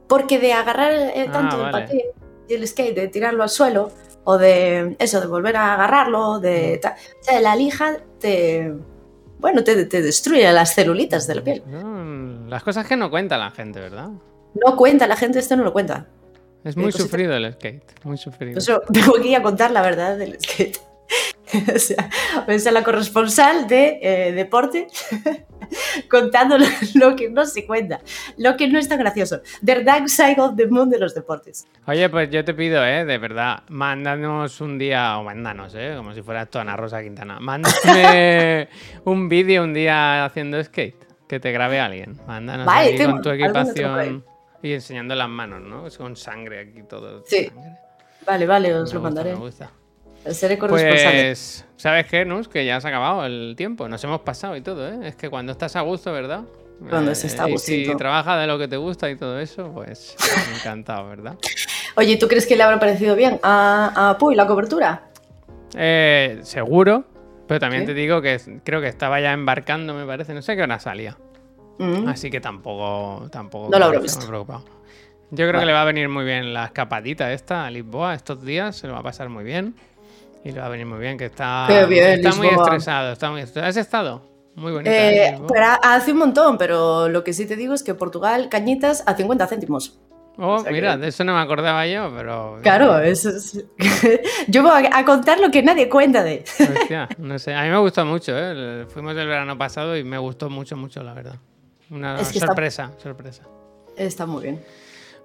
Porque 0.07 0.39
de 0.39 0.53
agarrar 0.53 0.91
eh, 0.93 1.25
Ah, 1.29 1.31
tanto 1.31 1.65
el 1.65 1.71
patín 1.71 2.01
y 2.49 2.53
el 2.53 2.67
skate, 2.67 2.93
de 2.95 3.07
tirarlo 3.07 3.43
al 3.43 3.49
suelo, 3.49 3.91
o 4.23 4.37
de 4.37 4.95
eso, 4.99 5.19
de 5.21 5.27
volver 5.27 5.57
a 5.57 5.73
agarrarlo, 5.73 6.39
de. 6.39 6.77
Mm. 6.77 6.81
ta- 6.81 6.95
O 7.19 7.23
sea, 7.23 7.41
la 7.41 7.55
lija 7.55 7.97
te. 8.19 8.73
Bueno, 9.39 9.63
te, 9.63 9.85
te 9.85 10.01
destruye 10.01 10.51
las 10.51 10.75
celulitas 10.75 11.25
de 11.27 11.35
la 11.35 11.43
piel. 11.43 11.63
Las 12.47 12.63
cosas 12.63 12.85
que 12.87 12.95
no 12.95 13.09
cuenta 13.09 13.37
la 13.37 13.49
gente, 13.51 13.79
¿verdad? 13.79 14.09
No 14.53 14.75
cuenta, 14.77 15.07
la 15.07 15.15
gente 15.15 15.39
esto 15.39 15.55
no 15.55 15.63
lo 15.63 15.73
cuenta. 15.73 16.07
Es 16.63 16.75
muy 16.77 16.85
cositas. 16.85 17.07
sufrido 17.07 17.33
el 17.33 17.51
skate, 17.53 17.83
muy 18.03 18.17
sufrido. 18.17 18.59
Eso 18.59 18.81
tengo 18.93 19.13
que 19.13 19.29
ir 19.29 19.35
a 19.37 19.41
contar 19.41 19.71
la 19.71 19.81
verdad 19.81 20.15
del 20.17 20.39
skate. 20.39 20.77
o 21.75 21.79
sea, 21.79 22.09
ser 22.59 22.73
la 22.73 22.83
corresponsal 22.83 23.67
de 23.67 23.99
eh, 24.01 24.31
deporte 24.31 24.87
contando 26.09 26.57
lo, 26.57 26.65
lo 26.95 27.15
que 27.15 27.29
no 27.29 27.45
se 27.45 27.65
cuenta, 27.65 27.99
lo 28.37 28.55
que 28.57 28.67
no 28.67 28.79
es 28.79 28.87
tan 28.89 28.99
gracioso. 28.99 29.41
The 29.63 29.83
dark 29.83 30.09
side 30.09 30.35
of 30.39 30.55
the 30.55 30.67
moon 30.67 30.89
de 30.89 30.99
los 30.99 31.13
deportes. 31.15 31.67
Oye, 31.87 32.09
pues 32.09 32.29
yo 32.29 32.43
te 32.45 32.53
pido, 32.53 32.85
¿eh? 32.85 33.05
De 33.05 33.17
verdad, 33.17 33.63
mándanos 33.69 34.61
un 34.61 34.77
día, 34.77 35.17
o 35.17 35.23
mándanos, 35.23 35.73
¿eh? 35.75 35.93
Como 35.97 36.13
si 36.13 36.21
fuera 36.21 36.47
Ana 36.53 36.75
Rosa 36.75 37.01
Quintana. 37.01 37.39
Mándame 37.39 38.67
un 39.05 39.29
vídeo 39.29 39.63
un 39.63 39.73
día 39.73 40.25
haciendo 40.25 40.61
skate, 40.63 40.95
que 41.27 41.39
te 41.39 41.51
grabe 41.51 41.79
alguien. 41.79 42.17
Mándanos 42.27 42.65
Vale, 42.65 42.89
ahí 42.91 42.97
tengo- 42.97 43.13
con 43.13 43.21
tu 43.21 43.29
equipación 43.29 44.23
y 44.61 44.73
enseñando 44.73 45.15
las 45.15 45.29
manos, 45.29 45.61
¿no? 45.61 45.87
Es 45.87 45.97
Con 45.97 46.15
sangre 46.15 46.59
aquí 46.59 46.83
todo. 46.83 47.23
Sí, 47.25 47.45
sangre. 47.47 47.77
Vale, 48.25 48.45
vale, 48.45 48.75
os 48.75 48.89
Me 48.89 48.93
lo 48.95 48.99
gusta, 48.99 48.99
mandaré. 49.01 49.31
me 49.33 49.39
gusta. 49.39 49.71
Seré 50.29 50.57
corresponsable. 50.57 51.23
Pues, 51.23 51.65
¿sabes 51.77 52.05
qué, 52.07 52.25
Nus? 52.25 52.47
Que 52.47 52.65
ya 52.65 52.79
se 52.79 52.87
ha 52.87 52.89
acabado 52.89 53.25
el 53.25 53.55
tiempo. 53.57 53.87
Nos 53.89 54.03
hemos 54.03 54.21
pasado 54.21 54.55
y 54.55 54.61
todo, 54.61 54.87
¿eh? 54.87 54.99
Es 55.07 55.15
que 55.15 55.29
cuando 55.29 55.51
estás 55.51 55.75
a 55.75 55.81
gusto, 55.81 56.11
¿verdad? 56.13 56.41
Cuando 56.89 57.13
se 57.13 57.27
está 57.27 57.45
a 57.45 57.49
Y 57.49 57.57
si 57.57 57.95
trabajas 57.95 58.39
de 58.39 58.47
lo 58.47 58.57
que 58.57 58.67
te 58.67 58.77
gusta 58.77 59.09
y 59.09 59.15
todo 59.15 59.39
eso, 59.39 59.71
pues 59.73 60.15
encantado, 60.57 61.07
¿verdad? 61.09 61.35
Oye, 61.95 62.17
¿tú 62.17 62.27
crees 62.27 62.47
que 62.47 62.55
le 62.55 62.63
habrá 62.63 62.79
parecido 62.79 63.15
bien 63.15 63.39
a, 63.43 64.09
a 64.09 64.17
Puy 64.17 64.35
la 64.35 64.47
cobertura? 64.47 65.03
Eh, 65.75 66.39
seguro, 66.43 67.05
pero 67.47 67.59
también 67.59 67.85
te 67.85 67.93
digo 67.93 68.21
que 68.21 68.39
creo 68.63 68.81
que 68.81 68.87
estaba 68.87 69.19
ya 69.21 69.31
embarcando, 69.33 69.93
me 69.93 70.05
parece. 70.05 70.33
No 70.33 70.41
sé 70.41 70.55
qué 70.55 70.63
hora 70.63 70.79
salía. 70.79 71.17
Mm. 71.77 72.07
Así 72.07 72.29
que 72.29 72.39
tampoco, 72.41 73.27
tampoco 73.31 73.69
No 73.71 73.79
lo 73.79 73.87
esté 73.87 73.99
visto. 73.99 74.19
muy 74.19 74.27
preocupado. 74.27 74.63
Yo 75.31 75.47
creo 75.47 75.53
Vale. 75.53 75.59
que 75.61 75.65
le 75.67 75.73
va 75.73 75.81
a 75.83 75.85
venir 75.85 76.09
muy 76.09 76.25
bien 76.25 76.53
la 76.53 76.65
escapadita 76.65 77.31
esta 77.31 77.65
a 77.65 77.71
Lisboa 77.71 78.13
estos 78.13 78.43
días, 78.43 78.75
se 78.75 78.87
lo 78.87 78.93
va 78.93 78.99
a 78.99 79.03
pasar 79.03 79.29
muy 79.29 79.43
bien. 79.43 79.75
Y 80.43 80.51
le 80.51 80.59
va 80.59 80.65
a 80.65 80.69
venir 80.69 80.85
muy 80.87 80.99
bien, 80.99 81.17
que 81.17 81.25
está, 81.25 81.67
bien, 81.87 82.19
está 82.19 82.33
muy 82.35 82.47
estresado. 82.47 83.11
Está 83.13 83.29
muy 83.31 83.41
estresado. 83.41 83.69
¿Has 83.69 83.77
estado? 83.77 84.27
Muy 84.55 84.71
bonita. 84.71 84.91
Eh, 84.91 85.39
hace 85.83 86.11
un 86.11 86.17
montón, 86.17 86.57
pero 86.57 87.07
lo 87.09 87.23
que 87.23 87.31
sí 87.33 87.45
te 87.45 87.55
digo 87.55 87.73
es 87.73 87.83
que 87.83 87.93
Portugal, 87.93 88.49
cañitas 88.49 89.03
a 89.05 89.15
50 89.15 89.47
céntimos. 89.47 89.99
Oh, 90.37 90.55
o 90.55 90.59
sea 90.61 90.71
mira, 90.71 90.93
que- 90.93 91.01
de 91.01 91.07
eso 91.09 91.23
no 91.23 91.33
me 91.35 91.41
acordaba 91.41 91.85
yo, 91.85 92.11
pero. 92.17 92.57
Claro, 92.63 92.97
eso 92.99 93.29
es... 93.29 93.63
Yo 94.47 94.63
voy 94.63 94.87
a 94.91 95.05
contar 95.05 95.39
lo 95.39 95.51
que 95.51 95.61
nadie 95.61 95.87
cuenta 95.89 96.23
de... 96.23 96.43
Hostia, 96.59 97.07
no 97.17 97.37
sé. 97.37 97.53
A 97.53 97.63
mí 97.63 97.69
me 97.69 97.77
gustó 97.77 98.05
mucho, 98.05 98.31
¿eh? 98.35 98.85
Fuimos 98.89 99.15
el 99.17 99.27
verano 99.27 99.57
pasado 99.57 99.95
y 99.95 100.03
me 100.03 100.17
gustó 100.17 100.49
mucho, 100.49 100.75
mucho, 100.77 101.03
la 101.03 101.13
verdad. 101.13 101.35
Una 101.89 102.19
Es 102.19 102.29
que 102.29 102.37
está- 102.39 102.47
sorpresa, 102.47 102.91
sorpresa. 102.97 103.43
Está 103.97 104.25
muy 104.25 104.43
bien. 104.43 104.63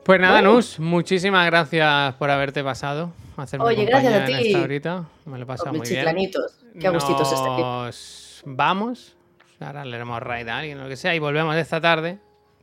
Pues 0.07 0.21
nada, 0.21 0.35
Bueno. 0.35 0.55
Nus, 0.55 0.79
muchísimas 0.79 1.45
gracias 1.47 2.15
por 2.15 2.31
haberte 2.31 2.63
pasado. 2.63 3.13
a 3.37 3.43
Hacerme 3.43 3.67
Oye, 3.67 3.85
gracias 3.87 4.15
a 4.15 4.25
ti. 4.25 4.35
esta 4.35 4.63
horita. 4.63 5.05
Me 5.25 5.37
lo 5.37 5.47
Hombre, 5.47 5.79
muy 5.79 5.89
bien. 5.89 6.31
Qué 6.79 6.87
agustitos 6.87 7.33
está 7.33 7.55
aquí. 7.57 8.43
Vamos. 8.45 9.17
Ahora 9.59 9.85
leeremos 9.85 10.23
raid 10.23 10.47
a 10.47 10.59
alguien 10.59 10.79
o 10.79 10.85
lo 10.85 10.89
que 10.89 10.95
sea. 10.95 11.13
Y 11.13 11.19
volvemos 11.19 11.57
esta 11.57 11.81
tarde 11.81 12.21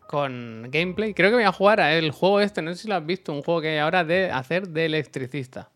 con 0.07 0.69
gameplay. 0.71 1.13
Creo 1.13 1.31
que 1.31 1.35
voy 1.35 1.43
a 1.43 1.51
jugar 1.51 1.81
a 1.81 1.93
el 1.93 2.11
juego 2.11 2.39
este. 2.39 2.61
No 2.61 2.73
sé 2.73 2.83
si 2.83 2.87
lo 2.87 2.95
has 2.95 3.05
visto. 3.05 3.33
Un 3.33 3.41
juego 3.41 3.59
que 3.59 3.71
hay 3.71 3.79
ahora 3.79 4.05
de 4.05 4.31
hacer 4.31 4.69
de 4.69 4.85
electricista. 4.85 5.69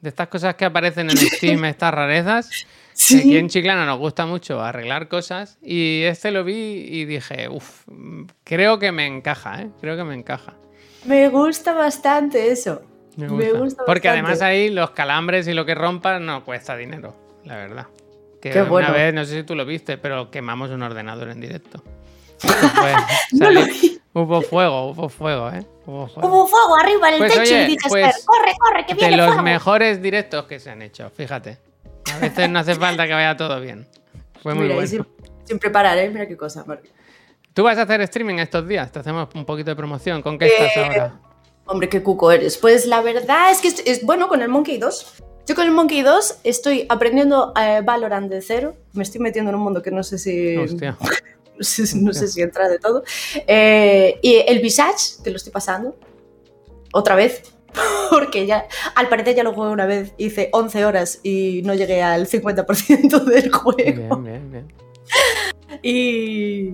De 0.00 0.10
estas 0.10 0.28
cosas 0.28 0.54
que 0.54 0.66
aparecen 0.66 1.10
en 1.10 1.16
Steam, 1.34 1.64
estas 1.64 1.92
rarezas. 1.92 2.48
Aquí 3.12 3.36
en 3.36 3.48
Chiclana 3.48 3.84
nos 3.86 3.98
gusta 3.98 4.24
mucho 4.24 4.60
arreglar 4.60 5.08
cosas. 5.08 5.58
Y 5.62 6.02
este 6.02 6.30
lo 6.30 6.44
vi 6.44 6.54
y 6.54 7.06
dije, 7.06 7.48
uff, 7.48 7.88
creo 8.44 8.78
que 8.78 8.92
me 8.92 9.04
encaja, 9.06 9.62
¿eh? 9.62 9.70
Creo 9.80 9.96
que 9.96 10.04
me 10.04 10.14
encaja. 10.14 10.54
Me 11.04 11.28
gusta 11.28 11.72
bastante 11.74 12.50
eso. 12.50 12.82
Me 13.16 13.28
Me 13.28 13.44
gusta. 13.50 13.58
gusta 13.58 13.82
Porque 13.86 14.08
bastante. 14.08 14.08
además 14.30 14.42
ahí 14.42 14.68
los 14.70 14.90
calambres 14.90 15.48
y 15.48 15.54
lo 15.54 15.64
que 15.66 15.74
rompas 15.74 16.20
no 16.20 16.44
cuesta 16.44 16.76
dinero, 16.76 17.14
la 17.44 17.56
verdad. 17.56 17.86
Que 18.40 18.50
Qué 18.50 18.62
bueno. 18.62 18.88
una 18.88 18.96
vez, 18.96 19.12
no 19.14 19.24
sé 19.24 19.34
si 19.38 19.42
tú 19.42 19.54
lo 19.56 19.64
viste, 19.64 19.98
pero 19.98 20.30
quemamos 20.30 20.70
un 20.70 20.82
ordenador 20.82 21.28
en 21.30 21.40
directo. 21.40 21.82
No 23.32 23.50
lo 23.50 23.64
vi. 23.64 24.00
Hubo 24.14 24.42
fuego, 24.42 24.90
hubo 24.90 25.08
fuego, 25.08 25.50
¿eh? 25.50 25.64
Hubo 25.86 26.08
fuego. 26.08 26.28
Hubo 26.28 26.46
fuego 26.46 26.76
arriba 26.80 27.08
en 27.08 27.14
el 27.14 27.18
Pues, 27.20 27.32
techo 27.34 27.42
oye, 27.54 27.62
y 27.64 27.66
dices, 27.66 27.88
pues, 27.88 28.24
corre, 28.24 28.52
corre, 28.58 28.86
que 28.86 28.94
De 28.94 29.00
viene 29.00 29.16
los 29.16 29.26
fuego. 29.26 29.42
mejores 29.42 30.02
directos 30.02 30.44
que 30.46 30.58
se 30.58 30.70
han 30.70 30.82
hecho, 30.82 31.10
fíjate. 31.10 31.58
A 32.14 32.18
veces 32.18 32.48
no 32.48 32.58
hace 32.60 32.74
falta 32.74 33.06
que 33.06 33.12
vaya 33.12 33.36
todo 33.36 33.60
bien. 33.60 33.86
Fue 34.42 34.54
muy 34.54 34.64
Mira, 34.64 34.74
y 34.74 34.76
bueno. 34.76 34.88
sin, 34.88 35.06
sin 35.44 35.58
preparar, 35.58 35.98
¿eh? 35.98 36.08
Mira 36.10 36.26
qué 36.26 36.36
cosa. 36.36 36.64
¿Tú 37.58 37.64
vas 37.64 37.76
a 37.76 37.82
hacer 37.82 38.00
streaming 38.02 38.36
estos 38.36 38.68
días? 38.68 38.92
Te 38.92 39.00
hacemos 39.00 39.30
un 39.34 39.44
poquito 39.44 39.72
de 39.72 39.74
promoción. 39.74 40.22
¿Con 40.22 40.38
qué 40.38 40.46
estás 40.46 40.76
Eh, 40.76 40.80
ahora? 40.84 41.20
Hombre, 41.66 41.88
qué 41.88 42.04
cuco 42.04 42.30
eres. 42.30 42.56
Pues 42.56 42.86
la 42.86 43.00
verdad 43.02 43.50
es 43.50 43.60
que 43.60 43.66
es, 43.66 43.82
es- 43.84 44.04
bueno 44.06 44.28
con 44.28 44.42
el 44.42 44.48
Monkey 44.48 44.78
2. 44.78 45.14
Yo 45.44 45.56
con 45.56 45.64
el 45.64 45.72
Monkey 45.72 46.02
2 46.02 46.38
estoy 46.44 46.86
aprendiendo 46.88 47.52
eh, 47.60 47.80
Valorant 47.84 48.30
de 48.30 48.42
cero. 48.42 48.76
Me 48.92 49.02
estoy 49.02 49.20
metiendo 49.20 49.48
en 49.50 49.56
un 49.56 49.62
mundo 49.62 49.82
que 49.82 49.90
no 49.90 50.04
sé 50.04 50.18
si. 50.18 50.56
Hostia. 50.56 50.96
No 51.58 51.64
sé, 51.64 51.84
si- 51.88 51.98
no 52.00 52.12
sé 52.12 52.28
si 52.28 52.42
entra 52.42 52.68
de 52.68 52.78
todo. 52.78 53.02
Eh, 53.48 54.20
y 54.22 54.36
el 54.46 54.60
Visage, 54.60 55.20
que 55.24 55.30
lo 55.30 55.36
estoy 55.38 55.52
pasando. 55.52 55.96
Otra 56.92 57.16
vez. 57.16 57.42
Porque 58.10 58.46
ya, 58.46 58.68
al 58.94 59.08
parecer 59.08 59.34
ya 59.34 59.42
lo 59.42 59.52
jugué 59.52 59.70
una 59.70 59.86
vez, 59.86 60.12
hice 60.16 60.48
11 60.52 60.84
horas 60.84 61.18
y 61.24 61.62
no 61.64 61.74
llegué 61.74 62.04
al 62.04 62.28
50% 62.28 63.24
del 63.24 63.50
juego. 63.50 63.74
Bien, 63.76 64.22
bien, 64.22 64.52
bien. 64.52 64.72
Y, 65.82 66.70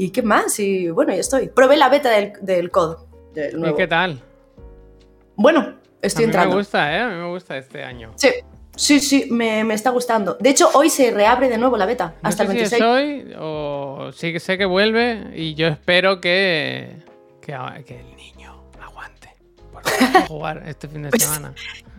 ¿Y 0.00 0.10
qué 0.12 0.22
más? 0.22 0.58
Y 0.58 0.88
bueno, 0.88 1.12
ya 1.12 1.20
estoy. 1.20 1.48
Probé 1.48 1.76
la 1.76 1.90
beta 1.90 2.08
del, 2.10 2.32
del 2.40 2.70
COD. 2.70 2.96
Del 3.34 3.52
¿Y 3.54 3.60
nuevo. 3.60 3.76
qué 3.76 3.86
tal? 3.86 4.18
Bueno, 5.36 5.74
estoy 6.00 6.24
a 6.24 6.26
mí 6.26 6.30
entrando. 6.30 6.54
me 6.56 6.60
gusta, 6.62 6.96
¿eh? 6.96 7.00
A 7.00 7.08
mí 7.08 7.14
me 7.16 7.28
gusta 7.28 7.58
este 7.58 7.84
año. 7.84 8.12
Sí, 8.16 8.28
sí, 8.76 8.98
sí, 9.00 9.28
me, 9.30 9.62
me 9.64 9.74
está 9.74 9.90
gustando. 9.90 10.38
De 10.40 10.48
hecho, 10.48 10.70
hoy 10.72 10.88
se 10.88 11.10
reabre 11.10 11.50
de 11.50 11.58
nuevo 11.58 11.76
la 11.76 11.84
beta, 11.84 12.14
No 12.22 12.28
hasta 12.30 12.46
sé 12.46 12.52
el 12.52 12.66
si 12.68 12.76
26. 12.78 12.80
es 12.82 12.86
hoy 12.88 13.34
o 13.38 14.10
sí 14.12 14.32
que 14.32 14.40
sé 14.40 14.56
que 14.56 14.64
vuelve 14.64 15.32
y 15.34 15.54
yo 15.54 15.66
espero 15.68 16.18
que, 16.22 16.96
que, 17.42 17.54
que 17.84 18.00
el 18.00 18.16
niño 18.16 18.64
aguante. 18.80 19.34
Porque 19.70 19.90
a 20.02 20.26
jugar 20.26 20.62
este 20.66 20.88
fin 20.88 21.02
de 21.02 21.10
Pues- 21.10 21.24
semana. 21.24 21.52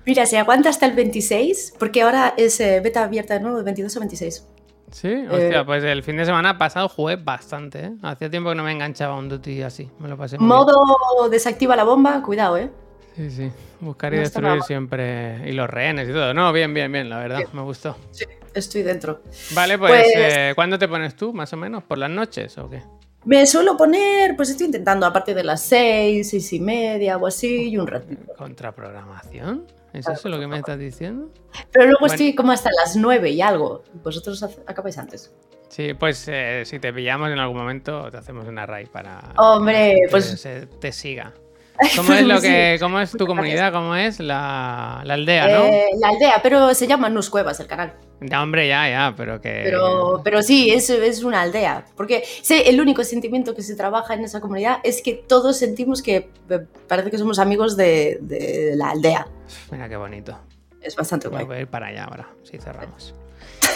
Mira, 0.08 0.26
se 0.26 0.40
aguanta 0.40 0.70
hasta 0.70 0.88
el 0.88 0.94
26, 0.94 1.76
porque 1.78 2.02
ahora 2.02 2.34
es 2.36 2.60
eh, 2.60 2.80
beta 2.84 3.04
abierta 3.04 3.36
de 3.36 3.42
nuevo, 3.42 3.58
de 3.60 3.64
22 3.64 3.96
a 3.96 4.00
26. 4.00 4.48
Sí, 4.92 5.26
hostia, 5.30 5.66
pues 5.66 5.84
el 5.84 6.04
fin 6.04 6.18
de 6.18 6.26
semana 6.26 6.58
pasado 6.58 6.90
jugué 6.90 7.16
bastante, 7.16 7.80
¿eh? 7.80 7.92
Hacía 8.04 8.30
tiempo 8.30 8.50
que 8.50 8.56
no 8.56 8.64
me 8.64 8.72
enganchaba 8.74 9.16
un 9.16 9.30
Duty 9.30 9.64
así, 9.64 9.90
me 10.00 10.10
lo 10.10 10.18
pasé 10.18 10.38
bien. 10.38 10.48
Modo 10.48 11.30
desactiva 11.30 11.76
la 11.76 11.84
bomba, 11.84 12.22
cuidado, 12.22 12.58
¿eh? 12.58 12.70
Sí, 13.16 13.30
sí, 13.30 13.52
buscar 13.80 14.14
y 14.14 14.18
No 14.18 14.22
destruir 14.24 14.62
siempre. 14.64 15.50
Y 15.50 15.54
los 15.54 15.70
rehenes 15.70 16.08
y 16.10 16.12
todo. 16.14 16.34
No, 16.34 16.52
bien, 16.54 16.74
bien, 16.74 16.92
bien, 16.92 17.10
la 17.10 17.20
verdad, 17.20 17.42
me 17.54 17.62
gustó. 17.62 17.98
Sí, 18.12 18.26
estoy 18.54 18.84
dentro. 18.84 19.22
Vale, 19.54 19.78
pues, 19.78 19.92
Pues- 19.92 20.14
eh, 20.16 20.52
¿cuándo 20.56 20.78
te 20.80 20.88
pones 20.88 21.16
tú, 21.16 21.34
más 21.34 21.52
o 21.54 21.58
menos? 21.58 21.84
¿Por 21.84 21.98
las 21.98 22.10
noches 22.10 22.58
o 22.58 22.70
qué? 22.70 22.82
Me 23.24 23.46
suelo 23.46 23.78
poner, 23.78 24.36
pues 24.36 24.50
estoy 24.50 24.66
intentando 24.68 25.06
a 25.06 25.14
partir 25.14 25.36
de 25.36 25.44
las 25.44 25.62
seis, 25.62 26.30
seis 26.30 26.52
y 26.54 26.60
media 26.60 27.18
o 27.18 27.28
así, 27.28 27.70
y 27.70 27.78
un 27.78 27.86
ratito. 27.86 28.34
¿Contraprogramación? 28.38 29.66
¿Es 29.94 30.08
eso 30.08 30.30
lo 30.30 30.40
que 30.40 30.48
me 30.48 30.58
estás 30.58 30.80
diciendo? 30.80 31.30
Pero 31.72 31.86
luego 31.86 32.00
Bueno. 32.02 32.14
estoy 32.14 32.34
como 32.36 32.52
hasta 32.52 32.70
las 32.72 32.96
nueve 32.96 33.30
y 33.32 33.42
algo. 33.42 33.84
Vosotros 34.04 34.42
acabáis 34.66 34.98
antes. 34.98 35.34
Sí, 35.70 35.94
pues 35.94 36.26
eh, 36.28 36.64
si 36.66 36.80
te 36.80 36.92
pillamos 36.94 37.30
en 37.32 37.40
algún 37.40 37.58
momento, 37.58 38.10
te 38.12 38.18
hacemos 38.18 38.48
una 38.48 38.66
raid 38.66 38.88
para 38.90 39.22
Hombre, 39.38 39.96
que 40.04 40.12
pues- 40.12 40.26
se- 40.40 40.66
te 40.68 40.92
siga. 40.92 41.34
¿Cómo 41.96 42.14
es, 42.14 42.24
lo 42.24 42.38
Sí. 42.40 42.48
que, 42.48 42.78
¿Cómo 42.80 43.00
es 43.00 43.12
tu 43.12 43.26
comunidad? 43.26 43.72
¿Cómo 43.74 43.96
es 43.96 44.20
la, 44.20 45.02
la 45.04 45.14
aldea, 45.16 45.48
no? 45.48 45.66
Eh, 45.66 45.86
la 46.00 46.10
aldea, 46.10 46.40
pero 46.44 46.74
se 46.76 46.86
llama 46.88 47.10
Nus 47.10 47.30
Cuevas 47.30 47.60
el 47.60 47.68
canal. 47.68 47.94
Ya, 48.20 48.44
hombre, 48.44 48.68
ya, 48.68 48.88
ya, 48.88 49.14
pero 49.18 49.42
que... 49.42 49.62
Pero, 49.64 50.22
pero 50.24 50.44
sí, 50.44 50.70
es, 50.70 50.90
es 50.92 51.24
una 51.24 51.42
aldea. 51.42 51.86
Porque 51.98 52.24
sé, 52.44 52.70
el 52.70 52.80
único 52.80 53.04
sentimiento 53.04 53.56
que 53.56 53.64
se 53.64 53.76
trabaja 53.76 54.14
en 54.14 54.24
esa 54.26 54.42
comunidad 54.42 54.78
es 54.84 55.02
que 55.02 55.14
todos 55.16 55.58
sentimos 55.58 56.04
que 56.04 56.30
eh, 56.50 56.60
parece 56.88 57.10
que 57.10 57.18
somos 57.18 57.40
amigos 57.40 57.76
de, 57.76 58.20
de 58.22 58.74
la 58.76 58.92
aldea. 58.92 59.28
Mira 59.72 59.88
qué 59.90 59.96
bonito. 59.98 60.38
Es 60.82 60.96
bastante 60.96 61.28
Voy 61.28 61.44
guay. 61.44 61.60
a 61.60 61.62
ir 61.62 61.68
para 61.68 61.88
allá 61.88 62.06
ahora, 62.06 62.28
si 62.44 62.58
cerramos. 62.58 63.14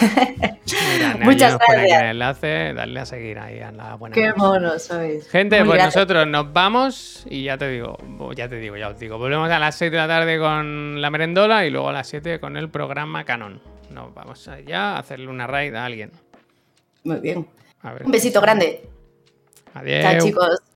Mira, 0.00 1.16
Muchas 1.22 1.58
gracias. 1.58 2.00
el 2.02 2.06
enlace, 2.08 2.74
darle 2.74 3.00
a 3.00 3.06
seguir 3.06 3.38
ahí 3.38 3.60
a 3.60 3.70
la 3.72 3.94
buena. 3.94 4.14
Qué 4.14 4.32
mono 4.36 4.78
sois. 4.78 5.28
Gente, 5.28 5.58
Muy 5.60 5.68
pues 5.68 5.78
gracias. 5.78 5.96
nosotros 5.96 6.26
nos 6.26 6.52
vamos 6.52 7.24
y 7.30 7.44
ya 7.44 7.56
te 7.56 7.68
digo, 7.68 7.96
ya 8.34 8.48
te 8.48 8.56
digo, 8.56 8.76
ya 8.76 8.88
os 8.88 8.98
digo, 8.98 9.18
volvemos 9.18 9.50
a 9.50 9.58
las 9.58 9.74
6 9.76 9.90
de 9.90 9.96
la 9.96 10.06
tarde 10.08 10.38
con 10.38 11.00
la 11.00 11.10
merendola 11.10 11.64
y 11.64 11.70
luego 11.70 11.88
a 11.88 11.92
las 11.92 12.08
7 12.08 12.40
con 12.40 12.56
el 12.56 12.68
programa 12.68 13.24
Canon. 13.24 13.60
Nos 13.90 14.12
vamos 14.14 14.46
allá 14.48 14.96
a 14.96 14.98
hacerle 14.98 15.28
una 15.28 15.46
raid 15.46 15.74
a 15.74 15.84
alguien. 15.84 16.10
Muy 17.04 17.20
bien. 17.20 17.46
A 17.82 17.92
ver. 17.92 18.04
Un 18.04 18.10
besito 18.12 18.40
grande. 18.40 18.88
Adiós. 19.74 20.02
Chao, 20.02 20.18
chicos. 20.26 20.75